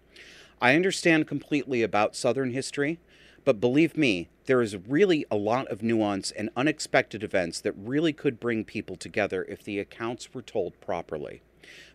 I 0.60 0.74
understand 0.74 1.26
completely 1.26 1.82
about 1.82 2.16
Southern 2.16 2.52
history, 2.52 2.98
but 3.46 3.60
believe 3.60 3.96
me, 3.96 4.28
there 4.46 4.60
is 4.60 4.76
really 4.76 5.24
a 5.30 5.36
lot 5.36 5.68
of 5.68 5.80
nuance 5.80 6.32
and 6.32 6.50
unexpected 6.56 7.22
events 7.22 7.60
that 7.60 7.72
really 7.78 8.12
could 8.12 8.40
bring 8.40 8.64
people 8.64 8.96
together 8.96 9.46
if 9.48 9.62
the 9.62 9.78
accounts 9.78 10.34
were 10.34 10.42
told 10.42 10.78
properly. 10.80 11.42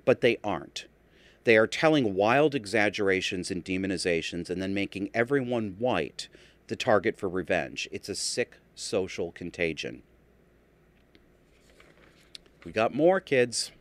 But 0.06 0.22
they 0.22 0.38
aren't. 0.46 0.86
They 1.44 1.58
are 1.58 1.68
telling 1.68 2.16
wild 2.16 2.56
exaggerations 2.56 3.52
and 3.52 3.66
demonizations 3.66 4.50
and 4.50 4.62
then 4.62 4.74
making 4.74 5.10
everyone 5.14 5.76
white 5.78 6.30
the 6.68 6.78
target 6.78 7.18
for 7.18 7.28
revenge. 7.28 7.90
It's 7.92 8.08
a 8.08 8.16
sick 8.16 8.60
social 8.74 9.34
contagion. 9.34 10.04
We 12.64 12.72
got 12.72 12.96
more 12.96 13.20
kids. 13.20 13.72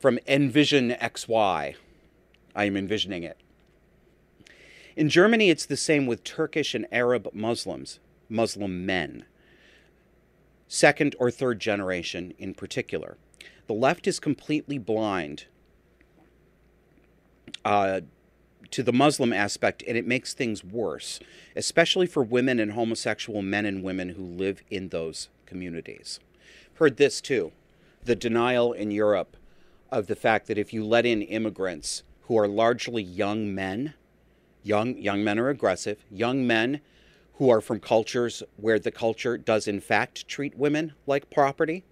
From 0.00 0.18
Envision 0.26 0.92
XY. 0.92 1.74
I 2.56 2.64
am 2.64 2.76
envisioning 2.78 3.22
it. 3.22 3.36
In 4.96 5.08
Germany, 5.08 5.50
it's 5.50 5.66
the 5.66 5.76
same 5.76 6.06
with 6.06 6.22
Turkish 6.22 6.74
and 6.74 6.86
Arab 6.92 7.28
Muslims, 7.32 7.98
Muslim 8.28 8.86
men, 8.86 9.24
second 10.68 11.16
or 11.18 11.30
third 11.30 11.58
generation 11.58 12.32
in 12.38 12.54
particular. 12.54 13.16
The 13.66 13.74
left 13.74 14.06
is 14.06 14.20
completely 14.20 14.78
blind 14.78 15.46
uh, 17.64 18.02
to 18.70 18.82
the 18.82 18.92
Muslim 18.92 19.32
aspect, 19.32 19.82
and 19.86 19.96
it 19.96 20.06
makes 20.06 20.32
things 20.32 20.62
worse, 20.62 21.18
especially 21.56 22.06
for 22.06 22.22
women 22.22 22.60
and 22.60 22.72
homosexual 22.72 23.42
men 23.42 23.66
and 23.66 23.82
women 23.82 24.10
who 24.10 24.24
live 24.24 24.62
in 24.70 24.90
those 24.90 25.28
communities. 25.46 26.20
Heard 26.74 26.96
this 26.96 27.20
too 27.20 27.52
the 28.04 28.14
denial 28.14 28.74
in 28.74 28.90
Europe 28.90 29.34
of 29.90 30.08
the 30.08 30.16
fact 30.16 30.46
that 30.46 30.58
if 30.58 30.74
you 30.74 30.84
let 30.84 31.06
in 31.06 31.22
immigrants 31.22 32.02
who 32.22 32.38
are 32.38 32.46
largely 32.46 33.02
young 33.02 33.54
men, 33.54 33.94
young 34.64 34.98
young 34.98 35.22
men 35.22 35.38
are 35.38 35.50
aggressive. 35.50 36.04
Young 36.10 36.44
men 36.44 36.80
who 37.34 37.50
are 37.50 37.60
from 37.60 37.78
cultures 37.78 38.42
where 38.56 38.78
the 38.78 38.90
culture 38.90 39.38
does 39.38 39.68
in 39.68 39.80
fact 39.80 40.26
treat 40.26 40.56
women 40.56 40.94
like 41.06 41.30
property 41.30 41.84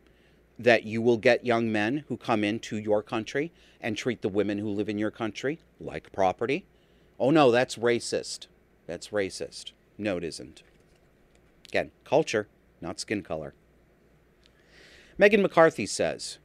that 0.58 0.84
you 0.84 1.02
will 1.02 1.16
get 1.16 1.46
young 1.46 1.70
men 1.70 2.04
who 2.08 2.16
come 2.16 2.42
into 2.42 2.76
your 2.76 3.02
country 3.02 3.52
and 3.80 3.96
treat 3.96 4.22
the 4.22 4.28
women 4.28 4.58
who 4.58 4.68
live 4.68 4.88
in 4.88 4.98
your 4.98 5.10
country 5.10 5.60
like 5.78 6.12
property. 6.12 6.64
Oh 7.20 7.30
no 7.30 7.50
that's 7.50 7.76
racist. 7.76 8.46
That's 8.86 9.08
racist. 9.08 9.72
No 9.98 10.16
it 10.16 10.24
isn't. 10.24 10.62
Again 11.68 11.92
culture 12.04 12.48
not 12.80 12.98
skin 12.98 13.22
color. 13.22 13.54
Megan 15.18 15.42
mccarthy 15.42 15.86
says 15.86 16.38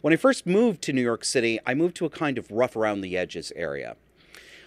when 0.00 0.12
i 0.12 0.16
first 0.16 0.46
moved 0.46 0.82
to 0.82 0.92
new 0.92 1.02
york 1.02 1.24
city 1.24 1.58
i 1.66 1.74
moved 1.74 1.94
to 1.96 2.06
a 2.06 2.10
kind 2.10 2.38
of 2.38 2.50
rough 2.50 2.74
around 2.74 3.00
the 3.00 3.16
edges 3.16 3.52
area 3.54 3.96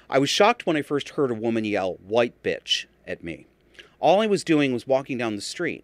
I 0.10 0.20
was 0.20 0.30
shocked 0.30 0.66
when 0.66 0.78
I 0.78 0.82
first 0.82 1.10
heard 1.10 1.32
a 1.32 1.36
woman 1.36 1.66
yell, 1.66 1.96
white 1.96 2.42
bitch, 2.42 2.86
at 3.06 3.24
me. 3.24 3.46
All 4.00 4.22
I 4.22 4.28
was 4.28 4.44
doing 4.44 4.72
was 4.72 4.88
walking 4.88 5.18
down 5.18 5.36
the 5.36 5.42
street. 5.42 5.84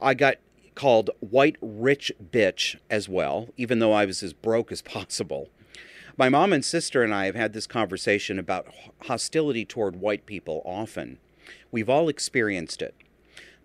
I 0.00 0.14
got 0.14 0.36
called 0.76 1.10
white 1.20 1.56
rich 1.60 2.12
bitch 2.30 2.76
as 2.88 3.08
well, 3.08 3.48
even 3.56 3.80
though 3.80 3.92
I 3.92 4.04
was 4.04 4.22
as 4.22 4.32
broke 4.32 4.70
as 4.70 4.82
possible. 4.82 5.48
My 6.16 6.28
mom 6.28 6.52
and 6.52 6.64
sister 6.64 7.02
and 7.02 7.12
I 7.12 7.26
have 7.26 7.34
had 7.34 7.52
this 7.52 7.66
conversation 7.66 8.38
about 8.38 8.68
hostility 9.04 9.64
toward 9.64 9.96
white 9.96 10.26
people 10.26 10.62
often. 10.64 11.18
We've 11.70 11.90
all 11.90 12.08
experienced 12.08 12.80
it. 12.82 12.94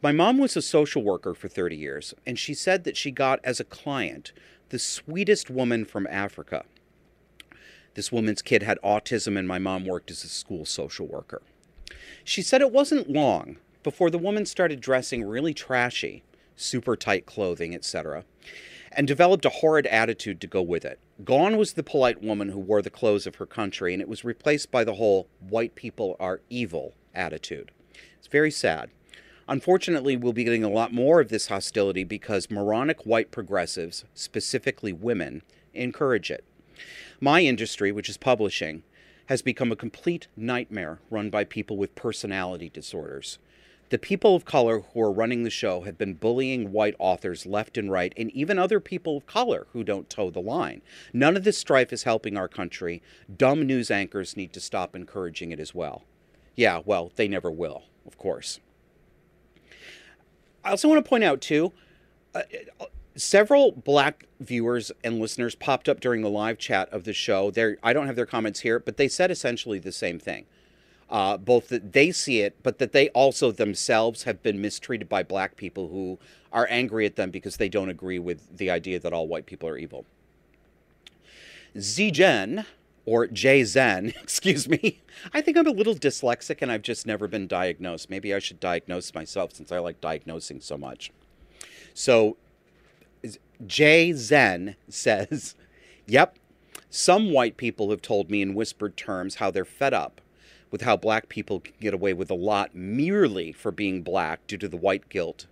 My 0.02 0.12
mom 0.12 0.40
was 0.40 0.58
a 0.58 0.64
social 0.64 1.04
worker 1.04 1.36
for 1.36 1.48
30 1.48 1.76
years, 1.76 2.14
and 2.26 2.40
she 2.40 2.56
said 2.56 2.86
that 2.86 2.98
she 2.98 3.12
got 3.12 3.40
as 3.44 3.60
a 3.60 3.66
client 3.66 4.32
the 4.70 4.80
sweetest 4.80 5.50
woman 5.52 5.86
from 5.86 6.08
Africa. 6.08 6.66
This 7.94 8.12
woman's 8.12 8.42
kid 8.42 8.64
had 8.64 8.80
autism, 8.84 9.38
and 9.38 9.48
my 9.48 9.60
mom 9.60 9.86
worked 9.86 10.12
as 10.12 10.24
a 10.24 10.30
school 10.30 10.66
social 10.66 11.08
worker. 11.08 11.42
She 12.24 12.42
said 12.42 12.62
it 12.62 12.72
wasn't 12.72 13.10
long 13.10 13.58
before 13.84 14.10
the 14.10 14.18
woman 14.18 14.46
started 14.46 14.80
dressing 14.80 15.24
really 15.24 15.54
trashy, 15.54 16.24
super 16.56 16.96
tight 16.96 17.26
clothing, 17.26 17.74
etc., 17.76 18.24
and 18.94 19.08
developed 19.08 19.46
a 19.46 19.50
horrid 19.50 19.88
attitude 19.88 20.42
to 20.42 20.48
go 20.48 20.62
with 20.62 20.86
it. 20.86 21.00
Gone 21.24 21.58
was 21.58 21.74
the 21.74 21.84
polite 21.84 22.22
woman 22.22 22.50
who 22.50 22.60
wore 22.60 22.82
the 22.82 22.90
clothes 22.90 23.26
of 23.28 23.36
her 23.36 23.46
country, 23.46 23.94
and 23.94 24.02
it 24.02 24.10
was 24.10 24.26
replaced 24.26 24.72
by 24.72 24.84
the 24.84 24.96
whole 24.96 25.28
white 25.40 25.76
people 25.76 26.16
are 26.20 26.42
evil 26.50 26.94
attitude. 27.14 27.72
It's 28.18 28.28
very 28.28 28.52
sad. 28.52 28.90
Unfortunately, 29.48 30.16
we'll 30.16 30.34
be 30.34 30.44
getting 30.44 30.64
a 30.64 30.70
lot 30.70 30.94
more 30.94 31.20
of 31.20 31.30
this 31.30 31.48
hostility 31.48 32.04
because 32.04 32.52
moronic 32.52 33.06
white 33.06 33.32
progressives, 33.32 34.06
specifically 34.14 34.94
women, 34.94 35.42
encourage 35.74 36.32
it. 36.32 36.44
My 37.24 37.42
industry, 37.42 37.92
which 37.92 38.10
is 38.10 38.18
publishing, 38.18 38.82
has 39.28 39.44
become 39.44 39.72
a 39.72 39.76
complete 39.76 40.28
nightmare 40.36 41.00
run 41.12 41.30
by 41.30 41.44
people 41.44 41.78
with 41.78 41.94
personality 41.94 42.68
disorders. 42.68 43.38
The 43.90 44.00
people 44.00 44.36
of 44.36 44.44
color 44.44 44.80
who 44.80 45.02
are 45.02 45.12
running 45.12 45.44
the 45.44 45.52
show 45.52 45.82
have 45.82 46.00
been 46.00 46.16
bullying 46.16 46.72
white 46.72 46.96
authors 46.98 47.46
left 47.46 47.78
and 47.78 47.92
right, 47.92 48.12
and 48.18 48.32
even 48.32 48.58
other 48.58 48.80
people 48.80 49.18
of 49.18 49.28
color 49.28 49.68
who 49.72 49.84
don't 49.84 50.10
toe 50.10 50.32
the 50.32 50.40
line. 50.40 50.82
None 51.14 51.38
of 51.38 51.44
this 51.44 51.60
strife 51.60 51.94
is 51.94 52.04
helping 52.04 52.38
our 52.38 52.48
country. 52.48 53.04
Dumb 53.38 53.68
news 53.68 53.92
anchors 53.92 54.36
need 54.36 54.52
to 54.54 54.60
stop 54.60 54.96
encouraging 54.96 55.52
it 55.52 55.60
as 55.60 55.76
well. 55.76 56.06
Yeah, 56.56 56.82
well, 56.84 57.12
they 57.18 57.28
never 57.28 57.52
will, 57.52 57.84
of 58.08 58.18
course. 58.18 58.60
I 60.64 60.72
also 60.72 60.88
want 60.88 61.06
to 61.06 61.08
point 61.10 61.24
out, 61.24 61.40
too, 61.40 61.72
uh, 62.34 62.44
several 63.16 63.72
black 63.72 64.26
viewers 64.40 64.92
and 65.04 65.20
listeners 65.20 65.56
popped 65.56 65.90
up 65.90 66.00
during 66.00 66.22
the 66.22 66.30
live 66.30 66.58
chat 66.58 66.90
of 66.92 67.04
the 67.04 67.14
show. 67.14 67.52
There, 67.52 67.78
I 67.84 67.94
don't 67.94 68.08
have 68.08 68.16
their 68.16 68.26
comments 68.26 68.62
here, 68.62 68.80
but 68.80 68.98
they 68.98 69.08
said 69.08 69.32
essentially 69.32 69.80
the 69.80 69.92
same 69.92 70.20
thing. 70.20 70.46
Uh, 71.10 71.36
both 71.36 71.68
that 71.68 71.92
they 71.92 72.12
see 72.12 72.40
it, 72.40 72.56
but 72.64 72.80
that 72.80 72.94
they 72.94 73.10
also 73.10 73.52
themselves 73.52 74.24
have 74.24 74.42
been 74.42 74.62
mistreated 74.62 75.10
by 75.10 75.22
black 75.22 75.58
people 75.58 75.90
who 75.90 76.18
are 76.54 76.68
angry 76.70 77.06
at 77.06 77.18
them 77.18 77.30
because 77.30 77.58
they 77.58 77.68
don't 77.68 77.90
agree 77.90 78.20
with 78.20 78.58
the 78.58 78.70
idea 78.70 78.98
that 78.98 79.12
all 79.12 79.28
white 79.28 79.46
people 79.46 79.68
are 79.68 79.78
evil. 79.78 80.06
Zgen, 81.76 82.66
or 83.06 83.28
J 83.28 83.64
Zen, 83.66 84.08
excuse 84.22 84.70
me. 84.70 85.02
I 85.34 85.42
think 85.42 85.58
I'm 85.58 85.68
a 85.68 85.72
little 85.72 85.96
dyslexic 85.96 86.62
and 86.62 86.72
I've 86.72 86.82
just 86.82 87.06
never 87.06 87.28
been 87.28 87.48
diagnosed. 87.48 88.10
Maybe 88.10 88.34
I 88.34 88.40
should 88.40 88.60
diagnose 88.60 89.14
myself 89.14 89.54
since 89.54 89.72
I 89.72 89.80
like 89.80 90.00
diagnosing 90.00 90.62
so 90.62 90.78
much. 90.78 91.12
So 91.94 92.38
J 93.66 94.14
Zen 94.14 94.76
says, 94.90 95.56
Yep, 96.08 96.38
some 96.90 97.32
white 97.32 97.58
people 97.58 97.90
have 97.92 98.02
told 98.02 98.30
me 98.30 98.42
in 98.42 98.54
whispered 98.54 98.98
terms 98.98 99.36
how 99.36 99.52
they're 99.52 99.66
fed 99.66 99.94
up 99.94 100.22
with 100.72 100.82
how 100.82 100.98
black 100.98 101.30
people 101.30 101.60
can 101.60 101.74
get 101.80 101.94
away 101.94 102.14
with 102.14 102.32
a 102.32 102.36
lot 102.36 102.74
merely 102.74 103.52
for 103.52 103.72
being 103.72 104.02
black 104.02 104.46
due 104.48 104.58
to 104.58 104.70
the 104.70 104.78
white 104.78 105.10
guilt 105.10 105.46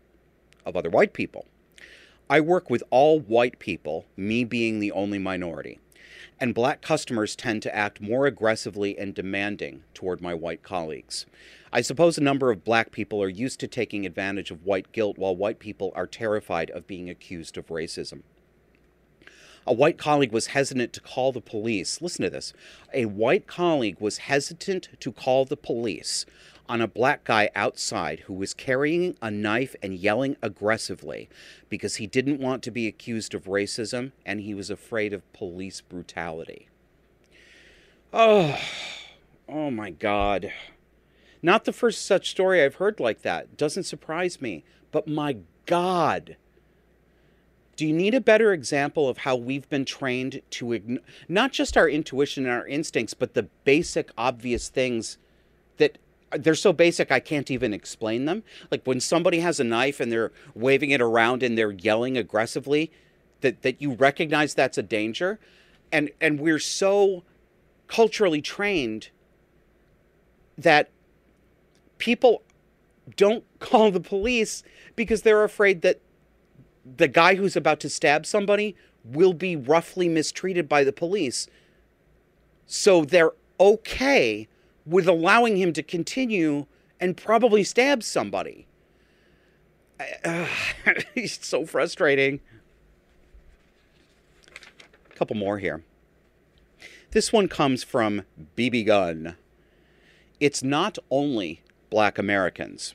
of 0.65 0.75
other 0.75 0.89
white 0.89 1.13
people. 1.13 1.45
I 2.29 2.39
work 2.39 2.69
with 2.69 2.83
all 2.89 3.19
white 3.19 3.59
people, 3.59 4.05
me 4.15 4.43
being 4.43 4.79
the 4.79 4.91
only 4.91 5.17
minority, 5.17 5.79
and 6.39 6.53
black 6.53 6.81
customers 6.81 7.35
tend 7.35 7.61
to 7.63 7.75
act 7.75 8.01
more 8.01 8.25
aggressively 8.27 8.97
and 8.97 9.13
demanding 9.13 9.83
toward 9.93 10.21
my 10.21 10.33
white 10.33 10.63
colleagues. 10.63 11.25
I 11.71 11.81
suppose 11.81 12.17
a 12.17 12.23
number 12.23 12.51
of 12.51 12.63
black 12.63 12.91
people 12.91 13.21
are 13.21 13.29
used 13.29 13.59
to 13.59 13.67
taking 13.67 14.05
advantage 14.05 14.51
of 14.51 14.65
white 14.65 14.91
guilt 14.91 15.17
while 15.17 15.35
white 15.35 15.59
people 15.59 15.91
are 15.95 16.07
terrified 16.07 16.71
of 16.71 16.87
being 16.87 17.09
accused 17.09 17.57
of 17.57 17.67
racism. 17.67 18.23
A 19.67 19.73
white 19.73 19.99
colleague 19.99 20.31
was 20.31 20.47
hesitant 20.47 20.93
to 20.93 21.01
call 21.01 21.31
the 21.31 21.41
police. 21.41 22.01
Listen 22.01 22.23
to 22.23 22.29
this. 22.31 22.53
A 22.91 23.05
white 23.05 23.45
colleague 23.45 23.97
was 23.99 24.19
hesitant 24.19 24.89
to 24.99 25.11
call 25.11 25.45
the 25.45 25.57
police 25.57 26.25
on 26.67 26.81
a 26.81 26.87
black 26.87 27.23
guy 27.23 27.49
outside 27.55 28.21
who 28.21 28.33
was 28.33 28.53
carrying 28.53 29.15
a 29.21 29.29
knife 29.29 29.75
and 29.83 29.95
yelling 29.95 30.37
aggressively 30.41 31.29
because 31.67 31.95
he 31.95 32.07
didn't 32.07 32.39
want 32.39 32.63
to 32.63 32.71
be 32.71 32.87
accused 32.87 33.35
of 33.35 33.45
racism 33.45 34.11
and 34.25 34.41
he 34.41 34.53
was 34.53 34.69
afraid 34.69 35.13
of 35.13 35.33
police 35.33 35.81
brutality. 35.81 36.67
Oh, 38.11 38.59
oh 39.47 39.69
my 39.69 39.91
God. 39.91 40.51
Not 41.41 41.65
the 41.65 41.73
first 41.73 42.05
such 42.05 42.31
story 42.31 42.63
I've 42.63 42.75
heard 42.75 42.99
like 42.99 43.21
that. 43.21 43.57
Doesn't 43.57 43.83
surprise 43.83 44.41
me. 44.41 44.63
But 44.91 45.07
my 45.07 45.37
God. 45.65 46.35
Do 47.75 47.87
you 47.87 47.93
need 47.93 48.13
a 48.13 48.19
better 48.21 48.51
example 48.51 49.07
of 49.07 49.19
how 49.19 49.37
we've 49.37 49.69
been 49.69 49.85
trained 49.85 50.41
to 50.49 50.65
ign- 50.65 50.99
not 51.29 51.53
just 51.53 51.77
our 51.77 51.87
intuition 51.87 52.45
and 52.45 52.53
our 52.53 52.67
instincts, 52.67 53.13
but 53.13 53.35
the 53.35 53.43
basic, 53.63 54.11
obvious 54.17 54.67
things 54.67 55.17
that 55.77 55.97
uh, 56.31 56.39
they're 56.41 56.55
so 56.55 56.73
basic 56.73 57.09
I 57.09 57.21
can't 57.21 57.49
even 57.49 57.73
explain 57.73 58.25
them? 58.25 58.43
Like 58.69 58.85
when 58.85 58.99
somebody 58.99 59.39
has 59.39 59.61
a 59.61 59.63
knife 59.63 60.01
and 60.01 60.11
they're 60.11 60.33
waving 60.53 60.91
it 60.91 60.99
around 60.99 61.41
and 61.41 61.57
they're 61.57 61.71
yelling 61.71 62.17
aggressively, 62.17 62.91
that, 63.41 63.61
that 63.61 63.81
you 63.81 63.93
recognize 63.93 64.53
that's 64.53 64.77
a 64.77 64.83
danger. 64.83 65.39
And, 65.89 66.09
and 66.19 66.39
we're 66.39 66.59
so 66.59 67.23
culturally 67.87 68.41
trained 68.41 69.09
that 70.57 70.89
people 71.99 72.41
don't 73.15 73.43
call 73.59 73.91
the 73.91 73.99
police 73.99 74.63
because 74.95 75.21
they're 75.21 75.43
afraid 75.43 75.81
that 75.83 76.01
the 76.97 77.07
guy 77.07 77.35
who's 77.35 77.55
about 77.55 77.79
to 77.81 77.89
stab 77.89 78.25
somebody 78.25 78.75
will 79.03 79.33
be 79.33 79.55
roughly 79.55 80.09
mistreated 80.09 80.67
by 80.67 80.83
the 80.83 80.91
police. 80.91 81.47
So 82.65 83.05
they're 83.05 83.31
okay 83.59 84.47
with 84.85 85.07
allowing 85.07 85.57
him 85.57 85.73
to 85.73 85.83
continue 85.83 86.65
and 86.99 87.15
probably 87.15 87.63
stab 87.63 88.03
somebody. 88.03 88.67
Uh, 90.23 90.47
it's 91.15 91.45
so 91.45 91.65
frustrating. 91.65 92.39
A 95.11 95.15
couple 95.15 95.35
more 95.35 95.59
here. 95.59 95.83
This 97.11 97.33
one 97.33 97.47
comes 97.47 97.83
from 97.83 98.23
BB 98.55 98.85
Gun. 98.85 99.35
It's 100.39 100.63
not 100.63 100.97
only 101.09 101.61
black 101.89 102.17
Americans. 102.17 102.93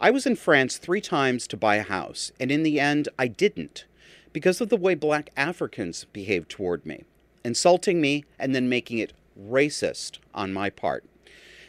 I 0.00 0.10
was 0.10 0.26
in 0.26 0.36
France 0.36 0.76
three 0.76 1.00
times 1.00 1.46
to 1.48 1.56
buy 1.56 1.76
a 1.76 1.82
house, 1.82 2.30
and 2.38 2.52
in 2.52 2.62
the 2.62 2.78
end, 2.78 3.08
I 3.18 3.26
didn't 3.26 3.84
because 4.32 4.60
of 4.60 4.68
the 4.68 4.76
way 4.76 4.94
black 4.94 5.30
Africans 5.36 6.06
behaved 6.12 6.48
toward 6.48 6.86
me, 6.86 7.04
insulting 7.44 8.00
me 8.00 8.24
and 8.38 8.54
then 8.54 8.68
making 8.68 8.98
it 8.98 9.12
racist 9.40 10.18
on 10.34 10.52
my 10.52 10.70
part. 10.70 11.04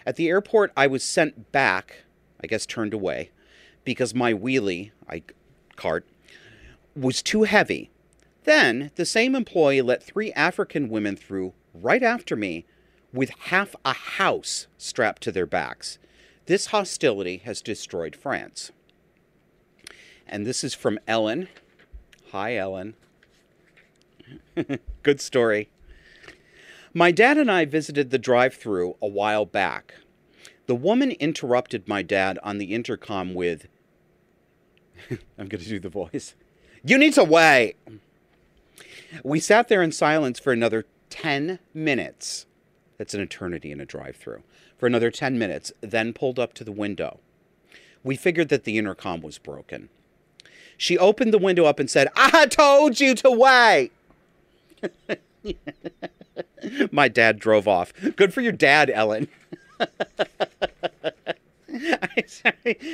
At 0.06 0.16
the 0.16 0.28
airport, 0.28 0.72
I 0.76 0.88
was 0.88 1.04
sent 1.04 1.52
back, 1.52 2.04
I 2.44 2.48
guess 2.48 2.66
turned 2.66 2.94
away, 2.94 3.32
because 3.84 4.14
my 4.14 4.34
wheelie, 4.34 4.92
I 5.10 5.24
cart, 5.76 6.06
was 6.96 7.22
too 7.22 7.44
heavy. 7.44 7.90
Then 8.44 8.92
the 8.96 9.06
same 9.06 9.36
employee 9.36 9.82
let 9.82 10.04
three 10.04 10.32
African 10.34 10.90
women 10.90 11.16
through 11.16 11.54
right 11.74 12.04
after 12.04 12.36
me 12.36 12.66
with 13.14 13.30
half 13.30 13.76
a 13.86 13.94
house 13.94 14.68
strapped 14.78 15.24
to 15.24 15.32
their 15.32 15.46
backs. 15.46 15.98
This 16.50 16.66
hostility 16.66 17.38
has 17.46 17.62
destroyed 17.62 18.16
France. 18.16 18.72
And 20.26 20.48
this 20.48 20.64
is 20.64 20.74
from 20.74 20.98
Ellen. 21.08 21.48
Hi, 22.32 22.56
Ellen. 22.56 22.96
Good 25.04 25.22
story. 25.22 25.70
My 26.92 27.12
dad 27.12 27.38
and 27.38 27.52
I 27.52 27.66
visited 27.66 28.10
the 28.10 28.18
drive 28.18 28.56
through 28.56 28.96
a 29.00 29.08
while 29.08 29.46
back. 29.46 29.94
The 30.66 30.74
woman 30.74 31.12
interrupted 31.12 31.88
my 31.88 32.02
dad 32.02 32.40
on 32.42 32.58
the 32.58 32.74
intercom 32.74 33.36
with, 33.36 33.68
I'm 35.12 35.50
going 35.50 35.64
to 35.64 35.70
do 35.70 35.80
the 35.80 35.88
voice. 35.88 36.34
You 36.84 36.98
need 36.98 37.14
to 37.14 37.24
wait. 37.24 37.76
We 39.24 39.40
sat 39.40 39.68
there 39.68 39.84
in 39.84 39.92
silence 39.92 40.40
for 40.40 40.52
another 40.52 40.88
10 41.12 41.60
minutes. 41.76 42.48
That's 42.98 43.14
an 43.14 43.22
eternity 43.22 43.72
in 43.72 43.80
a 43.80 43.86
drive 43.86 44.16
through 44.16 44.42
for 44.80 44.88
another 44.88 45.12
10 45.12 45.38
minutes, 45.38 45.72
then 45.82 46.14
pulled 46.14 46.40
up 46.40 46.54
to 46.56 46.64
the 46.64 46.72
window. 46.72 47.20
We 48.04 48.16
figured 48.16 48.50
that 48.50 48.64
the 48.64 48.78
intercom 48.78 49.22
was 49.22 49.38
broken. 49.38 49.90
She 50.78 50.98
opened 50.98 51.34
the 51.34 51.38
window 51.38 51.66
up 51.66 51.80
and 51.80 51.90
said, 51.90 52.08
I 52.16 52.46
told 52.46 53.02
you 53.02 53.14
to 53.16 53.30
wait. 53.30 53.92
My 56.92 57.10
dad 57.10 57.40
drove 57.40 57.68
off. 57.68 57.92
Good 58.16 58.34
for 58.34 58.40
your 58.40 58.54
dad, 58.54 58.90
Ellen. 58.90 59.28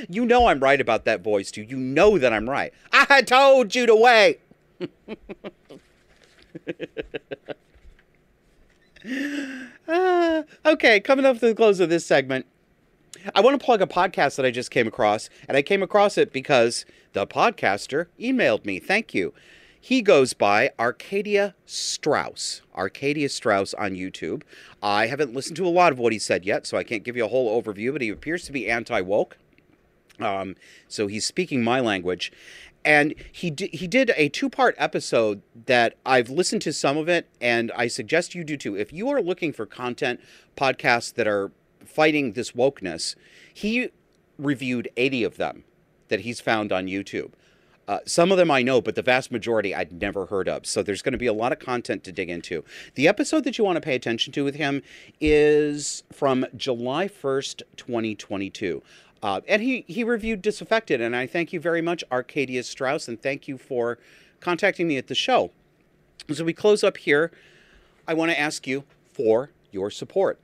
you 0.09 0.25
know 0.25 0.47
I'm 0.47 0.59
right 0.59 0.81
about 0.81 1.05
that 1.05 1.21
voice, 1.21 1.51
too. 1.51 1.61
You 1.61 1.77
know 1.77 2.17
that 2.17 2.33
I'm 2.33 2.49
right. 2.49 2.73
I 2.91 3.21
told 3.21 3.75
you 3.75 3.86
to 3.86 3.95
wait. 3.95 4.39
uh, 9.88 10.43
okay, 10.65 10.99
coming 10.99 11.25
up 11.25 11.39
to 11.39 11.47
the 11.47 11.55
close 11.55 11.79
of 11.79 11.89
this 11.89 12.05
segment, 12.05 12.45
I 13.33 13.41
want 13.41 13.59
to 13.59 13.63
plug 13.63 13.81
a 13.81 13.88
podcast 13.88 14.36
that 14.36 14.45
I 14.45 14.51
just 14.51 14.71
came 14.71 14.88
across, 14.88 15.29
and 15.47 15.57
I 15.57 15.61
came 15.61 15.81
across 15.81 16.17
it 16.17 16.31
because 16.31 16.86
the 17.13 17.25
podcaster 17.25 18.07
emailed 18.19 18.65
me. 18.65 18.79
Thank 18.79 19.13
you. 19.13 19.33
He 19.79 20.01
goes 20.01 20.33
by 20.33 20.71
Arcadia 20.79 21.53
Strauss. 21.65 22.61
Arcadia 22.75 23.29
Strauss 23.29 23.73
on 23.75 23.91
YouTube. 23.91 24.41
I 24.81 25.07
haven't 25.07 25.33
listened 25.33 25.57
to 25.57 25.67
a 25.67 25.69
lot 25.69 25.91
of 25.91 25.99
what 25.99 26.11
he 26.11 26.19
said 26.19 26.43
yet, 26.43 26.65
so 26.65 26.77
I 26.77 26.83
can't 26.83 27.03
give 27.03 27.15
you 27.15 27.25
a 27.25 27.29
whole 27.29 27.61
overview, 27.61 27.93
but 27.93 28.01
he 28.01 28.09
appears 28.09 28.45
to 28.45 28.51
be 28.51 28.69
anti 28.69 29.01
woke. 29.01 29.38
Um, 30.19 30.55
so 30.88 31.07
he's 31.07 31.25
speaking 31.25 31.63
my 31.63 31.79
language 31.79 32.31
and 32.86 33.15
he 33.31 33.49
d- 33.49 33.71
he 33.73 33.88
did 33.88 34.11
a 34.15 34.29
two 34.29 34.49
part 34.49 34.75
episode 34.77 35.41
that 35.65 35.95
I've 36.05 36.29
listened 36.29 36.61
to 36.61 36.71
some 36.71 36.97
of 36.97 37.09
it, 37.09 37.27
and 37.41 37.71
I 37.75 37.88
suggest 37.88 38.36
you 38.36 38.43
do 38.43 38.55
too. 38.55 38.77
If 38.77 38.93
you 38.93 39.09
are 39.09 39.21
looking 39.21 39.51
for 39.51 39.65
content 39.65 40.21
podcasts 40.55 41.13
that 41.15 41.27
are 41.27 41.51
fighting 41.83 42.33
this 42.33 42.51
wokeness, 42.51 43.15
he 43.53 43.89
reviewed 44.38 44.89
eighty 44.95 45.23
of 45.23 45.38
them 45.38 45.63
that 46.07 46.21
he's 46.21 46.39
found 46.39 46.71
on 46.71 46.86
YouTube. 46.86 47.31
Uh, 47.88 47.99
some 48.05 48.31
of 48.31 48.38
them 48.38 48.49
I 48.49 48.63
know, 48.63 48.81
but 48.81 48.95
the 48.95 49.01
vast 49.01 49.31
majority 49.31 49.75
I'd 49.75 49.91
never 50.01 50.25
heard 50.25 50.47
of. 50.47 50.65
So 50.65 50.81
there's 50.81 51.01
going 51.01 51.13
to 51.13 51.19
be 51.19 51.27
a 51.27 51.33
lot 51.33 51.51
of 51.51 51.59
content 51.59 52.03
to 52.05 52.11
dig 52.11 52.29
into. 52.29 52.63
The 52.95 53.07
episode 53.07 53.43
that 53.43 53.57
you 53.57 53.63
want 53.63 53.75
to 53.75 53.81
pay 53.81 53.95
attention 53.95 54.33
to 54.33 54.43
with 54.43 54.55
him 54.55 54.81
is 55.21 56.03
from 56.11 56.45
July 56.55 57.07
1st, 57.07 57.61
2022. 57.77 58.81
Uh, 59.21 59.41
and 59.47 59.61
he, 59.61 59.86
he 59.88 60.03
reviewed 60.03 60.41
Disaffected, 60.41 61.01
and 61.01 61.15
I 61.15 61.27
thank 61.27 61.53
you 61.53 61.59
very 61.59 61.81
much, 61.81 62.03
Arcadia 62.11 62.63
Strauss, 62.63 63.07
and 63.07 63.21
thank 63.21 63.47
you 63.47 63.57
for 63.57 63.97
contacting 64.39 64.88
me 64.88 64.97
at 64.97 65.07
the 65.07 65.15
show. 65.15 65.51
As 66.27 66.41
we 66.41 66.53
close 66.53 66.83
up 66.83 66.97
here, 66.97 67.31
I 68.07 68.13
want 68.13 68.31
to 68.31 68.39
ask 68.39 68.67
you 68.67 68.83
for 69.13 69.51
your 69.71 69.89
support. 69.89 70.39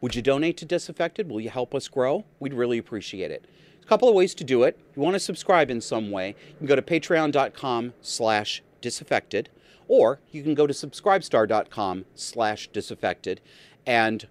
Would 0.00 0.14
you 0.14 0.22
donate 0.22 0.56
to 0.58 0.64
Disaffected? 0.64 1.30
Will 1.30 1.40
you 1.40 1.50
help 1.50 1.74
us 1.74 1.88
grow? 1.88 2.24
We'd 2.38 2.54
really 2.54 2.78
appreciate 2.78 3.30
it. 3.30 3.46
A 3.86 3.88
couple 3.88 4.08
of 4.08 4.16
ways 4.16 4.34
to 4.34 4.42
do 4.42 4.64
it. 4.64 4.76
If 4.90 4.96
you 4.96 5.02
want 5.04 5.14
to 5.14 5.20
subscribe 5.20 5.70
in 5.70 5.80
some 5.80 6.10
way, 6.10 6.34
you 6.48 6.56
can 6.58 6.66
go 6.66 6.74
to 6.74 6.82
patreon.com 6.82 7.94
slash 8.00 8.60
disaffected, 8.80 9.48
or 9.86 10.18
you 10.32 10.42
can 10.42 10.54
go 10.54 10.66
to 10.66 10.74
subscribestar.com 10.74 12.04
slash 12.16 12.66
disaffected 12.72 13.40
and 13.86 14.26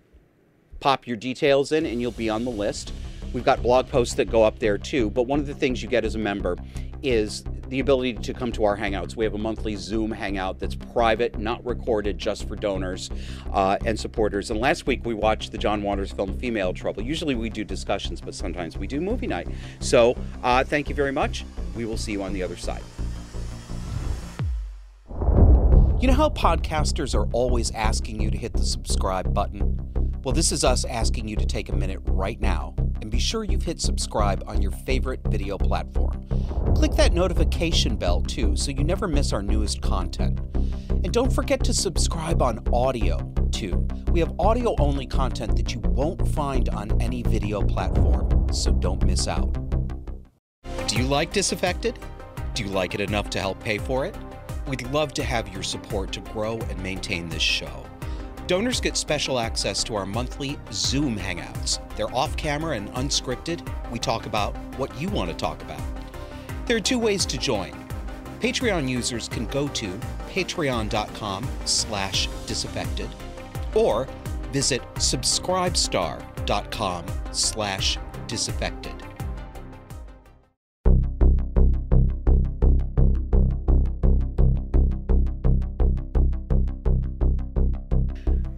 pop 0.81 1.07
your 1.07 1.15
details 1.15 1.71
in 1.71 1.85
and 1.85 2.01
you'll 2.01 2.11
be 2.11 2.29
on 2.29 2.43
the 2.43 2.51
list. 2.51 2.91
We've 3.31 3.45
got 3.45 3.63
blog 3.63 3.87
posts 3.87 4.15
that 4.15 4.29
go 4.29 4.43
up 4.43 4.59
there 4.59 4.77
too, 4.77 5.09
but 5.09 5.23
one 5.23 5.39
of 5.39 5.47
the 5.47 5.55
things 5.55 5.81
you 5.81 5.87
get 5.87 6.03
as 6.03 6.15
a 6.15 6.19
member 6.19 6.57
is 7.01 7.45
the 7.69 7.79
ability 7.79 8.13
to 8.13 8.33
come 8.33 8.51
to 8.53 8.63
our 8.63 8.77
hangouts. 8.77 9.15
We 9.15 9.25
have 9.25 9.33
a 9.33 9.39
monthly 9.39 9.75
Zoom 9.75 10.11
hangout 10.11 10.59
that's 10.59 10.75
private, 10.75 11.37
not 11.37 11.65
recorded, 11.65 12.17
just 12.17 12.47
for 12.47 12.55
donors 12.55 13.09
uh, 13.51 13.77
and 13.85 13.99
supporters. 13.99 14.51
And 14.51 14.59
last 14.59 14.87
week 14.87 15.05
we 15.05 15.13
watched 15.13 15.51
the 15.51 15.57
John 15.57 15.81
Waters 15.81 16.11
film 16.11 16.37
Female 16.37 16.73
Trouble. 16.73 17.01
Usually 17.03 17.35
we 17.35 17.49
do 17.49 17.63
discussions, 17.63 18.21
but 18.21 18.35
sometimes 18.35 18.77
we 18.77 18.87
do 18.87 19.01
movie 19.01 19.27
night. 19.27 19.47
So 19.79 20.15
uh, 20.43 20.63
thank 20.63 20.89
you 20.89 20.95
very 20.95 21.11
much. 21.11 21.45
We 21.75 21.85
will 21.85 21.97
see 21.97 22.11
you 22.11 22.23
on 22.23 22.33
the 22.33 22.43
other 22.43 22.57
side. 22.57 22.83
You 25.99 26.07
know 26.07 26.13
how 26.13 26.29
podcasters 26.29 27.15
are 27.15 27.27
always 27.31 27.71
asking 27.71 28.21
you 28.21 28.29
to 28.29 28.37
hit 28.37 28.53
the 28.53 28.65
subscribe 28.65 29.33
button? 29.33 29.79
Well, 30.23 30.33
this 30.33 30.51
is 30.51 30.63
us 30.63 30.85
asking 30.85 31.27
you 31.27 31.35
to 31.37 31.45
take 31.45 31.69
a 31.69 31.75
minute 31.75 31.99
right 32.03 32.39
now 32.39 32.75
and 33.05 33.11
be 33.11 33.19
sure 33.19 33.43
you've 33.43 33.61
hit 33.61 33.79
subscribe 33.79 34.43
on 34.47 34.63
your 34.63 34.71
favorite 34.71 35.19
video 35.27 35.59
platform. 35.59 36.25
Click 36.73 36.91
that 36.93 37.13
notification 37.13 37.95
bell 37.95 38.19
too 38.23 38.55
so 38.55 38.71
you 38.71 38.83
never 38.83 39.07
miss 39.07 39.31
our 39.31 39.43
newest 39.43 39.79
content. 39.83 40.39
And 40.89 41.13
don't 41.13 41.31
forget 41.31 41.63
to 41.65 41.73
subscribe 41.73 42.41
on 42.41 42.67
audio 42.73 43.19
too. 43.51 43.87
We 44.09 44.19
have 44.21 44.33
audio 44.39 44.75
only 44.79 45.05
content 45.05 45.55
that 45.55 45.71
you 45.71 45.81
won't 45.81 46.27
find 46.29 46.67
on 46.69 46.99
any 46.99 47.21
video 47.21 47.61
platform, 47.61 48.51
so 48.51 48.71
don't 48.71 49.05
miss 49.05 49.27
out. 49.27 49.53
Do 50.87 50.97
you 50.97 51.03
like 51.03 51.31
Disaffected? 51.31 51.99
Do 52.55 52.63
you 52.63 52.71
like 52.71 52.95
it 52.95 53.01
enough 53.01 53.29
to 53.31 53.39
help 53.39 53.59
pay 53.59 53.77
for 53.77 54.07
it? 54.07 54.15
We'd 54.67 54.81
love 54.89 55.13
to 55.13 55.23
have 55.23 55.47
your 55.49 55.61
support 55.61 56.11
to 56.13 56.21
grow 56.21 56.57
and 56.57 56.81
maintain 56.81 57.29
this 57.29 57.43
show. 57.43 57.84
Donors 58.47 58.79
get 58.79 58.95
special 58.95 59.39
access 59.39 59.83
to 59.83 59.95
our 59.95 60.05
monthly 60.05 60.59
Zoom 60.71 61.17
hangouts. 61.17 61.79
They're 61.95 62.13
off 62.13 62.37
camera 62.37 62.75
and 62.75 62.93
unscripted. 62.93 63.67
We 63.91 63.97
talk 63.97 64.27
about 64.27 64.55
what 64.77 64.95
you 65.01 65.09
want 65.09 65.31
to 65.31 65.35
talk 65.35 65.63
about. 65.63 65.81
There 66.67 66.77
are 66.77 66.81
two 66.81 66.99
ways 66.99 67.25
to 67.27 67.37
join. 67.39 67.71
Patreon 68.41 68.87
users 68.87 69.27
can 69.27 69.47
go 69.47 69.67
to 69.69 69.87
patreon.com 70.29 71.47
slash 71.65 72.29
disaffected 72.45 73.09
or 73.73 74.07
visit 74.51 74.83
subscribestar.com 74.95 77.05
slash 77.31 77.97
disaffected. 78.27 79.04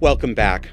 Welcome 0.08 0.36
back. 0.36 0.70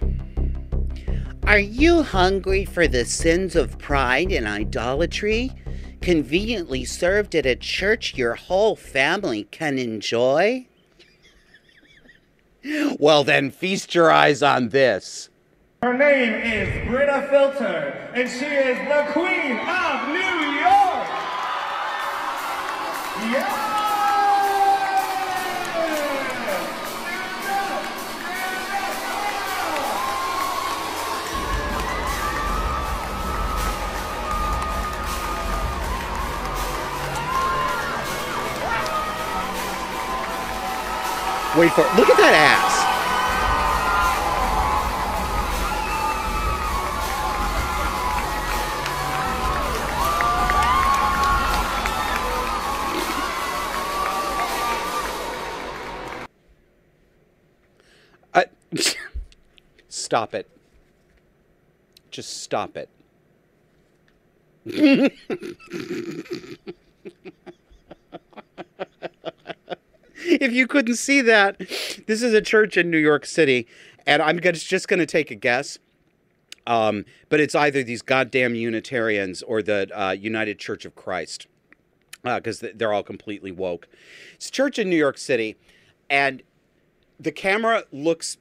Are 1.42 1.58
you 1.58 2.04
hungry 2.04 2.64
for 2.64 2.86
the 2.86 3.04
sins 3.04 3.56
of 3.56 3.80
pride 3.80 4.30
and 4.30 4.46
idolatry? 4.46 5.50
Conveniently 6.00 6.84
served 6.84 7.34
at 7.34 7.44
a 7.44 7.56
church 7.56 8.14
your 8.14 8.36
whole 8.36 8.76
family 8.76 9.48
can 9.50 9.76
enjoy? 9.76 10.68
Well, 13.00 13.24
then, 13.24 13.50
feast 13.50 13.92
your 13.92 14.12
eyes 14.12 14.40
on 14.40 14.68
this. 14.68 15.30
Her 15.82 15.98
name 15.98 16.34
is 16.34 16.88
Brita 16.88 17.26
Filter, 17.28 18.10
and 18.14 18.30
she 18.30 18.44
is 18.44 18.78
the 18.86 19.04
Queen 19.10 19.58
of 19.58 20.08
New 20.10 20.38
York. 20.60 21.08
Yeah! 23.32 23.83
Wait 41.56 41.72
for 41.72 41.82
it. 41.82 41.96
Look 41.96 42.10
at 42.10 42.16
that 42.16 42.34
ass. 42.34 42.94
Stop 59.88 60.34
it. 60.34 60.48
Just 62.10 62.42
stop 62.42 62.76
it. 62.76 62.88
if 70.40 70.52
you 70.52 70.66
couldn't 70.66 70.96
see 70.96 71.20
that, 71.22 71.58
this 72.06 72.22
is 72.22 72.34
a 72.34 72.40
church 72.40 72.76
in 72.76 72.90
New 72.90 72.98
York 72.98 73.26
City, 73.26 73.66
and 74.06 74.22
I'm 74.22 74.36
gonna, 74.38 74.56
just 74.56 74.88
going 74.88 75.00
to 75.00 75.06
take 75.06 75.30
a 75.30 75.34
guess. 75.34 75.78
Um, 76.66 77.04
but 77.28 77.40
it's 77.40 77.54
either 77.54 77.82
these 77.82 78.02
goddamn 78.02 78.54
Unitarians 78.54 79.42
or 79.42 79.62
the 79.62 79.88
uh, 79.98 80.12
United 80.12 80.58
Church 80.58 80.84
of 80.84 80.94
Christ, 80.94 81.46
because 82.22 82.60
they're 82.60 82.92
all 82.92 83.02
completely 83.02 83.52
woke. 83.52 83.86
It's 84.34 84.48
a 84.48 84.52
church 84.52 84.78
in 84.78 84.88
New 84.88 84.96
York 84.96 85.18
City, 85.18 85.56
and 86.08 86.42
the 87.20 87.32
camera 87.32 87.84
looks. 87.92 88.38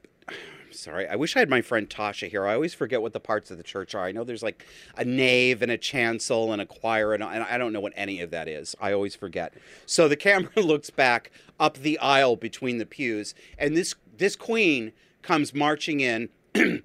Sorry, 0.74 1.08
I 1.08 1.16
wish 1.16 1.36
I 1.36 1.40
had 1.40 1.50
my 1.50 1.62
friend 1.62 1.90
Tasha 1.90 2.30
here. 2.30 2.46
I 2.46 2.54
always 2.54 2.74
forget 2.74 3.02
what 3.02 3.14
the 3.14 3.20
parts 3.20 3.52
of 3.52 3.58
the 3.58 3.64
church 3.64 3.96
are. 3.96 4.06
I 4.06 4.12
know 4.12 4.24
there's 4.24 4.44
like 4.44 4.66
a 4.98 5.06
nave 5.06 5.62
and 5.62 5.72
a 5.72 5.78
chancel 5.78 6.52
and 6.52 6.62
a 6.62 6.66
choir, 6.66 7.14
and, 7.14 7.24
and 7.24 7.44
I 7.44 7.58
don't 7.58 7.74
know 7.74 7.80
what 7.80 7.94
any 7.96 8.22
of 8.22 8.32
that 8.32 8.48
is. 8.48 8.76
I 8.82 8.94
always 8.94 9.16
forget. 9.16 9.54
So 9.86 10.08
the 10.08 10.16
camera 10.16 10.52
looks 10.56 10.90
back 10.90 11.32
up 11.60 11.78
the 11.78 11.98
aisle 12.00 12.36
between 12.36 12.78
the 12.78 12.86
pews, 12.86 13.34
and 13.58 13.78
this 13.78 13.96
this 14.18 14.36
queen 14.36 14.92
comes 15.22 15.54
marching 15.54 16.00
in, 16.00 16.30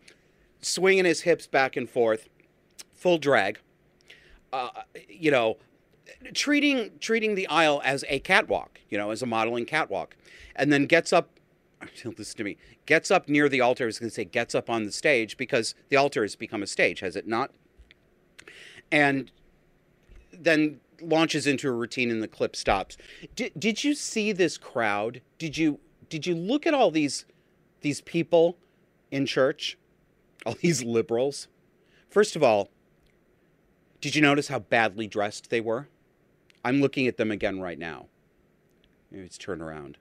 swinging 0.61 1.05
his 1.05 1.22
hips 1.22 1.47
back 1.47 1.76
and 1.76 1.89
forth, 1.89 2.28
full 2.95 3.18
drag. 3.18 3.59
Uh, 4.53 4.70
you 5.09 5.30
know, 5.30 5.59
treating 6.34 6.91
treating 7.01 7.34
the 7.34 7.47
aisle 7.49 7.80
as 7.84 8.05
a 8.09 8.18
catwalk, 8.20 8.80
you 8.89 8.99
know, 8.99 9.11
as 9.11 9.22
a 9.22 9.26
modeling 9.26 9.66
catwalk, 9.66 10.16
and 10.57 10.72
then 10.72 10.86
gets 10.86 11.12
up. 11.12 11.30
Listen 12.05 12.37
to 12.39 12.45
me. 12.45 12.57
Gets 12.87 13.11
up 13.11 13.29
near 13.29 13.49
the 13.49 13.61
altar. 13.61 13.85
I 13.85 13.87
was 13.87 13.99
going 13.99 14.11
to 14.11 14.14
say 14.14 14.24
gets 14.24 14.55
up 14.55 14.68
on 14.70 14.85
the 14.85 14.93
stage 14.93 15.37
because 15.37 15.74
the 15.89 15.97
altar 15.97 16.22
has 16.22 16.37
become 16.37 16.62
a 16.62 16.66
stage, 16.66 17.01
has 17.01 17.16
it 17.16 17.26
not? 17.26 17.53
And 18.91 19.31
then 20.33 20.81
launches 21.01 21.47
into 21.47 21.68
a 21.68 21.72
routine, 21.72 22.11
and 22.11 22.22
the 22.22 22.29
clip 22.29 22.57
stops. 22.57 22.97
Did, 23.37 23.53
did 23.59 23.85
you 23.85 23.95
see 23.95 24.33
this 24.33 24.59
crowd? 24.59 25.20
Did 25.39 25.57
you 25.57 25.79
did 26.09 26.26
you 26.26 26.35
look 26.35 26.66
at 26.66 26.74
all 26.74 26.91
these 26.91 27.24
these 27.81 28.01
people 28.01 28.57
in 29.11 29.26
church? 29.26 29.79
All 30.47 30.57
these 30.61 30.83
liberals. 30.83 31.49
First 32.09 32.37
of 32.37 32.43
all, 32.43 32.70
did 34.01 34.14
you 34.14 34.22
notice 34.22 34.49
how 34.49 34.61
badly 34.61 35.07
dressed 35.07 35.51
they 35.51 35.61
were? 35.61 35.89
I'm 36.64 36.81
looking 36.81 37.07
at 37.07 37.16
them 37.16 37.31
again 37.31 37.61
right 37.61 37.79
now. 37.79 38.07
Maybe 39.11 39.24
it's 39.24 39.39
turn 39.39 39.61
around. 39.61 39.99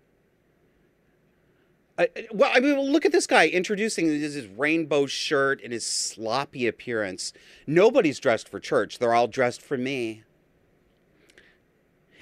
Well, 2.32 2.52
I 2.54 2.60
mean, 2.60 2.80
look 2.80 3.06
at 3.06 3.12
this 3.12 3.26
guy 3.26 3.48
introducing 3.48 4.06
his, 4.06 4.36
his 4.36 4.46
rainbow 4.48 5.08
shirt 5.08 5.62
and 5.64 5.74
his 5.74 5.86
sloppy 5.86 6.68
appearance. 6.68 7.34
Nobody's 7.66 8.20
dressed 8.20 8.48
for 8.48 8.60
church. 8.60 9.00
They're 9.00 9.16
all 9.16 9.28
dressed 9.28 9.64
for 9.64 9.78
me. 9.78 10.24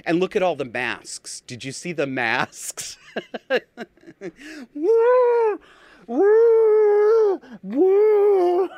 And 0.06 0.20
look 0.20 0.36
at 0.36 0.44
all 0.44 0.56
the 0.56 0.66
masks. 0.66 1.42
Did 1.42 1.66
you 1.66 1.74
see 1.74 1.92
the 1.92 2.08
masks? 2.08 2.98
woo, 4.74 5.60
woo, 6.08 7.42
woo. 7.64 8.70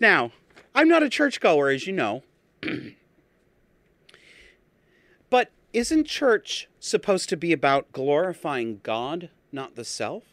now, 0.00 0.32
I'm 0.74 0.88
not 0.88 1.02
a 1.04 1.08
churchgoer, 1.08 1.70
as 1.70 1.86
you 1.86 1.92
know. 1.92 2.22
isn't 5.72 6.04
church 6.04 6.68
supposed 6.80 7.28
to 7.28 7.36
be 7.36 7.52
about 7.52 7.92
glorifying 7.92 8.80
God, 8.82 9.30
not 9.52 9.76
the 9.76 9.84
self? 9.84 10.24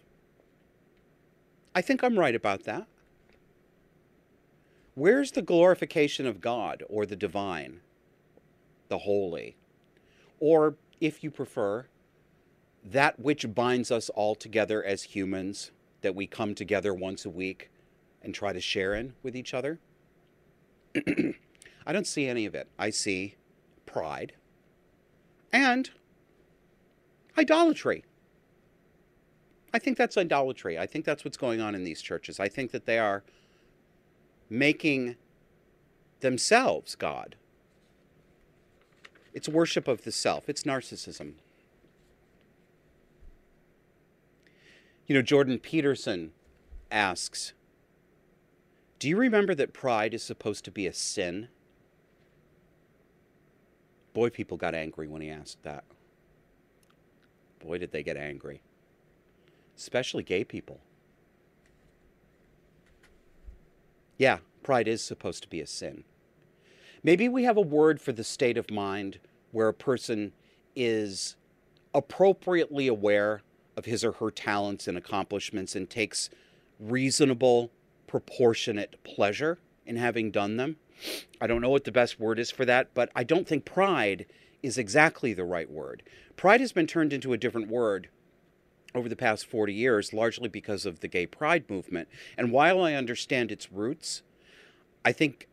I 1.76 1.82
think 1.82 2.04
I'm 2.04 2.18
right 2.18 2.34
about 2.34 2.64
that. 2.64 2.88
Where's 4.96 5.32
the 5.32 5.44
glorification 5.44 6.26
of 6.26 6.42
God 6.42 6.82
or 6.90 7.06
the 7.06 7.16
divine, 7.16 7.82
the 8.88 9.00
holy? 9.00 9.58
Or, 10.40 10.76
if 11.00 11.24
you 11.24 11.30
prefer, 11.30 11.86
that 12.84 13.20
which 13.20 13.54
binds 13.54 13.92
us 13.92 14.10
all 14.10 14.34
together 14.34 14.84
as 14.84 15.04
humans, 15.04 15.70
that 16.02 16.16
we 16.16 16.26
come 16.26 16.56
together 16.56 16.96
once 16.96 17.26
a 17.26 17.30
week 17.30 17.70
and 18.24 18.34
try 18.34 18.54
to 18.54 18.62
share 18.62 18.96
in 18.96 19.14
with 19.22 19.36
each 19.36 19.54
other? 19.54 19.80
I 20.96 21.94
don't 21.94 22.08
see 22.08 22.28
any 22.28 22.48
of 22.48 22.56
it. 22.56 22.68
I 22.80 22.90
see 22.90 23.36
pride 23.86 24.34
and 25.52 25.90
idolatry. 27.38 28.04
I 29.74 29.80
think 29.80 29.98
that's 29.98 30.18
idolatry. 30.18 30.78
I 30.80 30.86
think 30.86 31.06
that's 31.06 31.24
what's 31.24 31.38
going 31.38 31.62
on 31.62 31.76
in 31.76 31.84
these 31.84 32.02
churches. 32.02 32.40
I 32.40 32.48
think 32.48 32.72
that 32.72 32.86
they 32.86 33.00
are 33.00 33.24
making 34.50 35.16
themselves 36.22 36.96
God. 36.96 37.36
It's 39.34 39.48
worship 39.48 39.88
of 39.88 40.04
the 40.04 40.12
self, 40.12 40.50
it's 40.50 40.64
narcissism. 40.64 41.34
You 45.06 45.16
know, 45.16 45.22
Jordan 45.22 45.60
Peterson 45.60 46.32
asks 46.92 47.54
Do 49.00 49.08
you 49.08 49.16
remember 49.16 49.54
that 49.56 49.74
pride 49.74 50.14
is 50.14 50.24
supposed 50.24 50.66
to 50.66 50.72
be 50.72 50.88
a 50.88 50.94
sin? 50.94 51.50
Boy, 54.18 54.32
people 54.32 54.58
got 54.58 54.74
angry 54.74 55.08
when 55.08 55.22
he 55.22 55.30
asked 55.30 55.62
that. 55.62 55.84
Boy, 57.60 57.78
did 57.78 57.92
they 57.92 58.02
get 58.02 58.18
angry. 58.18 58.64
Especially 59.78 60.24
gay 60.24 60.44
people. 60.44 60.80
Yeah, 64.18 64.40
pride 64.64 64.88
is 64.88 65.04
supposed 65.04 65.44
to 65.44 65.48
be 65.48 65.62
a 65.62 65.68
sin. 65.68 66.04
Maybe 67.04 67.30
we 67.30 67.44
have 67.44 67.58
a 67.58 67.62
word 67.62 68.02
for 68.02 68.12
the 68.12 68.24
state 68.24 68.58
of 68.58 68.72
mind 68.72 69.20
where 69.52 69.68
a 69.68 69.74
person 69.74 70.34
is 70.76 71.36
appropriately 71.94 72.88
aware 72.88 73.44
of 73.76 73.86
his 73.86 74.04
or 74.04 74.14
her 74.14 74.32
talents 74.32 74.88
and 74.88 74.98
accomplishments 74.98 75.76
and 75.76 75.88
takes 75.88 76.32
reasonable, 76.80 77.70
proportionate 78.08 78.96
pleasure 79.04 79.60
in 79.86 79.96
having 79.96 80.32
done 80.32 80.58
them. 80.58 80.78
I 81.40 81.48
don't 81.48 81.62
know 81.62 81.70
what 81.70 81.84
the 81.84 81.92
best 81.92 82.20
word 82.20 82.40
is 82.40 82.52
for 82.52 82.66
that, 82.66 82.94
but 82.94 83.12
I 83.16 83.24
don't 83.24 83.48
think 83.48 83.66
pride 83.66 84.26
is 84.64 84.78
exactly 84.78 85.34
the 85.34 85.44
right 85.44 85.70
word. 85.70 86.04
Pride 86.36 86.62
has 86.62 86.72
been 86.72 86.88
turned 86.88 87.14
into 87.14 87.34
a 87.34 87.38
different 87.38 87.70
word 87.70 88.10
over 88.96 89.10
the 89.10 89.16
past 89.16 89.46
40 89.46 89.74
years, 89.74 90.14
largely 90.14 90.50
because 90.50 90.86
of 90.86 91.00
the 91.00 91.08
gay 91.08 91.26
pride 91.26 91.70
movement. 91.70 92.08
And 92.38 92.52
while 92.52 92.82
I 92.82 92.94
understand 92.94 93.52
its 93.52 93.72
roots, 93.72 94.24
I 95.06 95.12
think, 95.12 95.48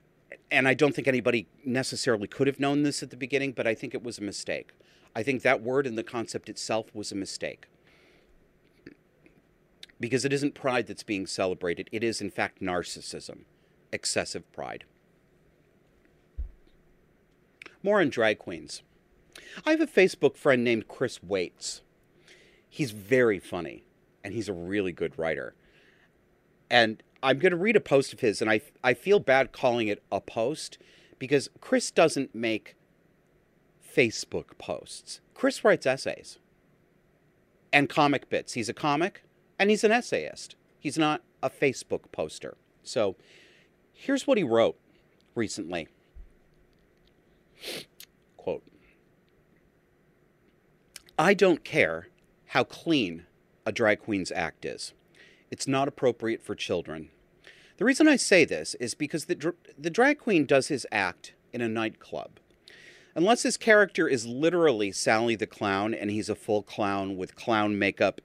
and 0.51 0.67
I 0.67 0.75
don't 0.75 0.95
think 0.95 1.09
anybody 1.09 1.47
necessarily 1.65 2.27
could 2.27 2.47
have 2.47 2.61
known 2.61 2.83
this 2.83 3.03
at 3.03 3.11
the 3.11 3.17
beginning, 3.17 3.53
but 3.53 3.67
I 3.67 3.75
think 3.75 3.95
it 3.95 4.03
was 4.03 4.19
a 4.19 4.23
mistake. 4.23 4.73
I 5.15 5.23
think 5.23 5.43
that 5.43 5.63
word 5.63 5.87
and 5.87 5.97
the 5.97 6.03
concept 6.03 6.49
itself 6.49 6.87
was 6.95 7.13
a 7.13 7.17
mistake. 7.17 7.67
Because 10.01 10.25
it 10.25 10.33
isn't 10.33 10.55
pride 10.55 10.87
that's 10.87 11.05
being 11.05 11.27
celebrated, 11.27 11.89
it 11.93 12.03
is, 12.03 12.21
in 12.21 12.31
fact, 12.31 12.61
narcissism, 12.61 13.45
excessive 13.93 14.51
pride. 14.53 14.85
More 17.85 18.01
on 18.01 18.09
drag 18.09 18.39
queens. 18.39 18.83
I 19.67 19.73
have 19.73 19.81
a 19.83 19.87
Facebook 19.87 20.39
friend 20.39 20.65
named 20.65 20.89
Chris 20.89 21.23
Waits. 21.23 21.83
He's 22.69 22.93
very 22.93 23.39
funny 23.39 23.85
and 24.25 24.33
he's 24.33 24.49
a 24.49 24.55
really 24.55 24.91
good 24.91 25.17
writer. 25.19 25.55
And 26.71 27.03
I'm 27.23 27.39
going 27.39 27.53
to 27.53 27.59
read 27.59 27.77
a 27.77 27.81
post 27.81 28.15
of 28.15 28.21
his, 28.21 28.41
and 28.41 28.51
I, 28.51 28.63
I 28.83 28.95
feel 28.95 29.21
bad 29.21 29.53
calling 29.53 29.89
it 29.89 30.03
a 30.11 30.21
post 30.21 30.79
because 31.19 31.51
Chris 31.61 31.91
doesn't 31.91 32.35
make 32.35 32.75
Facebook 33.87 34.57
posts. 34.57 35.21
Chris 35.35 35.63
writes 35.63 35.85
essays 35.85 36.39
and 37.71 37.91
comic 37.91 38.31
bits. 38.31 38.55
He's 38.55 38.71
a 38.71 38.75
comic 38.75 39.25
and 39.59 39.69
he's 39.69 39.85
an 39.85 39.93
essayist. 39.93 40.57
He's 40.79 40.97
not 40.97 41.23
a 41.43 41.51
Facebook 41.51 42.11
poster. 42.13 42.57
So 42.83 43.17
here's 43.93 44.27
what 44.27 44.39
he 44.39 44.45
wrote 44.45 44.79
recently. 45.35 45.89
Quote 48.37 48.63
I 51.19 51.35
don't 51.35 51.65
care 51.65 52.09
how 52.47 52.65
clean 52.65 53.27
a 53.67 53.73
drag 53.73 54.01
queen's 54.01 54.33
act 54.33 54.65
is. 54.65 54.93
It's 55.51 55.69
not 55.69 55.89
appropriate 55.89 56.43
for 56.43 56.55
children. 56.55 57.11
The 57.77 57.85
reason 57.85 58.09
I 58.09 58.17
say 58.17 58.45
this 58.45 58.75
is 58.77 58.95
because 58.95 59.25
the, 59.25 59.35
dr- 59.35 59.57
the 59.79 59.91
drag 59.91 60.19
queen 60.19 60.47
does 60.47 60.69
his 60.69 60.87
act 60.93 61.35
in 61.53 61.61
a 61.61 61.69
nightclub. 61.69 62.39
Unless 63.15 63.45
his 63.45 63.57
character 63.57 64.09
is 64.09 64.27
literally 64.27 64.91
Sally 64.91 65.37
the 65.37 65.47
Clown 65.47 65.95
and 65.95 66.11
he's 66.11 66.29
a 66.29 66.35
full 66.35 66.63
clown 66.63 67.17
with 67.17 67.37
clown 67.37 67.79
makeup 67.79 68.21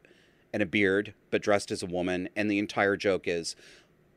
and 0.51 0.63
a 0.63 0.65
beard, 0.65 1.13
but 1.29 1.43
dressed 1.43 1.69
as 1.69 1.83
a 1.83 1.87
woman, 1.87 2.29
and 2.35 2.49
the 2.49 2.57
entire 2.57 2.97
joke 2.97 3.27
is 3.27 3.55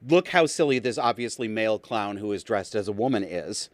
look 0.07 0.29
how 0.29 0.47
silly 0.47 0.79
this 0.79 0.99
obviously 0.99 1.47
male 1.47 1.79
clown 1.79 2.16
who 2.16 2.33
is 2.33 2.43
dressed 2.43 2.75
as 2.75 2.89
a 2.89 2.93
woman 2.93 3.23
is. 3.23 3.68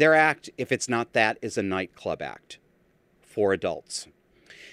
Their 0.00 0.14
act, 0.14 0.48
if 0.56 0.72
it's 0.72 0.88
not 0.88 1.12
that, 1.12 1.36
is 1.42 1.58
a 1.58 1.62
nightclub 1.62 2.22
act 2.22 2.56
for 3.20 3.52
adults. 3.52 4.08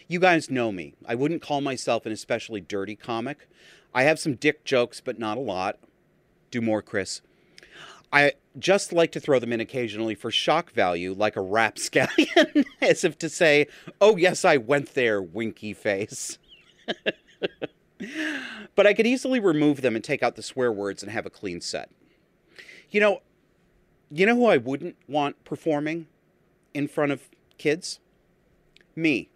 You 0.07 0.21
guys 0.21 0.49
know 0.49 0.71
me. 0.71 0.93
I 1.05 1.15
wouldn't 1.15 1.41
call 1.41 1.59
myself 1.59 2.05
an 2.05 2.13
especially 2.13 2.61
dirty 2.61 2.95
comic. 2.95 3.49
I 3.93 4.03
have 4.03 4.19
some 4.19 4.35
dick 4.35 4.63
jokes, 4.63 5.01
but 5.01 5.19
not 5.19 5.35
a 5.37 5.41
lot. 5.41 5.79
Do 6.49 6.61
more, 6.61 6.81
Chris. 6.81 7.19
I 8.13 8.35
just 8.57 8.93
like 8.93 9.11
to 9.11 9.19
throw 9.19 9.37
them 9.37 9.51
in 9.51 9.59
occasionally 9.59 10.15
for 10.15 10.31
shock 10.31 10.71
value, 10.71 11.13
like 11.13 11.35
a 11.35 11.41
rapscallion, 11.41 12.63
as 12.81 13.03
if 13.03 13.17
to 13.17 13.27
say, 13.27 13.67
oh, 13.99 14.15
yes, 14.15 14.45
I 14.45 14.55
went 14.55 14.93
there, 14.93 15.21
winky 15.21 15.73
face. 15.73 16.37
but 18.75 18.87
I 18.87 18.93
could 18.93 19.05
easily 19.05 19.41
remove 19.41 19.81
them 19.81 19.93
and 19.93 20.05
take 20.05 20.23
out 20.23 20.37
the 20.37 20.41
swear 20.41 20.71
words 20.71 21.03
and 21.03 21.11
have 21.11 21.25
a 21.25 21.29
clean 21.29 21.59
set. 21.59 21.89
You 22.89 23.01
know, 23.01 23.21
you 24.09 24.25
know 24.25 24.35
who 24.35 24.45
I 24.45 24.57
wouldn't 24.57 24.95
want 25.07 25.43
performing 25.43 26.07
in 26.73 26.87
front 26.87 27.11
of 27.11 27.29
kids? 27.57 27.99
Me. 28.95 29.29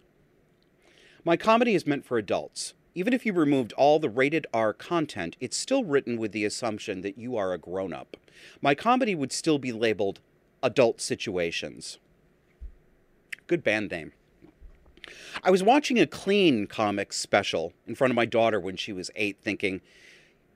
My 1.24 1.36
comedy 1.36 1.74
is 1.74 1.86
meant 1.86 2.04
for 2.04 2.18
adults. 2.18 2.74
Even 2.94 3.12
if 3.12 3.24
you 3.24 3.32
removed 3.32 3.72
all 3.74 3.98
the 3.98 4.10
rated 4.10 4.46
R 4.52 4.72
content, 4.72 5.36
it's 5.40 5.56
still 5.56 5.84
written 5.84 6.18
with 6.18 6.32
the 6.32 6.44
assumption 6.44 7.00
that 7.02 7.16
you 7.16 7.36
are 7.36 7.52
a 7.52 7.58
grown 7.58 7.92
up. 7.92 8.16
My 8.60 8.74
comedy 8.74 9.14
would 9.14 9.32
still 9.32 9.58
be 9.58 9.72
labeled 9.72 10.20
Adult 10.62 11.00
Situations. 11.00 11.98
Good 13.46 13.62
band 13.64 13.90
name. 13.90 14.12
I 15.42 15.50
was 15.50 15.62
watching 15.62 15.98
a 15.98 16.06
clean 16.06 16.66
comics 16.66 17.16
special 17.16 17.72
in 17.86 17.94
front 17.94 18.10
of 18.10 18.16
my 18.16 18.26
daughter 18.26 18.60
when 18.60 18.76
she 18.76 18.92
was 18.92 19.10
eight, 19.16 19.38
thinking, 19.42 19.80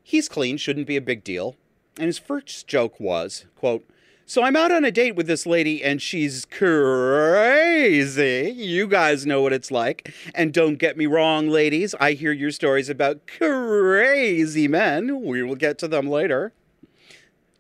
he's 0.02 0.28
clean, 0.28 0.56
shouldn't 0.56 0.86
be 0.86 0.96
a 0.96 1.00
big 1.00 1.24
deal. 1.24 1.56
And 1.98 2.06
his 2.06 2.18
first 2.18 2.66
joke 2.66 3.00
was, 3.00 3.46
quote, 3.56 3.88
so 4.28 4.42
I'm 4.42 4.56
out 4.56 4.72
on 4.72 4.84
a 4.84 4.90
date 4.90 5.14
with 5.14 5.28
this 5.28 5.46
lady 5.46 5.84
and 5.84 6.02
she's 6.02 6.44
crazy. 6.46 8.52
You 8.56 8.88
guys 8.88 9.24
know 9.24 9.40
what 9.40 9.52
it's 9.52 9.70
like. 9.70 10.12
And 10.34 10.52
don't 10.52 10.78
get 10.78 10.96
me 10.96 11.06
wrong, 11.06 11.48
ladies, 11.48 11.94
I 12.00 12.12
hear 12.12 12.32
your 12.32 12.50
stories 12.50 12.88
about 12.88 13.28
crazy 13.28 14.66
men. 14.66 15.22
We 15.22 15.44
will 15.44 15.54
get 15.54 15.78
to 15.78 15.86
them 15.86 16.08
later. 16.08 16.52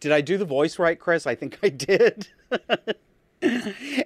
Did 0.00 0.10
I 0.10 0.20
do 0.20 0.36
the 0.36 0.44
voice 0.44 0.76
right, 0.76 0.98
Chris? 0.98 1.24
I 1.24 1.36
think 1.36 1.56
I 1.62 1.68
did. 1.68 2.26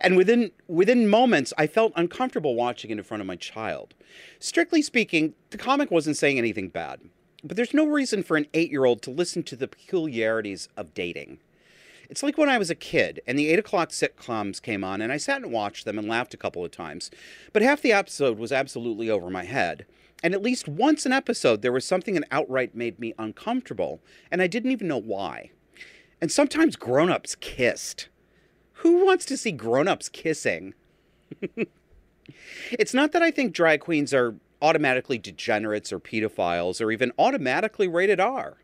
and 0.03 0.19
within 0.19 0.51
within 0.69 1.09
moments 1.09 1.55
I 1.57 1.67
felt 1.67 1.95
uncomfortable 1.97 2.55
watching 2.55 2.91
it 2.91 2.99
in 2.99 3.05
front 3.05 3.23
of 3.23 3.27
my 3.27 3.37
child. 3.37 3.95
Strictly 4.39 4.83
speaking, 4.83 5.33
the 5.49 5.57
comic 5.57 5.91
wasn't 5.91 6.19
saying 6.19 6.37
anything 6.37 6.69
bad. 6.69 7.01
But 7.43 7.57
there's 7.57 7.73
no 7.73 7.87
reason 7.87 8.23
for 8.23 8.37
an 8.37 8.49
8-year-old 8.53 9.01
to 9.01 9.11
listen 9.11 9.43
to 9.45 9.57
the 9.57 9.67
peculiarities 9.67 10.69
of 10.77 10.93
dating. 10.93 11.39
It's 12.11 12.25
like 12.25 12.37
when 12.37 12.49
I 12.49 12.59
was 12.59 12.71
a 12.71 12.75
kid 12.75 13.21
and 13.25 13.39
the 13.39 13.49
8 13.51 13.61
o'clock 13.61 13.91
sitcoms 13.91 14.61
came 14.61 14.83
on, 14.83 15.01
and 15.01 15.13
I 15.13 15.17
sat 15.17 15.43
and 15.43 15.53
watched 15.53 15.85
them 15.85 15.97
and 15.97 16.09
laughed 16.09 16.35
a 16.35 16.37
couple 16.37 16.65
of 16.65 16.73
times. 16.73 17.09
But 17.53 17.63
half 17.63 17.83
the 17.83 17.93
episode 17.93 18.37
was 18.37 18.51
absolutely 18.51 19.09
over 19.09 19.31
my 19.31 19.45
head. 19.45 19.87
And 20.21 20.35
at 20.35 20.43
least 20.43 20.67
once 20.67 21.07
an 21.07 21.13
episode, 21.13 21.63
there 21.63 21.71
was 21.71 21.87
something 21.87 22.15
that 22.15 22.27
outright 22.33 22.75
made 22.75 22.99
me 22.99 23.15
uncomfortable, 23.17 24.01
and 24.29 24.43
I 24.43 24.49
didn't 24.49 24.73
even 24.73 24.89
know 24.89 25.01
why. 25.01 25.53
And 26.21 26.33
sometimes 26.33 26.75
grown 26.75 27.13
ups 27.13 27.37
kissed. 27.37 28.09
Who 28.75 29.05
wants 29.05 29.25
to 29.27 29.37
see 29.37 29.53
grown 29.53 29.87
ups 29.87 30.09
kissing? 30.09 30.75
it's 32.73 32.93
not 32.93 33.13
that 33.13 33.23
I 33.23 33.31
think 33.31 33.53
drag 33.53 33.81
queens 33.81 34.13
are 34.13 34.35
automatically 34.61 35.17
degenerates 35.17 35.93
or 35.93 36.01
pedophiles 36.01 36.81
or 36.81 36.91
even 36.91 37.13
automatically 37.19 37.87
rated 37.87 38.19
R. 38.19 38.57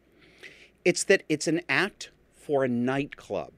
It's 0.85 1.05
that 1.05 1.23
it's 1.29 1.47
an 1.47 1.61
act 1.69 2.11
for 2.47 2.65
a 2.65 2.69
nightclub. 2.69 3.53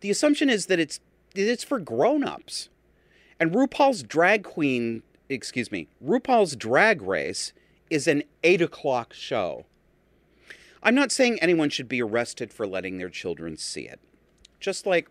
The 0.00 0.10
assumption 0.10 0.48
is 0.48 0.66
that 0.66 0.78
it's 0.78 1.00
it's 1.34 1.64
for 1.64 1.80
grown-ups. 1.80 2.68
And 3.38 3.52
RuPaul's 3.52 4.02
drag 4.02 4.44
queen, 4.44 5.02
excuse 5.28 5.70
me, 5.70 5.88
RuPaul's 6.02 6.56
drag 6.56 7.02
race 7.02 7.52
is 7.90 8.06
an 8.06 8.22
eight 8.42 8.62
o'clock 8.62 9.12
show. 9.12 9.66
I'm 10.82 10.94
not 10.94 11.12
saying 11.12 11.38
anyone 11.40 11.68
should 11.68 11.88
be 11.88 12.00
arrested 12.00 12.52
for 12.52 12.66
letting 12.66 12.96
their 12.96 13.10
children 13.10 13.56
see 13.56 13.82
it. 13.82 14.00
Just 14.60 14.86
like 14.86 15.10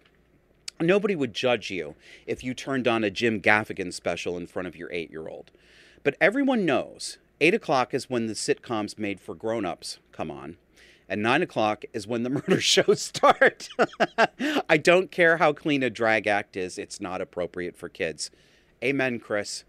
nobody 0.79 1.15
would 1.15 1.33
judge 1.33 1.69
you 1.69 1.95
if 2.25 2.43
you 2.43 2.53
turned 2.53 2.87
on 2.87 3.03
a 3.03 3.11
Jim 3.11 3.41
Gaffigan 3.41 3.93
special 3.93 4.37
in 4.37 4.47
front 4.47 4.67
of 4.67 4.75
your 4.75 4.91
eight 4.91 5.11
year 5.11 5.27
old. 5.27 5.51
But 6.03 6.15
everyone 6.21 6.65
knows 6.65 7.17
8 7.41 7.53
o'clock 7.53 7.93
is 7.93 8.09
when 8.09 8.27
the 8.27 8.33
sitcoms 8.33 8.97
made 8.97 9.19
for 9.19 9.35
grown 9.35 9.65
ups 9.65 9.99
come 10.11 10.31
on, 10.31 10.57
and 11.07 11.21
9 11.21 11.41
o'clock 11.43 11.85
is 11.93 12.07
when 12.07 12.23
the 12.23 12.29
murder 12.31 12.59
shows 12.59 13.01
start. 13.01 13.69
I 14.69 14.77
don't 14.77 15.11
care 15.11 15.37
how 15.37 15.53
clean 15.53 15.83
a 15.83 15.89
drag 15.89 16.27
act 16.27 16.57
is, 16.57 16.77
it's 16.77 16.99
not 16.99 17.21
appropriate 17.21 17.75
for 17.75 17.89
kids. 17.89 18.31
Amen, 18.83 19.19
Chris. 19.19 19.63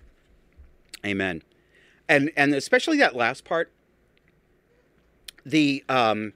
Amen. 1.04 1.42
And 2.08 2.30
and 2.36 2.54
especially 2.54 2.98
that 2.98 3.16
last 3.16 3.44
part, 3.44 3.72
the 5.44 5.84
um 5.88 6.32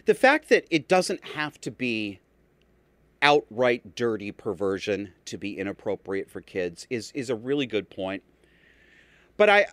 the 0.07 0.15
fact 0.15 0.49
that 0.49 0.67
it 0.71 0.89
doesn't 0.89 1.25
have 1.29 1.61
to 1.61 1.71
be 1.71 2.21
outright 3.23 3.95
dirty 3.95 4.33
perversion 4.33 5.13
to 5.25 5.37
be 5.37 5.59
inappropriate 5.59 6.31
for 6.31 6.41
kids 6.41 6.87
is 6.91 7.11
is 7.15 7.31
a 7.31 7.35
really 7.35 7.67
good 7.67 7.91
point. 7.91 8.23
But 9.37 9.49
I 9.49 9.67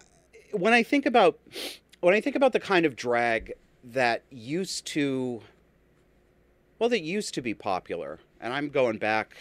when 0.52 0.74
I 0.74 0.84
think 0.84 1.06
about 1.06 1.40
when 2.02 2.14
I 2.14 2.22
think 2.22 2.36
about 2.36 2.54
the 2.54 2.60
kind 2.60 2.86
of 2.86 2.96
drag 2.96 3.54
that 3.84 4.24
used 4.30 4.86
to 4.88 5.42
well 6.80 6.90
that 6.90 7.02
used 7.02 7.34
to 7.36 7.42
be 7.42 7.54
popular 7.54 8.20
and 8.42 8.54
I'm 8.54 8.70
going 8.70 8.98
back 8.98 9.36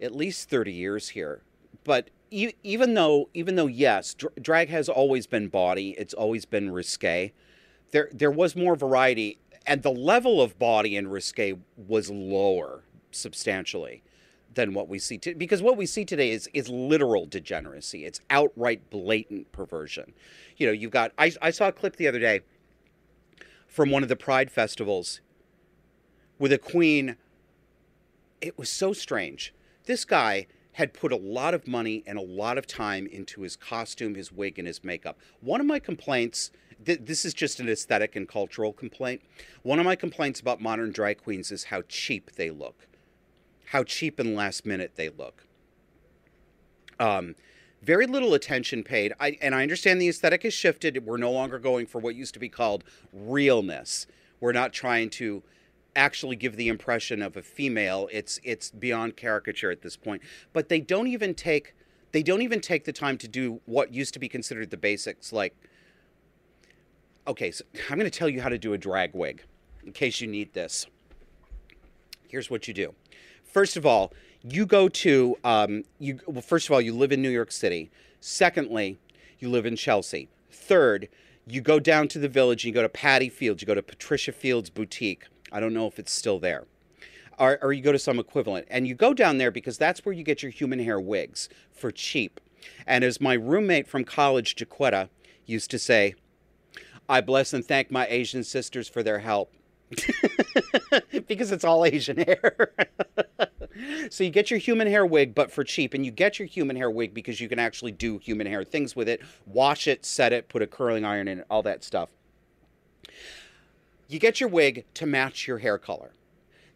at 0.00 0.14
least 0.14 0.48
30 0.50 0.72
years 0.72 1.10
here. 1.10 1.42
But 1.84 2.10
even 2.30 2.94
though 2.94 3.28
even 3.34 3.56
though 3.56 3.66
yes, 3.66 4.14
dr- 4.14 4.34
drag 4.40 4.68
has 4.68 4.88
always 4.88 5.26
been 5.26 5.48
body, 5.48 5.94
it's 5.98 6.14
always 6.14 6.44
been 6.44 6.70
risque. 6.70 7.32
There 7.90 8.08
there 8.12 8.30
was 8.30 8.56
more 8.56 8.74
variety 8.74 9.38
and 9.66 9.82
the 9.82 9.92
level 9.92 10.40
of 10.40 10.58
body 10.58 10.96
in 10.96 11.08
risque 11.08 11.54
was 11.76 12.10
lower 12.10 12.84
substantially 13.10 14.02
than 14.54 14.74
what 14.74 14.88
we 14.88 14.98
see 14.98 15.18
today 15.18 15.36
because 15.36 15.62
what 15.62 15.76
we 15.76 15.86
see 15.86 16.04
today 16.04 16.30
is 16.30 16.48
is 16.52 16.68
literal 16.68 17.26
degeneracy. 17.26 18.04
It's 18.04 18.20
outright 18.30 18.90
blatant 18.90 19.50
perversion. 19.52 20.12
You 20.56 20.66
know 20.66 20.72
you've 20.72 20.90
got 20.90 21.12
I, 21.18 21.32
I 21.40 21.50
saw 21.50 21.68
a 21.68 21.72
clip 21.72 21.96
the 21.96 22.08
other 22.08 22.18
day 22.18 22.40
from 23.66 23.90
one 23.90 24.02
of 24.02 24.08
the 24.08 24.16
pride 24.16 24.50
festivals 24.50 25.20
with 26.38 26.52
a 26.52 26.58
queen. 26.58 27.16
It 28.40 28.58
was 28.58 28.68
so 28.68 28.92
strange. 28.92 29.54
This 29.86 30.04
guy 30.04 30.46
had 30.72 30.94
put 30.94 31.12
a 31.12 31.16
lot 31.16 31.54
of 31.54 31.68
money 31.68 32.02
and 32.06 32.18
a 32.18 32.22
lot 32.22 32.58
of 32.58 32.66
time 32.66 33.06
into 33.06 33.42
his 33.42 33.56
costume 33.56 34.14
his 34.14 34.32
wig 34.32 34.58
and 34.58 34.66
his 34.66 34.82
makeup. 34.82 35.18
One 35.40 35.60
of 35.60 35.66
my 35.66 35.78
complaints 35.78 36.50
th- 36.84 37.00
this 37.02 37.24
is 37.24 37.34
just 37.34 37.60
an 37.60 37.68
aesthetic 37.68 38.16
and 38.16 38.28
cultural 38.28 38.72
complaint. 38.72 39.22
One 39.62 39.78
of 39.78 39.84
my 39.84 39.96
complaints 39.96 40.40
about 40.40 40.60
modern 40.60 40.92
drag 40.92 41.22
queens 41.22 41.50
is 41.50 41.64
how 41.64 41.82
cheap 41.88 42.32
they 42.32 42.50
look, 42.50 42.86
how 43.66 43.84
cheap 43.84 44.18
and 44.18 44.34
last 44.34 44.66
minute 44.66 44.92
they 44.96 45.08
look. 45.08 45.46
Um, 46.98 47.34
very 47.82 48.06
little 48.06 48.34
attention 48.34 48.84
paid. 48.84 49.12
I, 49.18 49.36
and 49.42 49.54
I 49.54 49.62
understand 49.62 50.00
the 50.00 50.08
aesthetic 50.08 50.44
has 50.44 50.54
shifted. 50.54 51.04
We're 51.04 51.16
no 51.16 51.32
longer 51.32 51.58
going 51.58 51.86
for 51.86 52.00
what 52.00 52.14
used 52.14 52.34
to 52.34 52.40
be 52.40 52.48
called 52.48 52.84
realness. 53.12 54.06
We're 54.40 54.52
not 54.52 54.72
trying 54.72 55.10
to 55.10 55.42
actually 55.94 56.36
give 56.36 56.56
the 56.56 56.68
impression 56.68 57.20
of 57.22 57.36
a 57.36 57.42
female. 57.42 58.08
It's 58.12 58.40
it's 58.44 58.70
beyond 58.70 59.16
caricature 59.16 59.70
at 59.70 59.82
this 59.82 59.96
point. 59.96 60.22
But 60.52 60.68
they 60.68 60.80
don't 60.80 61.08
even 61.08 61.34
take 61.34 61.74
they 62.12 62.22
don't 62.22 62.42
even 62.42 62.60
take 62.60 62.84
the 62.84 62.92
time 62.92 63.18
to 63.18 63.28
do 63.28 63.60
what 63.64 63.92
used 63.92 64.14
to 64.14 64.20
be 64.20 64.28
considered 64.28 64.70
the 64.70 64.76
basics, 64.76 65.32
like 65.32 65.56
okay, 67.26 67.50
so 67.50 67.64
I'm 67.90 67.98
going 67.98 68.10
to 68.10 68.18
tell 68.18 68.28
you 68.28 68.40
how 68.40 68.48
to 68.48 68.58
do 68.58 68.72
a 68.72 68.78
drag 68.78 69.14
wig 69.14 69.42
in 69.84 69.92
case 69.92 70.20
you 70.20 70.26
need 70.26 70.52
this. 70.52 70.86
Here's 72.28 72.50
what 72.50 72.66
you 72.68 72.74
do. 72.74 72.94
First 73.44 73.76
of 73.76 73.84
all, 73.84 74.12
you 74.42 74.66
go 74.66 74.88
to 74.88 75.36
um, 75.44 75.84
you. 75.98 76.18
Well, 76.26 76.42
first 76.42 76.68
of 76.68 76.72
all, 76.72 76.80
you 76.80 76.94
live 76.94 77.12
in 77.12 77.22
New 77.22 77.30
York 77.30 77.52
City. 77.52 77.90
Secondly, 78.20 78.98
you 79.38 79.48
live 79.48 79.66
in 79.66 79.76
Chelsea. 79.76 80.28
Third, 80.50 81.08
you 81.46 81.60
go 81.60 81.78
down 81.78 82.08
to 82.08 82.18
the 82.18 82.28
village. 82.28 82.64
And 82.64 82.68
you 82.68 82.74
go 82.74 82.82
to 82.82 82.88
Patty 82.88 83.28
Fields. 83.28 83.62
You 83.62 83.66
go 83.66 83.74
to 83.74 83.82
Patricia 83.82 84.32
Fields 84.32 84.70
Boutique. 84.70 85.26
I 85.52 85.60
don't 85.60 85.74
know 85.74 85.86
if 85.86 85.98
it's 85.98 86.12
still 86.12 86.38
there. 86.38 86.64
Or, 87.38 87.58
or 87.62 87.72
you 87.72 87.82
go 87.82 87.92
to 87.92 87.98
some 87.98 88.18
equivalent, 88.18 88.66
and 88.70 88.86
you 88.86 88.94
go 88.94 89.14
down 89.14 89.38
there 89.38 89.50
because 89.50 89.78
that's 89.78 90.04
where 90.04 90.12
you 90.12 90.22
get 90.22 90.42
your 90.42 90.50
human 90.50 90.78
hair 90.78 91.00
wigs 91.00 91.48
for 91.72 91.90
cheap. 91.90 92.40
And 92.86 93.02
as 93.02 93.20
my 93.20 93.34
roommate 93.34 93.88
from 93.88 94.04
college, 94.04 94.54
Jaquetta, 94.54 95.08
used 95.46 95.70
to 95.70 95.78
say, 95.78 96.14
I 97.12 97.20
bless 97.20 97.52
and 97.52 97.62
thank 97.62 97.90
my 97.90 98.06
Asian 98.06 98.42
sisters 98.42 98.88
for 98.88 99.02
their 99.02 99.18
help. 99.18 99.52
because 101.28 101.52
it's 101.52 101.62
all 101.62 101.84
Asian 101.84 102.16
hair. 102.16 102.72
so 104.10 104.24
you 104.24 104.30
get 104.30 104.50
your 104.50 104.58
human 104.58 104.86
hair 104.86 105.04
wig, 105.04 105.34
but 105.34 105.52
for 105.52 105.62
cheap. 105.62 105.92
And 105.92 106.06
you 106.06 106.10
get 106.10 106.38
your 106.38 106.48
human 106.48 106.74
hair 106.74 106.90
wig 106.90 107.12
because 107.12 107.38
you 107.38 107.50
can 107.50 107.58
actually 107.58 107.92
do 107.92 108.16
human 108.16 108.46
hair 108.46 108.64
things 108.64 108.96
with 108.96 109.10
it 109.10 109.20
wash 109.44 109.86
it, 109.86 110.06
set 110.06 110.32
it, 110.32 110.48
put 110.48 110.62
a 110.62 110.66
curling 110.66 111.04
iron 111.04 111.28
in 111.28 111.40
it, 111.40 111.46
all 111.50 111.62
that 111.64 111.84
stuff. 111.84 112.08
You 114.08 114.18
get 114.18 114.40
your 114.40 114.48
wig 114.48 114.86
to 114.94 115.04
match 115.04 115.46
your 115.46 115.58
hair 115.58 115.76
color. 115.76 116.12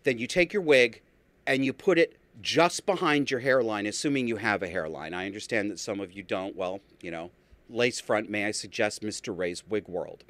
Then 0.02 0.18
you 0.18 0.26
take 0.26 0.52
your 0.52 0.60
wig 0.60 1.00
and 1.46 1.64
you 1.64 1.72
put 1.72 1.98
it 1.98 2.18
just 2.42 2.84
behind 2.84 3.30
your 3.30 3.40
hairline, 3.40 3.86
assuming 3.86 4.28
you 4.28 4.36
have 4.36 4.62
a 4.62 4.68
hairline. 4.68 5.14
I 5.14 5.24
understand 5.24 5.70
that 5.70 5.78
some 5.78 5.98
of 5.98 6.12
you 6.12 6.22
don't. 6.22 6.54
Well, 6.54 6.80
you 7.00 7.10
know, 7.10 7.30
lace 7.68 8.00
front, 8.00 8.30
may 8.30 8.44
I 8.44 8.50
suggest 8.50 9.02
Mr. 9.02 9.36
Ray's 9.36 9.66
Wig 9.66 9.88
World. 9.88 10.24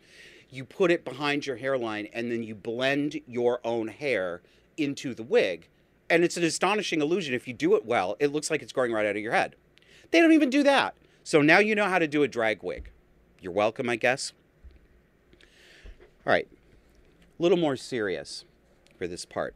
You 0.51 0.65
put 0.65 0.91
it 0.91 1.05
behind 1.05 1.47
your 1.47 1.57
hairline 1.57 2.09
and 2.13 2.31
then 2.31 2.43
you 2.43 2.55
blend 2.55 3.21
your 3.27 3.61
own 3.65 3.89
hair 3.89 4.43
into 4.77 5.15
the 5.15 5.23
wig. 5.23 5.69
And 6.09 6.23
it's 6.23 6.37
an 6.37 6.45
astonishing 6.45 7.01
illusion. 7.01 7.35
If 7.35 7.49
you 7.49 7.55
do 7.55 7.75
it 7.75 7.85
well, 7.85 8.17
it 8.21 8.33
looks 8.33 8.51
like 8.51 8.63
it's 8.63 8.73
growing 8.73 8.93
right 8.93 9.07
out 9.07 9.17
of 9.17 9.23
your 9.23 9.33
head. 9.33 9.57
They 10.11 10.21
don't 10.21 10.33
even 10.33 10.51
do 10.51 10.63
that. 10.63 10.95
So 11.25 11.43
now 11.43 11.59
you 11.59 11.75
know 11.75 11.89
how 11.89 11.99
to 11.99 12.07
do 12.07 12.23
a 12.23 12.29
drag 12.29 12.63
wig. 12.63 12.91
You're 13.41 13.53
welcome, 13.53 13.89
I 13.89 13.97
guess. 13.97 14.33
All 16.25 16.33
right, 16.33 16.49
a 17.39 17.43
little 17.43 17.59
more 17.59 17.77
serious 17.77 18.45
for 18.97 19.07
this 19.07 19.25
part. 19.25 19.55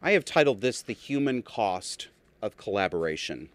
I 0.00 0.12
have 0.12 0.24
titled 0.24 0.60
this 0.60 0.82
The 0.82 0.92
Human 0.92 1.42
Cost 1.42 2.08
of 2.40 2.56
Collaboration. 2.56 3.48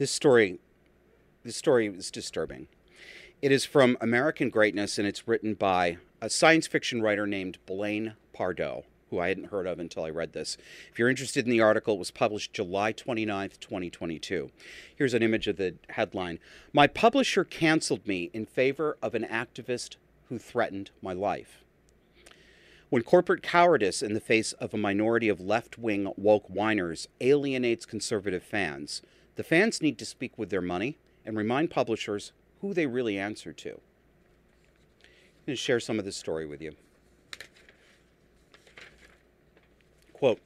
This 0.00 0.10
story, 0.10 0.58
this 1.44 1.56
story 1.56 1.86
is 1.86 2.10
disturbing. 2.10 2.68
It 3.42 3.52
is 3.52 3.66
from 3.66 3.98
American 4.00 4.48
Greatness, 4.48 4.96
and 4.96 5.06
it's 5.06 5.28
written 5.28 5.52
by 5.52 5.98
a 6.22 6.30
science 6.30 6.66
fiction 6.66 7.02
writer 7.02 7.26
named 7.26 7.58
Blaine 7.66 8.14
Pardoe, 8.34 8.84
who 9.10 9.18
I 9.18 9.28
hadn't 9.28 9.50
heard 9.50 9.66
of 9.66 9.78
until 9.78 10.04
I 10.04 10.08
read 10.08 10.32
this. 10.32 10.56
If 10.90 10.98
you're 10.98 11.10
interested 11.10 11.44
in 11.44 11.50
the 11.50 11.60
article, 11.60 11.96
it 11.96 11.98
was 11.98 12.10
published 12.10 12.54
July 12.54 12.94
29th, 12.94 13.60
2022. 13.60 14.50
Here's 14.96 15.12
an 15.12 15.22
image 15.22 15.46
of 15.46 15.58
the 15.58 15.74
headline 15.90 16.38
My 16.72 16.86
publisher 16.86 17.44
canceled 17.44 18.06
me 18.06 18.30
in 18.32 18.46
favor 18.46 18.96
of 19.02 19.14
an 19.14 19.24
activist 19.24 19.96
who 20.30 20.38
threatened 20.38 20.92
my 21.02 21.12
life. 21.12 21.58
When 22.88 23.02
corporate 23.02 23.42
cowardice 23.42 24.02
in 24.02 24.14
the 24.14 24.18
face 24.20 24.54
of 24.54 24.72
a 24.72 24.78
minority 24.78 25.28
of 25.28 25.42
left 25.42 25.76
wing 25.76 26.10
woke 26.16 26.46
whiners 26.46 27.06
alienates 27.20 27.84
conservative 27.84 28.42
fans, 28.42 29.02
the 29.40 29.44
fans 29.44 29.80
need 29.80 29.96
to 29.96 30.04
speak 30.04 30.36
with 30.36 30.50
their 30.50 30.60
money 30.60 30.98
and 31.24 31.34
remind 31.34 31.70
publishers 31.70 32.32
who 32.60 32.74
they 32.74 32.84
really 32.84 33.18
answer 33.18 33.54
to. 33.54 33.70
I'm 33.70 35.46
going 35.46 35.54
to 35.54 35.56
share 35.56 35.80
some 35.80 35.98
of 35.98 36.04
this 36.04 36.18
story 36.18 36.44
with 36.44 36.60
you. 36.60 36.76
Quote 40.12 40.40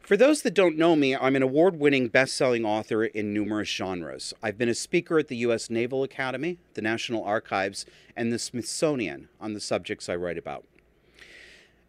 For 0.00 0.16
those 0.16 0.42
that 0.42 0.54
don't 0.54 0.78
know 0.78 0.94
me, 0.94 1.16
I'm 1.16 1.34
an 1.34 1.42
award 1.42 1.80
winning 1.80 2.06
best 2.06 2.36
selling 2.36 2.64
author 2.64 3.04
in 3.04 3.34
numerous 3.34 3.68
genres. 3.68 4.32
I've 4.40 4.56
been 4.56 4.68
a 4.68 4.74
speaker 4.74 5.18
at 5.18 5.26
the 5.26 5.38
U.S. 5.38 5.70
Naval 5.70 6.04
Academy, 6.04 6.58
the 6.74 6.82
National 6.82 7.24
Archives, 7.24 7.84
and 8.14 8.32
the 8.32 8.38
Smithsonian 8.38 9.28
on 9.40 9.54
the 9.54 9.60
subjects 9.60 10.08
I 10.08 10.14
write 10.14 10.38
about. 10.38 10.66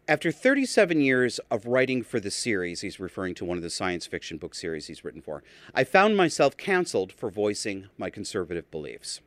After 0.08 0.30
37 0.30 1.00
years 1.00 1.40
of 1.50 1.66
writing 1.66 2.04
for 2.04 2.20
the 2.20 2.30
series, 2.30 2.82
he's 2.82 3.00
referring 3.00 3.34
to 3.34 3.44
one 3.44 3.56
of 3.56 3.64
the 3.64 3.70
science 3.70 4.06
fiction 4.06 4.36
book 4.36 4.54
series 4.54 4.86
he's 4.86 5.04
written 5.04 5.20
for, 5.20 5.42
I 5.74 5.82
found 5.82 6.16
myself 6.16 6.56
canceled 6.56 7.12
for 7.12 7.28
voicing 7.28 7.88
my 7.98 8.08
conservative 8.08 8.70
beliefs. 8.70 9.20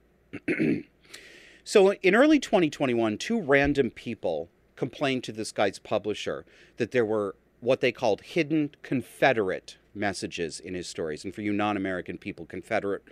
so 1.65 1.91
in 1.95 2.15
early 2.15 2.39
2021, 2.39 3.17
two 3.17 3.41
random 3.41 3.91
people 3.91 4.47
complained 4.77 5.25
to 5.25 5.34
this 5.34 5.51
guy's 5.51 5.80
publisher 5.80 6.45
that 6.77 6.91
there 6.91 7.03
were 7.03 7.36
what 7.59 7.82
they 7.82 7.91
called 7.91 8.21
hidden 8.21 8.73
Confederate 8.82 9.75
messages 9.93 10.61
in 10.61 10.75
his 10.75 10.88
stories. 10.88 11.25
And 11.25 11.36
for 11.36 11.41
you 11.41 11.51
non 11.51 11.75
American 11.75 12.17
people, 12.17 12.45
Confederate 12.45 13.03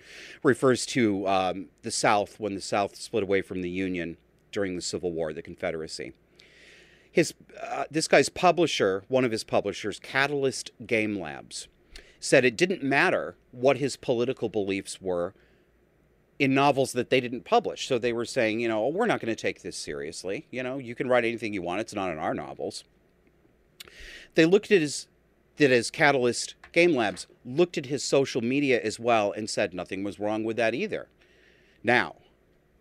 refers 0.42 0.86
to 0.86 1.28
um, 1.28 1.66
the 1.82 1.92
South 1.92 2.40
when 2.40 2.56
the 2.56 2.62
South 2.62 2.96
split 2.96 3.24
away 3.24 3.42
from 3.42 3.62
the 3.62 3.70
Union 3.70 4.16
during 4.54 4.78
the 4.78 4.82
Civil 4.82 5.12
War, 5.12 5.34
the 5.34 5.42
Confederacy. 5.42 6.14
His 7.12 7.34
uh, 7.62 7.86
this 7.90 8.08
guy's 8.08 8.30
publisher, 8.30 9.04
one 9.08 9.26
of 9.26 9.32
his 9.32 9.44
publishers, 9.44 10.00
Catalyst 10.00 10.72
Game 10.86 11.20
Labs, 11.20 11.68
said 12.20 12.46
it 12.46 12.58
didn't 12.58 12.84
matter 12.84 13.36
what 13.52 13.78
his 13.78 13.96
political 13.96 14.50
beliefs 14.50 15.02
were 15.02 15.34
in 16.40 16.54
novels 16.54 16.94
that 16.94 17.10
they 17.10 17.20
didn't 17.20 17.46
publish. 17.46 17.88
So 17.88 17.98
they 17.98 18.14
were 18.14 18.26
saying, 18.26 18.60
you 18.60 18.68
know, 18.68 18.86
oh, 18.86 18.90
we're 18.90 19.08
not 19.08 19.20
going 19.20 19.36
to 19.36 19.42
take 19.42 19.62
this 19.62 19.78
seriously. 19.78 20.48
You 20.52 20.62
know, 20.64 20.78
you 20.78 20.94
can 20.94 21.08
write 21.08 21.26
anything 21.26 21.54
you 21.54 21.62
want. 21.62 21.82
It's 21.82 21.96
not 21.96 22.12
in 22.12 22.20
our 22.20 22.34
novels. 22.34 22.84
They 24.36 24.46
looked 24.46 24.72
at 24.72 24.82
his 24.82 25.08
that 25.58 25.72
as 25.72 25.90
Catalyst 25.90 26.54
Game 26.72 26.96
Labs 26.96 27.26
looked 27.44 27.78
at 27.78 27.88
his 27.88 28.04
social 28.04 28.42
media 28.42 28.80
as 28.82 29.00
well 29.00 29.32
and 29.32 29.50
said 29.50 29.74
nothing 29.74 30.04
was 30.04 30.20
wrong 30.20 30.44
with 30.44 30.58
that 30.58 30.76
either. 30.76 31.08
Now, 31.84 32.18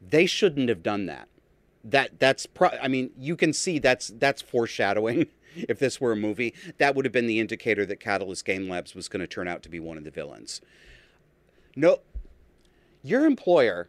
they 0.06 0.26
shouldn't 0.26 0.68
have 0.68 0.82
done 0.82 1.06
that. 1.06 1.28
That 1.86 2.18
that's 2.18 2.46
pro- 2.46 2.76
I 2.82 2.88
mean, 2.88 3.10
you 3.16 3.36
can 3.36 3.52
see 3.52 3.78
that's 3.78 4.08
that's 4.08 4.42
foreshadowing. 4.42 5.26
If 5.70 5.78
this 5.78 6.02
were 6.02 6.12
a 6.12 6.16
movie, 6.16 6.52
that 6.76 6.94
would 6.94 7.06
have 7.06 7.12
been 7.12 7.26
the 7.26 7.40
indicator 7.40 7.86
that 7.86 7.98
Catalyst 7.98 8.44
Game 8.44 8.68
Labs 8.68 8.94
was 8.94 9.08
going 9.08 9.20
to 9.20 9.26
turn 9.26 9.48
out 9.48 9.62
to 9.62 9.70
be 9.70 9.80
one 9.80 9.96
of 9.96 10.04
the 10.04 10.10
villains. 10.10 10.60
No, 11.74 12.00
your 13.02 13.24
employer, 13.24 13.88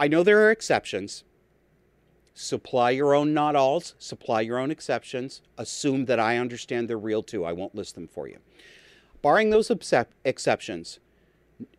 I 0.00 0.08
know 0.08 0.24
there 0.24 0.44
are 0.44 0.50
exceptions. 0.50 1.22
Supply 2.34 2.90
your 2.90 3.14
own 3.14 3.32
not 3.32 3.54
alls, 3.54 3.94
supply 3.98 4.40
your 4.40 4.58
own 4.58 4.72
exceptions. 4.72 5.42
Assume 5.56 6.06
that 6.06 6.18
I 6.18 6.38
understand 6.38 6.88
they're 6.88 6.98
real 6.98 7.22
too. 7.22 7.44
I 7.44 7.52
won't 7.52 7.76
list 7.76 7.94
them 7.94 8.08
for 8.08 8.26
you. 8.26 8.38
Barring 9.22 9.50
those 9.50 9.70
excep- 9.70 10.12
exceptions, 10.24 10.98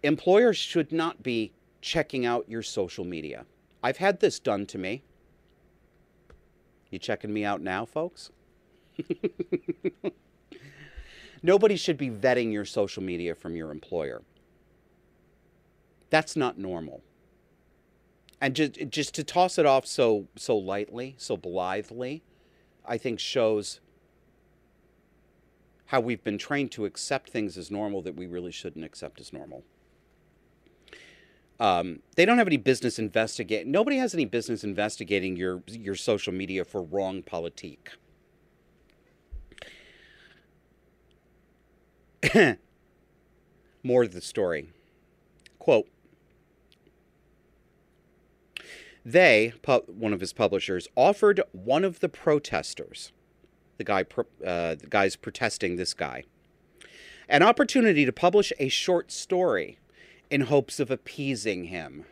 employers 0.04 0.56
should 0.56 0.92
not 0.92 1.22
be 1.22 1.52
checking 1.82 2.26
out 2.26 2.48
your 2.48 2.64
social 2.64 3.06
media. 3.06 3.46
I've 3.84 3.98
had 3.98 4.20
this 4.20 4.40
done 4.40 4.66
to 4.68 4.78
me. 4.78 5.04
You 6.90 7.00
checking 7.00 7.34
me 7.34 7.44
out 7.44 7.62
now, 7.62 7.86
folks? 7.86 8.32
Nobody 11.44 11.76
should 11.76 11.98
be 11.98 12.10
vetting 12.10 12.52
your 12.52 12.66
social 12.66 13.04
media 13.04 13.36
from 13.36 13.56
your 13.56 13.72
employer. 13.72 14.22
That's 16.10 16.36
not 16.36 16.58
normal. 16.58 17.02
And 18.40 18.56
just 18.56 18.78
just 18.90 19.14
to 19.16 19.24
toss 19.24 19.58
it 19.58 19.66
off 19.66 19.86
so 19.86 20.28
so 20.36 20.56
lightly, 20.56 21.16
so 21.18 21.36
blithely, 21.38 22.24
I 22.86 22.98
think 22.98 23.20
shows 23.20 23.80
how 25.88 26.00
we've 26.00 26.24
been 26.24 26.38
trained 26.38 26.72
to 26.74 26.86
accept 26.86 27.30
things 27.30 27.58
as 27.58 27.72
normal 27.72 28.02
that 28.02 28.16
we 28.16 28.28
really 28.28 28.52
shouldn't 28.52 28.86
accept 28.86 29.20
as 29.20 29.32
normal. 29.34 29.64
Um, 31.60 32.02
they 32.16 32.26
don't 32.26 32.38
have 32.38 32.48
any 32.48 32.58
business 32.58 33.00
investigating. 33.00 33.72
Nobody 33.72 33.98
has 33.98 34.14
any 34.14 34.26
business 34.26 34.64
investigating 34.64 35.36
your 35.36 35.64
your 35.68 35.96
social 35.96 36.32
media 36.34 36.64
for 36.64 36.84
wrong 36.84 37.24
politique. 37.24 37.90
More 43.84 44.04
to 44.04 44.10
the 44.10 44.22
story. 44.22 44.70
Quote 45.58 45.88
They, 49.08 49.54
pu- 49.62 49.86
one 49.88 50.12
of 50.14 50.20
his 50.20 50.34
publishers, 50.34 50.88
offered 50.96 51.42
one 51.54 51.86
of 51.86 52.02
the 52.02 52.10
protesters, 52.10 53.14
the 53.78 53.86
guy, 53.86 54.06
uh, 54.46 54.76
the 54.76 54.88
guys 54.90 55.16
protesting 55.16 55.78
this 55.78 55.94
guy, 55.94 56.24
an 57.30 57.42
opportunity 57.42 58.06
to 58.06 58.12
publish 58.12 58.52
a 58.60 58.68
short 58.68 59.12
story 59.12 59.80
in 60.30 60.42
hopes 60.42 60.80
of 60.80 60.92
appeasing 60.92 61.66
him. 61.66 62.06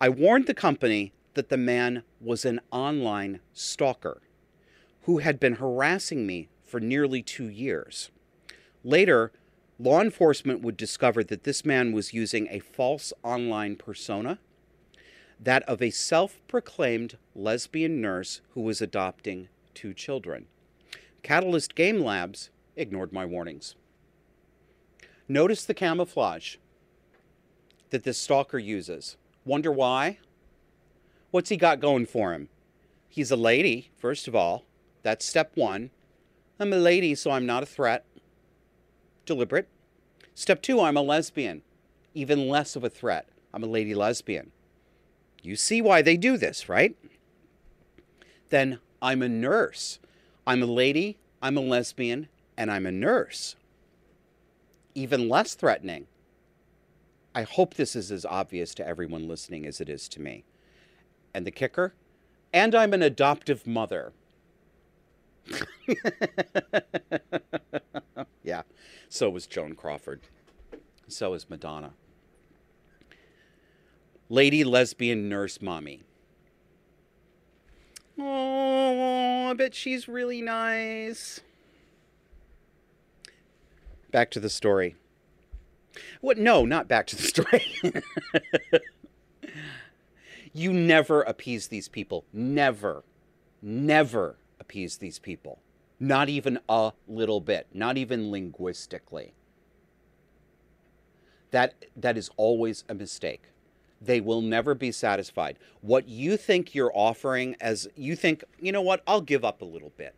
I 0.00 0.08
warned 0.08 0.46
the 0.46 0.54
company 0.54 1.12
that 1.34 1.48
the 1.48 1.56
man 1.56 2.02
was 2.20 2.44
an 2.44 2.60
online 2.70 3.40
stalker 3.52 4.22
who 5.02 5.18
had 5.18 5.38
been 5.38 5.54
harassing 5.54 6.26
me 6.26 6.48
for 6.64 6.80
nearly 6.80 7.22
two 7.22 7.48
years. 7.48 8.10
Later, 8.82 9.32
law 9.78 10.00
enforcement 10.00 10.62
would 10.62 10.76
discover 10.76 11.22
that 11.24 11.44
this 11.44 11.64
man 11.64 11.92
was 11.92 12.14
using 12.14 12.48
a 12.50 12.58
false 12.58 13.12
online 13.22 13.76
persona, 13.76 14.38
that 15.38 15.62
of 15.64 15.80
a 15.80 15.90
self 15.90 16.40
proclaimed 16.48 17.18
lesbian 17.34 18.00
nurse 18.00 18.40
who 18.54 18.60
was 18.60 18.80
adopting 18.80 19.48
two 19.74 19.92
children. 19.94 20.46
Catalyst 21.22 21.74
Game 21.74 22.00
Labs 22.00 22.50
ignored 22.74 23.12
my 23.12 23.24
warnings. 23.24 23.74
Notice 25.28 25.64
the 25.64 25.74
camouflage 25.74 26.56
that 27.90 28.04
this 28.04 28.18
stalker 28.18 28.58
uses. 28.58 29.16
Wonder 29.44 29.72
why? 29.72 30.18
What's 31.30 31.48
he 31.48 31.56
got 31.56 31.80
going 31.80 32.06
for 32.06 32.32
him? 32.32 32.48
He's 33.08 33.30
a 33.30 33.36
lady, 33.36 33.90
first 33.96 34.28
of 34.28 34.36
all. 34.36 34.64
That's 35.02 35.24
step 35.24 35.52
one. 35.54 35.90
I'm 36.60 36.72
a 36.72 36.76
lady, 36.76 37.14
so 37.14 37.30
I'm 37.30 37.46
not 37.46 37.62
a 37.62 37.66
threat. 37.66 38.04
Deliberate. 39.24 39.68
Step 40.34 40.62
two, 40.62 40.80
I'm 40.80 40.96
a 40.96 41.02
lesbian. 41.02 41.62
Even 42.14 42.48
less 42.48 42.76
of 42.76 42.84
a 42.84 42.90
threat. 42.90 43.28
I'm 43.52 43.64
a 43.64 43.68
lady 43.68 43.94
lesbian. 43.94 44.52
You 45.42 45.56
see 45.56 45.82
why 45.82 46.02
they 46.02 46.16
do 46.16 46.36
this, 46.36 46.68
right? 46.68 46.96
Then 48.50 48.78
I'm 49.02 49.22
a 49.22 49.28
nurse. 49.28 49.98
I'm 50.46 50.62
a 50.62 50.66
lady, 50.66 51.18
I'm 51.42 51.56
a 51.56 51.60
lesbian, 51.60 52.28
and 52.56 52.70
I'm 52.70 52.86
a 52.86 52.92
nurse. 52.92 53.56
Even 54.96 55.28
less 55.28 55.54
threatening. 55.54 56.06
I 57.34 57.42
hope 57.42 57.74
this 57.74 57.94
is 57.94 58.10
as 58.10 58.24
obvious 58.24 58.74
to 58.76 58.88
everyone 58.88 59.28
listening 59.28 59.66
as 59.66 59.78
it 59.78 59.90
is 59.90 60.08
to 60.08 60.22
me. 60.22 60.44
And 61.34 61.46
the 61.46 61.50
kicker? 61.50 61.92
And 62.50 62.74
I'm 62.74 62.94
an 62.94 63.02
adoptive 63.02 63.66
mother. 63.66 64.14
yeah, 68.42 68.62
so 69.10 69.28
was 69.28 69.46
Joan 69.46 69.74
Crawford. 69.74 70.22
So 71.08 71.34
is 71.34 71.50
Madonna. 71.50 71.92
Lady 74.30 74.64
lesbian 74.64 75.28
nurse 75.28 75.60
mommy. 75.60 76.04
Oh, 78.18 79.50
I 79.50 79.52
bet 79.52 79.74
she's 79.74 80.08
really 80.08 80.40
nice. 80.40 81.40
Back 84.16 84.30
to 84.30 84.40
the 84.40 84.48
story. 84.48 84.96
What? 86.22 86.38
No, 86.38 86.64
not 86.64 86.88
back 86.88 87.06
to 87.08 87.16
the 87.16 87.22
story. 87.22 87.62
you 90.54 90.72
never 90.72 91.20
appease 91.20 91.68
these 91.68 91.86
people. 91.86 92.24
Never. 92.32 93.04
Never 93.60 94.38
appease 94.58 94.96
these 94.96 95.18
people. 95.18 95.58
Not 96.00 96.30
even 96.30 96.58
a 96.66 96.92
little 97.06 97.42
bit. 97.42 97.66
Not 97.74 97.98
even 97.98 98.30
linguistically. 98.30 99.34
That 101.50 101.74
that 101.94 102.16
is 102.16 102.30
always 102.38 102.84
a 102.88 102.94
mistake. 102.94 103.50
They 104.00 104.22
will 104.22 104.40
never 104.40 104.74
be 104.74 104.92
satisfied. 104.92 105.58
What 105.82 106.08
you 106.08 106.38
think 106.38 106.74
you're 106.74 106.92
offering 106.94 107.54
as 107.60 107.86
you 107.94 108.16
think, 108.16 108.44
you 108.58 108.72
know 108.72 108.80
what, 108.80 109.02
I'll 109.06 109.20
give 109.20 109.44
up 109.44 109.60
a 109.60 109.66
little 109.66 109.92
bit. 109.98 110.14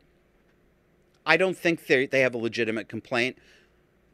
I 1.27 1.37
don't 1.37 1.59
think 1.59 1.85
they 1.85 2.07
they 2.07 2.21
have 2.21 2.37
a 2.37 2.39
legitimate 2.39 2.89
complaint, 2.89 3.37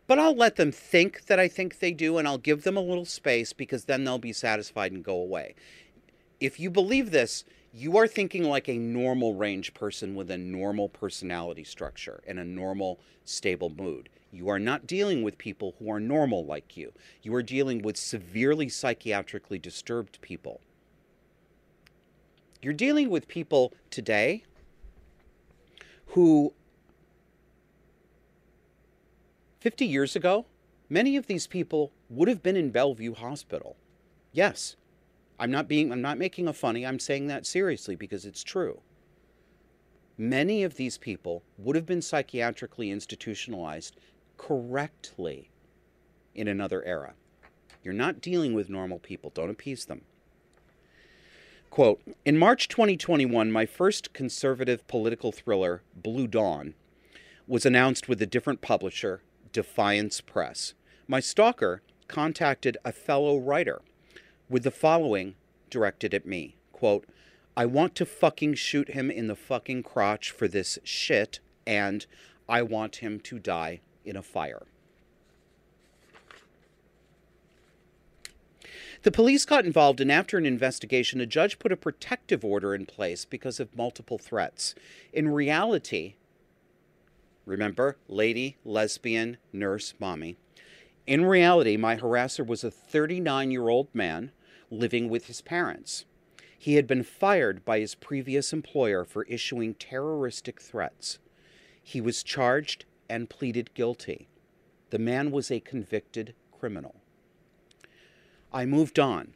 but 0.06 0.18
I'll 0.18 0.36
let 0.36 0.56
them 0.56 0.72
think 0.72 1.26
that 1.26 1.38
I 1.38 1.48
think 1.48 1.78
they 1.78 1.92
do 1.92 2.18
and 2.18 2.28
I'll 2.28 2.38
give 2.38 2.64
them 2.64 2.76
a 2.76 2.82
little 2.82 3.04
space 3.04 3.52
because 3.52 3.84
then 3.84 4.04
they'll 4.04 4.18
be 4.18 4.32
satisfied 4.32 4.92
and 4.92 5.04
go 5.04 5.16
away. 5.16 5.54
If 6.40 6.60
you 6.60 6.70
believe 6.70 7.10
this, 7.10 7.44
you 7.72 7.96
are 7.96 8.06
thinking 8.06 8.44
like 8.44 8.68
a 8.68 8.78
normal 8.78 9.34
range 9.34 9.74
person 9.74 10.14
with 10.14 10.30
a 10.30 10.38
normal 10.38 10.88
personality 10.88 11.64
structure 11.64 12.22
and 12.26 12.38
a 12.38 12.44
normal 12.44 13.00
stable 13.24 13.70
mood. 13.70 14.08
You 14.30 14.48
are 14.48 14.58
not 14.58 14.86
dealing 14.86 15.22
with 15.22 15.38
people 15.38 15.74
who 15.78 15.90
are 15.90 16.00
normal 16.00 16.44
like 16.44 16.76
you. 16.76 16.92
You 17.22 17.34
are 17.34 17.42
dealing 17.42 17.82
with 17.82 17.96
severely 17.96 18.66
psychiatrically 18.66 19.60
disturbed 19.60 20.20
people. 20.20 20.60
You're 22.60 22.72
dealing 22.72 23.10
with 23.10 23.28
people 23.28 23.72
today 23.90 24.44
who 26.08 26.52
50 29.64 29.86
years 29.86 30.14
ago, 30.14 30.44
many 30.90 31.16
of 31.16 31.26
these 31.26 31.46
people 31.46 31.90
would 32.10 32.28
have 32.28 32.42
been 32.42 32.54
in 32.54 32.68
Bellevue 32.68 33.14
Hospital. 33.14 33.76
Yes, 34.30 34.76
I'm 35.40 35.50
not 35.50 35.68
being 35.68 35.90
I'm 35.90 36.02
not 36.02 36.18
making 36.18 36.46
a 36.46 36.52
funny. 36.52 36.84
I'm 36.84 36.98
saying 36.98 37.28
that 37.28 37.46
seriously 37.46 37.96
because 37.96 38.26
it's 38.26 38.44
true. 38.44 38.82
Many 40.18 40.64
of 40.64 40.76
these 40.76 40.98
people 40.98 41.44
would 41.56 41.76
have 41.76 41.86
been 41.86 42.02
psychiatrically 42.02 42.90
institutionalized 42.90 43.96
correctly 44.36 45.48
in 46.34 46.46
another 46.46 46.84
era. 46.84 47.14
You're 47.82 47.94
not 47.94 48.20
dealing 48.20 48.52
with 48.52 48.68
normal 48.68 48.98
people. 48.98 49.30
Don't 49.30 49.48
appease 49.48 49.86
them. 49.86 50.02
Quote 51.70 52.02
In 52.26 52.36
March 52.36 52.68
2021, 52.68 53.50
my 53.50 53.64
first 53.64 54.12
conservative 54.12 54.86
political 54.88 55.32
thriller, 55.32 55.80
Blue 55.96 56.26
Dawn, 56.26 56.74
was 57.46 57.64
announced 57.64 58.10
with 58.10 58.20
a 58.20 58.26
different 58.26 58.60
publisher, 58.60 59.22
Defiance 59.54 60.20
Press. 60.20 60.74
My 61.08 61.20
stalker 61.20 61.80
contacted 62.08 62.76
a 62.84 62.92
fellow 62.92 63.38
writer 63.38 63.80
with 64.50 64.64
the 64.64 64.70
following 64.70 65.36
directed 65.70 66.12
at 66.12 66.26
me 66.26 66.56
quote, 66.72 67.06
I 67.56 67.64
want 67.64 67.94
to 67.94 68.04
fucking 68.04 68.54
shoot 68.54 68.90
him 68.90 69.10
in 69.10 69.28
the 69.28 69.36
fucking 69.36 69.84
crotch 69.84 70.30
for 70.32 70.48
this 70.48 70.78
shit, 70.82 71.38
and 71.66 72.04
I 72.48 72.62
want 72.62 72.96
him 72.96 73.20
to 73.20 73.38
die 73.38 73.80
in 74.04 74.16
a 74.16 74.22
fire. 74.22 74.66
The 79.02 79.12
police 79.12 79.44
got 79.44 79.64
involved, 79.64 80.00
and 80.00 80.10
after 80.10 80.36
an 80.36 80.46
investigation, 80.46 81.20
a 81.20 81.26
judge 81.26 81.58
put 81.58 81.70
a 81.72 81.76
protective 81.76 82.44
order 82.44 82.74
in 82.74 82.86
place 82.86 83.24
because 83.24 83.60
of 83.60 83.76
multiple 83.76 84.18
threats. 84.18 84.74
In 85.12 85.28
reality, 85.28 86.14
remember, 87.46 87.96
lady, 88.08 88.56
lesbian, 88.64 89.36
nurse, 89.52 89.94
mommy. 89.98 90.36
In 91.06 91.24
reality, 91.24 91.76
my 91.76 91.96
harasser 91.96 92.46
was 92.46 92.64
a 92.64 92.70
39 92.70 93.50
year 93.50 93.68
old 93.68 93.88
man 93.94 94.32
living 94.70 95.08
with 95.08 95.26
his 95.26 95.40
parents. 95.40 96.04
He 96.58 96.76
had 96.76 96.86
been 96.86 97.02
fired 97.02 97.64
by 97.64 97.80
his 97.80 97.94
previous 97.94 98.52
employer 98.52 99.04
for 99.04 99.24
issuing 99.24 99.74
terroristic 99.74 100.60
threats. 100.60 101.18
He 101.82 102.00
was 102.00 102.22
charged 102.22 102.86
and 103.08 103.28
pleaded 103.28 103.74
guilty. 103.74 104.28
The 104.88 104.98
man 104.98 105.30
was 105.30 105.50
a 105.50 105.60
convicted 105.60 106.34
criminal. 106.58 106.94
I 108.52 108.64
moved 108.64 108.98
on. 108.98 109.34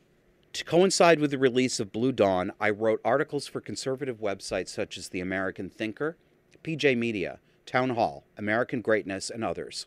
To 0.55 0.65
coincide 0.65 1.21
with 1.21 1.31
the 1.31 1.39
release 1.39 1.79
of 1.79 1.93
Blue 1.93 2.13
Dawn, 2.13 2.53
I 2.59 2.71
wrote 2.71 3.01
articles 3.05 3.47
for 3.47 3.61
conservative 3.61 4.19
websites 4.21 4.69
such 4.69 4.97
as 4.97 5.11
The 5.11 5.21
American 5.21 5.69
Thinker, 5.69 6.17
PJ 6.65 6.97
Media, 6.97 7.41
Town 7.69 7.91
Hall, 7.91 8.25
American 8.39 8.81
Greatness, 8.81 9.29
and 9.31 9.45
others. 9.45 9.87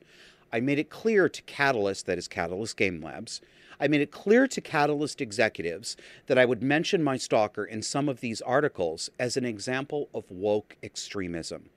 I 0.54 0.60
made 0.60 0.78
it 0.78 0.90
clear 0.90 1.28
to 1.28 1.42
Catalyst, 1.42 2.06
that 2.06 2.18
is 2.18 2.28
Catalyst 2.28 2.78
Game 2.78 3.02
Labs, 3.02 3.42
I 3.80 3.88
made 3.88 4.02
it 4.02 4.12
clear 4.12 4.48
to 4.48 4.62
Catalyst 4.62 5.20
executives 5.20 5.98
that 6.28 6.38
I 6.38 6.46
would 6.46 6.62
mention 6.62 7.02
my 7.04 7.18
stalker 7.18 7.66
in 7.66 7.82
some 7.82 8.08
of 8.08 8.22
these 8.22 8.40
articles 8.42 9.10
as 9.18 9.36
an 9.36 9.46
example 9.46 10.10
of 10.14 10.30
woke 10.30 10.78
extremism. 10.84 11.72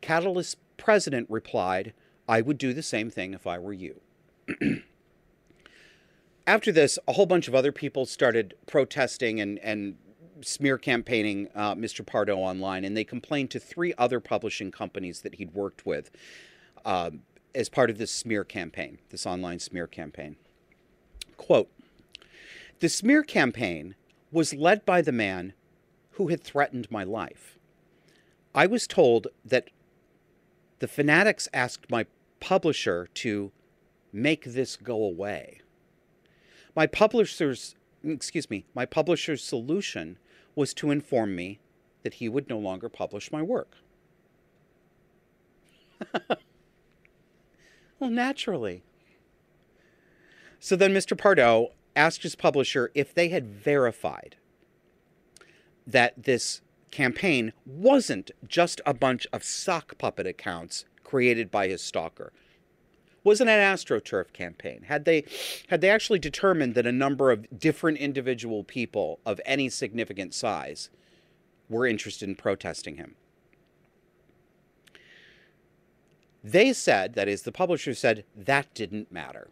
Catalyst 0.00 0.56
president 0.78 1.28
replied, 1.28 1.92
I 2.26 2.40
would 2.40 2.56
do 2.56 2.72
the 2.72 2.82
same 2.82 3.10
thing 3.10 3.34
if 3.34 3.46
I 3.46 3.58
were 3.58 3.74
you. 3.74 4.00
after 6.46 6.72
this, 6.72 6.98
a 7.06 7.12
whole 7.12 7.26
bunch 7.26 7.46
of 7.46 7.54
other 7.54 7.72
people 7.72 8.06
started 8.06 8.54
protesting 8.66 9.38
and, 9.38 9.58
and 9.58 9.98
smear 10.42 10.78
campaigning 10.78 11.48
uh, 11.54 11.74
Mr. 11.74 12.04
Pardo 12.04 12.36
online, 12.36 12.84
and 12.84 12.96
they 12.96 13.04
complained 13.04 13.50
to 13.50 13.60
three 13.60 13.94
other 13.98 14.20
publishing 14.20 14.70
companies 14.70 15.22
that 15.22 15.36
he'd 15.36 15.54
worked 15.54 15.86
with 15.86 16.10
uh, 16.84 17.10
as 17.54 17.68
part 17.68 17.90
of 17.90 17.98
this 17.98 18.10
smear 18.10 18.44
campaign, 18.44 18.98
this 19.10 19.26
online 19.26 19.58
smear 19.58 19.86
campaign. 19.86 20.36
Quote 21.36 21.70
The 22.80 22.88
smear 22.88 23.22
campaign 23.22 23.94
was 24.30 24.54
led 24.54 24.84
by 24.84 25.02
the 25.02 25.12
man 25.12 25.54
who 26.12 26.28
had 26.28 26.42
threatened 26.42 26.90
my 26.90 27.04
life. 27.04 27.58
I 28.54 28.66
was 28.66 28.86
told 28.86 29.28
that 29.44 29.70
the 30.78 30.88
fanatics 30.88 31.48
asked 31.52 31.90
my 31.90 32.06
publisher 32.40 33.08
to 33.14 33.52
make 34.12 34.44
this 34.44 34.76
go 34.76 35.02
away. 35.02 35.60
My 36.74 36.86
publisher's 36.86 37.74
excuse 38.04 38.48
me, 38.48 38.64
my 38.74 38.86
publisher's 38.86 39.42
solution 39.42 40.18
was 40.58 40.74
to 40.74 40.90
inform 40.90 41.36
me 41.36 41.60
that 42.02 42.14
he 42.14 42.28
would 42.28 42.48
no 42.48 42.58
longer 42.58 42.88
publish 42.88 43.30
my 43.30 43.40
work. 43.40 43.76
well, 48.00 48.10
naturally. 48.10 48.82
So 50.58 50.74
then 50.74 50.92
Mr. 50.92 51.16
Pardo 51.16 51.68
asked 51.94 52.24
his 52.24 52.34
publisher 52.34 52.90
if 52.92 53.14
they 53.14 53.28
had 53.28 53.46
verified 53.46 54.34
that 55.86 56.24
this 56.24 56.60
campaign 56.90 57.52
wasn't 57.64 58.32
just 58.44 58.80
a 58.84 58.92
bunch 58.92 59.28
of 59.32 59.44
sock 59.44 59.96
puppet 59.96 60.26
accounts 60.26 60.86
created 61.04 61.52
by 61.52 61.68
his 61.68 61.82
stalker 61.82 62.32
wasn't 63.24 63.50
an 63.50 63.60
astroturf 63.60 64.32
campaign. 64.32 64.82
Had 64.88 65.04
they 65.04 65.24
had 65.68 65.80
they 65.80 65.90
actually 65.90 66.18
determined 66.18 66.74
that 66.74 66.86
a 66.86 66.92
number 66.92 67.30
of 67.30 67.46
different 67.58 67.98
individual 67.98 68.64
people 68.64 69.20
of 69.26 69.40
any 69.44 69.68
significant 69.68 70.34
size 70.34 70.90
were 71.68 71.86
interested 71.86 72.28
in 72.28 72.34
protesting 72.34 72.96
him? 72.96 73.16
They 76.42 76.72
said 76.72 77.14
that 77.14 77.28
is 77.28 77.42
the 77.42 77.52
publisher 77.52 77.94
said 77.94 78.24
that 78.36 78.72
didn't 78.74 79.12
matter. 79.12 79.48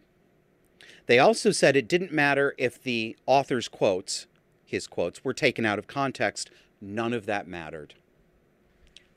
They 1.05 1.19
also 1.19 1.51
said 1.51 1.75
it 1.75 1.87
didn't 1.87 2.11
matter 2.11 2.53
if 2.57 2.81
the 2.81 3.15
author's 3.25 3.67
quotes 3.67 4.27
his 4.67 4.85
quotes 4.85 5.23
were 5.23 5.33
taken 5.33 5.65
out 5.65 5.79
of 5.79 5.87
context. 5.87 6.51
None 6.81 7.13
of 7.13 7.25
that 7.25 7.47
mattered. 7.47 7.95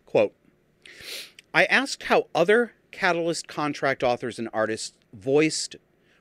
Quote 0.07 0.33
i 1.53 1.65
asked 1.65 2.05
how 2.05 2.29
other 2.35 2.75
Catalyst 2.91 3.49
contract 3.49 4.03
authors 4.03 4.39
and 4.39 4.49
artists 4.53 4.97
voiced 5.13 5.77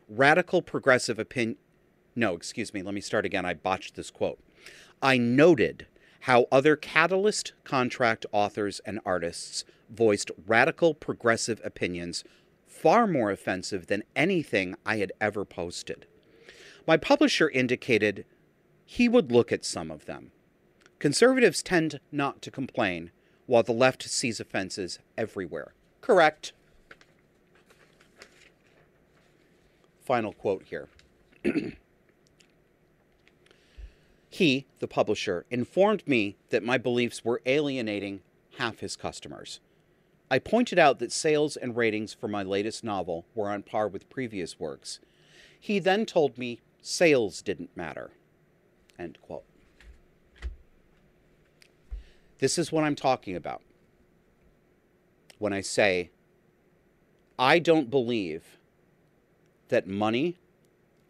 radical 0.08 0.62
progressive 0.62 1.20
opinion. 1.20 1.58
No, 2.16 2.36
excuse 2.36 2.74
me, 2.74 2.82
let 2.82 2.94
me 2.94 3.02
start 3.02 3.26
again. 3.26 3.46
I 3.46 3.54
botched 3.54 3.96
this 3.96 4.12
quote. 4.12 4.40
I 5.02 5.18
noted 5.18 5.88
how 6.22 6.48
other 6.52 6.76
Catalyst 6.76 7.54
contract 7.64 8.26
authors 8.32 8.82
and 8.86 9.00
artists 9.06 9.64
voiced 9.90 10.32
radical 10.46 10.94
progressive 10.94 11.62
opinions 11.64 12.24
far 12.68 13.08
more 13.08 13.32
offensive 13.32 13.88
than 13.88 14.04
anything 14.16 14.76
I 14.86 14.98
had 14.98 15.12
ever 15.20 15.46
posted. 15.46 16.06
My 16.86 16.98
publisher 16.98 17.50
indicated 17.50 18.26
he 18.86 19.08
would 19.08 19.32
look 19.32 19.52
at 19.52 19.66
some 19.66 19.92
of 19.92 20.06
them. 20.06 20.32
Conservatives 20.98 21.64
tend 21.64 22.00
not 22.12 22.42
to 22.42 22.52
complain, 22.52 23.12
while 23.46 23.64
the 23.64 23.72
left 23.72 24.04
sees 24.04 24.40
offenses 24.40 25.00
everywhere. 25.18 25.74
Correct. 26.02 26.54
Final 30.10 30.34
quote 30.34 30.64
here. 30.64 30.88
he, 34.32 34.66
the 34.80 34.88
publisher, 34.88 35.46
informed 35.52 36.02
me 36.08 36.36
that 36.50 36.64
my 36.64 36.80
beliefs 36.80 37.24
were 37.24 37.44
alienating 37.46 38.22
half 38.58 38.80
his 38.80 38.96
customers. 38.96 39.60
I 40.32 40.40
pointed 40.40 40.80
out 40.80 40.98
that 40.98 41.12
sales 41.12 41.56
and 41.56 41.78
ratings 41.78 42.12
for 42.12 42.28
my 42.28 42.42
latest 42.42 42.84
novel 42.84 43.28
were 43.36 43.52
on 43.52 43.62
par 43.62 43.88
with 43.88 44.10
previous 44.10 44.60
works. 44.60 45.00
He 45.60 45.78
then 45.78 46.08
told 46.08 46.40
me 46.40 46.60
sales 46.82 47.44
didn't 47.44 47.78
matter. 47.78 48.10
End 48.98 49.20
quote. 49.22 49.44
This 52.40 52.58
is 52.58 52.72
what 52.72 52.84
I'm 52.84 52.96
talking 52.96 53.36
about 53.36 53.62
when 55.38 55.54
I 55.54 55.62
say 55.62 56.10
I 57.38 57.60
don't 57.60 57.92
believe 57.92 58.59
that 59.70 59.88
money 59.88 60.38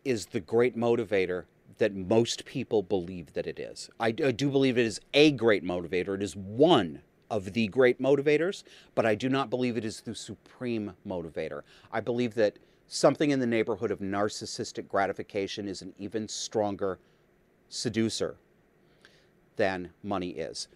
is 0.06 0.28
the 0.28 0.40
great 0.40 0.78
motivator 0.78 1.46
that 1.78 1.96
most 1.96 2.46
people 2.46 2.84
believe 2.84 3.34
that 3.34 3.48
it 3.48 3.58
is. 3.60 3.90
I, 4.00 4.12
do 4.12 4.50
believe 4.50 4.78
it 4.78 4.86
is 4.86 5.00
a 5.14 5.32
great 5.32 5.64
motivator. 5.64 6.16
It 6.16 6.24
is 6.24 6.36
one 6.36 7.02
of 7.30 7.54
the 7.54 7.68
great 7.68 8.02
motivators, 8.02 8.64
but 8.96 9.06
I 9.06 9.16
do 9.16 9.30
not 9.30 9.50
believe 9.50 9.78
it 9.78 9.86
is 9.86 10.02
the 10.02 10.16
supreme 10.16 10.94
motivator. 11.08 11.62
I 11.92 12.02
believe 12.02 12.36
that 12.36 12.58
something 12.88 13.32
in 13.32 13.40
the 13.40 13.48
neighborhood 13.48 13.92
of 13.92 14.00
narcissistic 14.00 14.88
gratification 14.88 15.68
is 15.68 15.82
an 15.82 15.94
even 15.98 16.28
stronger 16.28 17.00
seducer 17.70 18.36
than 19.56 19.92
money 20.04 20.32
is. 20.32 20.68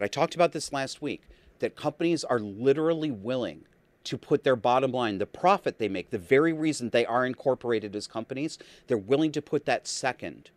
I 0.00 0.06
talked 0.06 0.36
about 0.36 0.52
this 0.52 0.72
last 0.72 1.02
week 1.02 1.22
that 1.58 1.74
companies 1.74 2.22
are 2.22 2.38
literally 2.38 3.10
willing 3.10 3.64
to 4.08 4.16
put 4.16 4.42
their 4.42 4.56
bottom 4.56 4.90
line, 4.90 5.18
the 5.18 5.26
profit 5.26 5.78
they 5.78 5.88
make, 5.88 6.08
the 6.08 6.18
very 6.18 6.50
reason 6.50 6.88
they 6.88 7.04
are 7.04 7.26
incorporated 7.26 7.94
as 7.94 8.06
companies, 8.06 8.58
they're 8.86 8.96
willing 8.96 9.32
to 9.32 9.42
put 9.42 9.66
that 9.66 9.86
second 9.86 10.50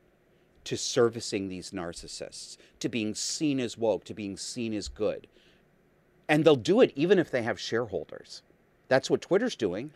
to 0.64 0.78
servicing 0.78 1.50
these 1.50 1.72
narcissists, 1.72 2.56
to 2.80 2.88
being 2.88 3.14
seen 3.14 3.60
as 3.60 3.78
woke, 3.78 4.06
to 4.06 4.14
being 4.14 4.38
seen 4.38 4.74
as 4.74 4.88
good. 4.88 5.28
And 6.30 6.46
they'll 6.46 6.56
do 6.56 6.80
it 6.80 6.94
even 6.96 7.20
if 7.20 7.30
they 7.30 7.42
have 7.44 7.60
shareholders. 7.60 8.42
That's 8.88 9.10
what 9.10 9.22
Twitter's 9.22 9.58
doing. 9.58 9.92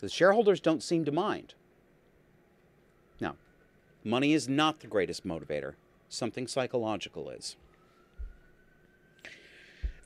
The 0.00 0.10
shareholders 0.10 0.60
don't 0.60 0.82
seem 0.82 1.06
to 1.06 1.12
mind. 1.12 1.54
Now, 3.20 3.36
money 4.04 4.34
is 4.34 4.50
not 4.50 4.80
the 4.80 4.86
greatest 4.86 5.26
motivator, 5.26 5.76
something 6.10 6.46
psychological 6.46 7.30
is 7.30 7.56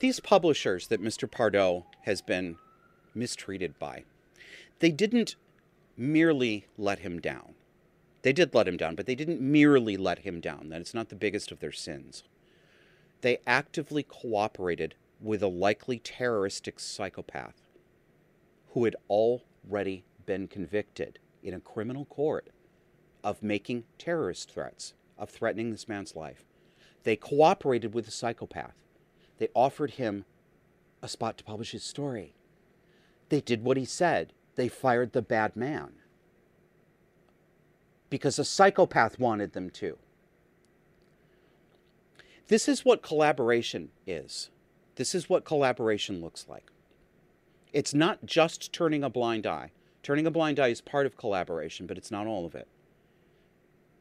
these 0.01 0.19
publishers 0.19 0.89
that 0.89 1.03
Mr. 1.03 1.31
Pardo 1.31 1.87
has 2.03 2.23
been 2.23 2.57
mistreated 3.15 3.79
by, 3.79 4.05
they 4.79 4.91
didn't 4.91 5.37
merely 5.97 6.67
let 6.79 7.01
him 7.01 7.21
down. 7.21 7.55
They 8.23 8.33
did 8.33 8.55
let 8.55 8.69
him 8.69 8.77
down, 8.77 8.95
but 8.97 9.07
they 9.07 9.15
didn't 9.15 9.41
merely 9.41 9.97
let 9.97 10.21
him 10.21 10.41
down. 10.41 10.69
That 10.69 10.81
it's 10.81 10.95
not 10.95 11.09
the 11.09 11.15
biggest 11.15 11.51
of 11.53 11.61
their 11.61 11.73
sins. 11.73 12.23
They 13.23 13.39
actively 13.47 14.03
cooperated 14.03 14.95
with 15.21 15.43
a 15.43 15.49
likely 15.49 15.99
terroristic 15.99 16.81
psychopath 16.81 17.63
who 18.73 18.85
had 18.85 18.97
already 19.09 20.05
been 20.27 20.49
convicted 20.49 21.19
in 21.43 21.55
a 21.55 21.61
criminal 21.61 22.05
court 22.07 22.49
of 23.23 23.43
making 23.43 23.85
terrorist 23.99 24.51
threats, 24.51 24.95
of 25.19 25.29
threatening 25.29 25.71
this 25.71 25.89
man's 25.89 26.17
life. 26.17 26.45
They 27.03 27.17
cooperated 27.17 27.95
with 27.95 28.07
the 28.07 28.11
psychopath. 28.11 28.75
They 29.39 29.49
offered 29.55 29.93
him 29.93 30.25
a 31.03 31.09
spot 31.09 31.39
to 31.39 31.45
publish 31.45 31.73
his 31.73 31.83
story. 31.83 32.35
They 33.29 33.41
did 33.41 33.65
what 33.65 33.77
he 33.77 33.85
said. 33.85 34.33
They 34.57 34.69
fired 34.69 35.13
the 35.13 35.23
bad 35.23 35.57
man 35.57 35.93
because 38.11 38.39
a 38.39 38.45
psychopath 38.45 39.19
wanted 39.19 39.53
them 39.53 39.71
to. 39.71 39.97
This 42.49 42.69
is 42.69 42.85
what 42.85 43.03
collaboration 43.03 43.91
is. 44.07 44.51
This 44.97 45.15
is 45.15 45.29
what 45.29 45.45
collaboration 45.45 46.21
looks 46.21 46.47
like. 46.49 46.71
It's 47.73 47.95
not 47.95 48.27
just 48.27 48.73
turning 48.73 49.05
a 49.05 49.09
blind 49.09 49.47
eye. 49.47 49.71
Turning 50.03 50.27
a 50.27 50.31
blind 50.31 50.59
eye 50.59 50.69
is 50.69 50.81
part 50.81 51.07
of 51.07 51.17
collaboration, 51.17 51.87
but 51.87 51.97
it's 51.97 52.11
not 52.11 52.27
all 52.27 52.45
of 52.45 52.57
it. 52.57 52.67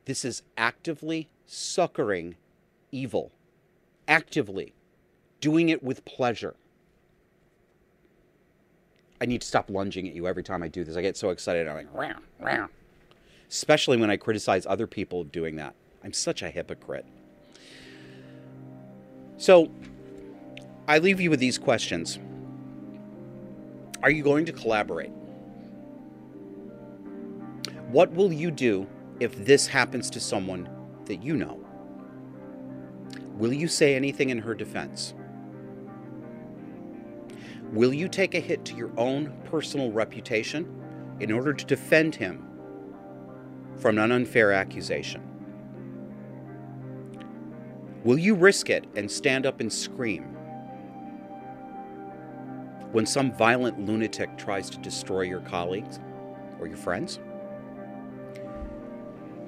This 0.05 0.25
is 0.25 0.41
actively 0.57 1.29
succoring 1.45 2.35
evil, 2.91 3.31
actively 4.07 4.73
doing 5.39 5.69
it 5.69 5.83
with 5.83 6.03
pleasure. 6.05 6.55
I 9.21 9.25
need 9.25 9.41
to 9.41 9.47
stop 9.47 9.69
lunging 9.69 10.07
at 10.07 10.15
you 10.15 10.27
every 10.27 10.43
time 10.43 10.63
I 10.63 10.67
do 10.67 10.83
this. 10.83 10.95
I 10.95 11.01
get 11.01 11.17
so 11.17 11.29
excited. 11.29 11.67
I'm 11.67 11.75
like, 11.75 11.87
rah, 11.93 12.13
rah. 12.39 12.67
especially 13.49 13.97
when 13.97 14.09
I 14.09 14.17
criticize 14.17 14.65
other 14.65 14.87
people 14.87 15.23
doing 15.25 15.57
that. 15.57 15.75
I'm 16.03 16.13
such 16.13 16.41
a 16.41 16.49
hypocrite. 16.49 17.05
So, 19.37 19.69
I 20.87 20.99
leave 20.99 21.19
you 21.19 21.29
with 21.29 21.39
these 21.39 21.57
questions. 21.57 22.19
Are 24.01 24.09
you 24.09 24.23
going 24.23 24.45
to 24.45 24.53
collaborate? 24.53 25.11
What 27.89 28.11
will 28.11 28.31
you 28.31 28.51
do 28.51 28.87
if 29.19 29.45
this 29.45 29.67
happens 29.67 30.09
to 30.11 30.19
someone 30.19 30.69
that 31.05 31.21
you 31.21 31.35
know? 31.35 31.59
Will 33.35 33.53
you 33.53 33.67
say 33.67 33.95
anything 33.95 34.29
in 34.29 34.39
her 34.39 34.53
defense? 34.53 35.13
Will 37.71 37.93
you 37.93 38.07
take 38.07 38.33
a 38.33 38.39
hit 38.39 38.65
to 38.65 38.75
your 38.75 38.91
own 38.97 39.31
personal 39.45 39.91
reputation 39.91 40.67
in 41.19 41.31
order 41.31 41.53
to 41.53 41.65
defend 41.65 42.15
him 42.15 42.43
from 43.77 43.99
an 43.99 44.11
unfair 44.11 44.51
accusation? 44.51 45.21
Will 48.03 48.17
you 48.17 48.33
risk 48.33 48.71
it 48.71 48.85
and 48.95 49.09
stand 49.09 49.45
up 49.45 49.59
and 49.59 49.71
scream 49.71 50.23
when 52.91 53.05
some 53.05 53.31
violent 53.31 53.79
lunatic 53.79 54.35
tries 54.35 54.69
to 54.71 54.79
destroy 54.79 55.21
your 55.21 55.41
colleagues 55.41 55.99
or 56.59 56.65
your 56.65 56.77
friends? 56.77 57.19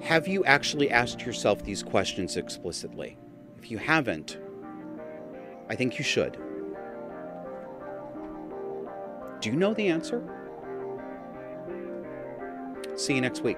Have 0.02 0.28
you 0.28 0.46
actually 0.46 0.92
asked 0.92 1.26
yourself 1.26 1.64
these 1.64 1.82
questions 1.82 2.38
explicitly? 2.38 3.18
If 3.58 3.72
you 3.72 3.80
haven't, 3.80 4.38
I 5.70 5.76
think 5.76 5.98
you 5.98 6.04
should. 6.04 6.38
Do 9.42 9.50
you 9.50 9.56
know 9.56 9.74
the 9.74 9.88
answer? 9.88 10.22
See 12.96 13.16
you 13.16 13.22
next 13.22 13.42
week. 13.42 13.58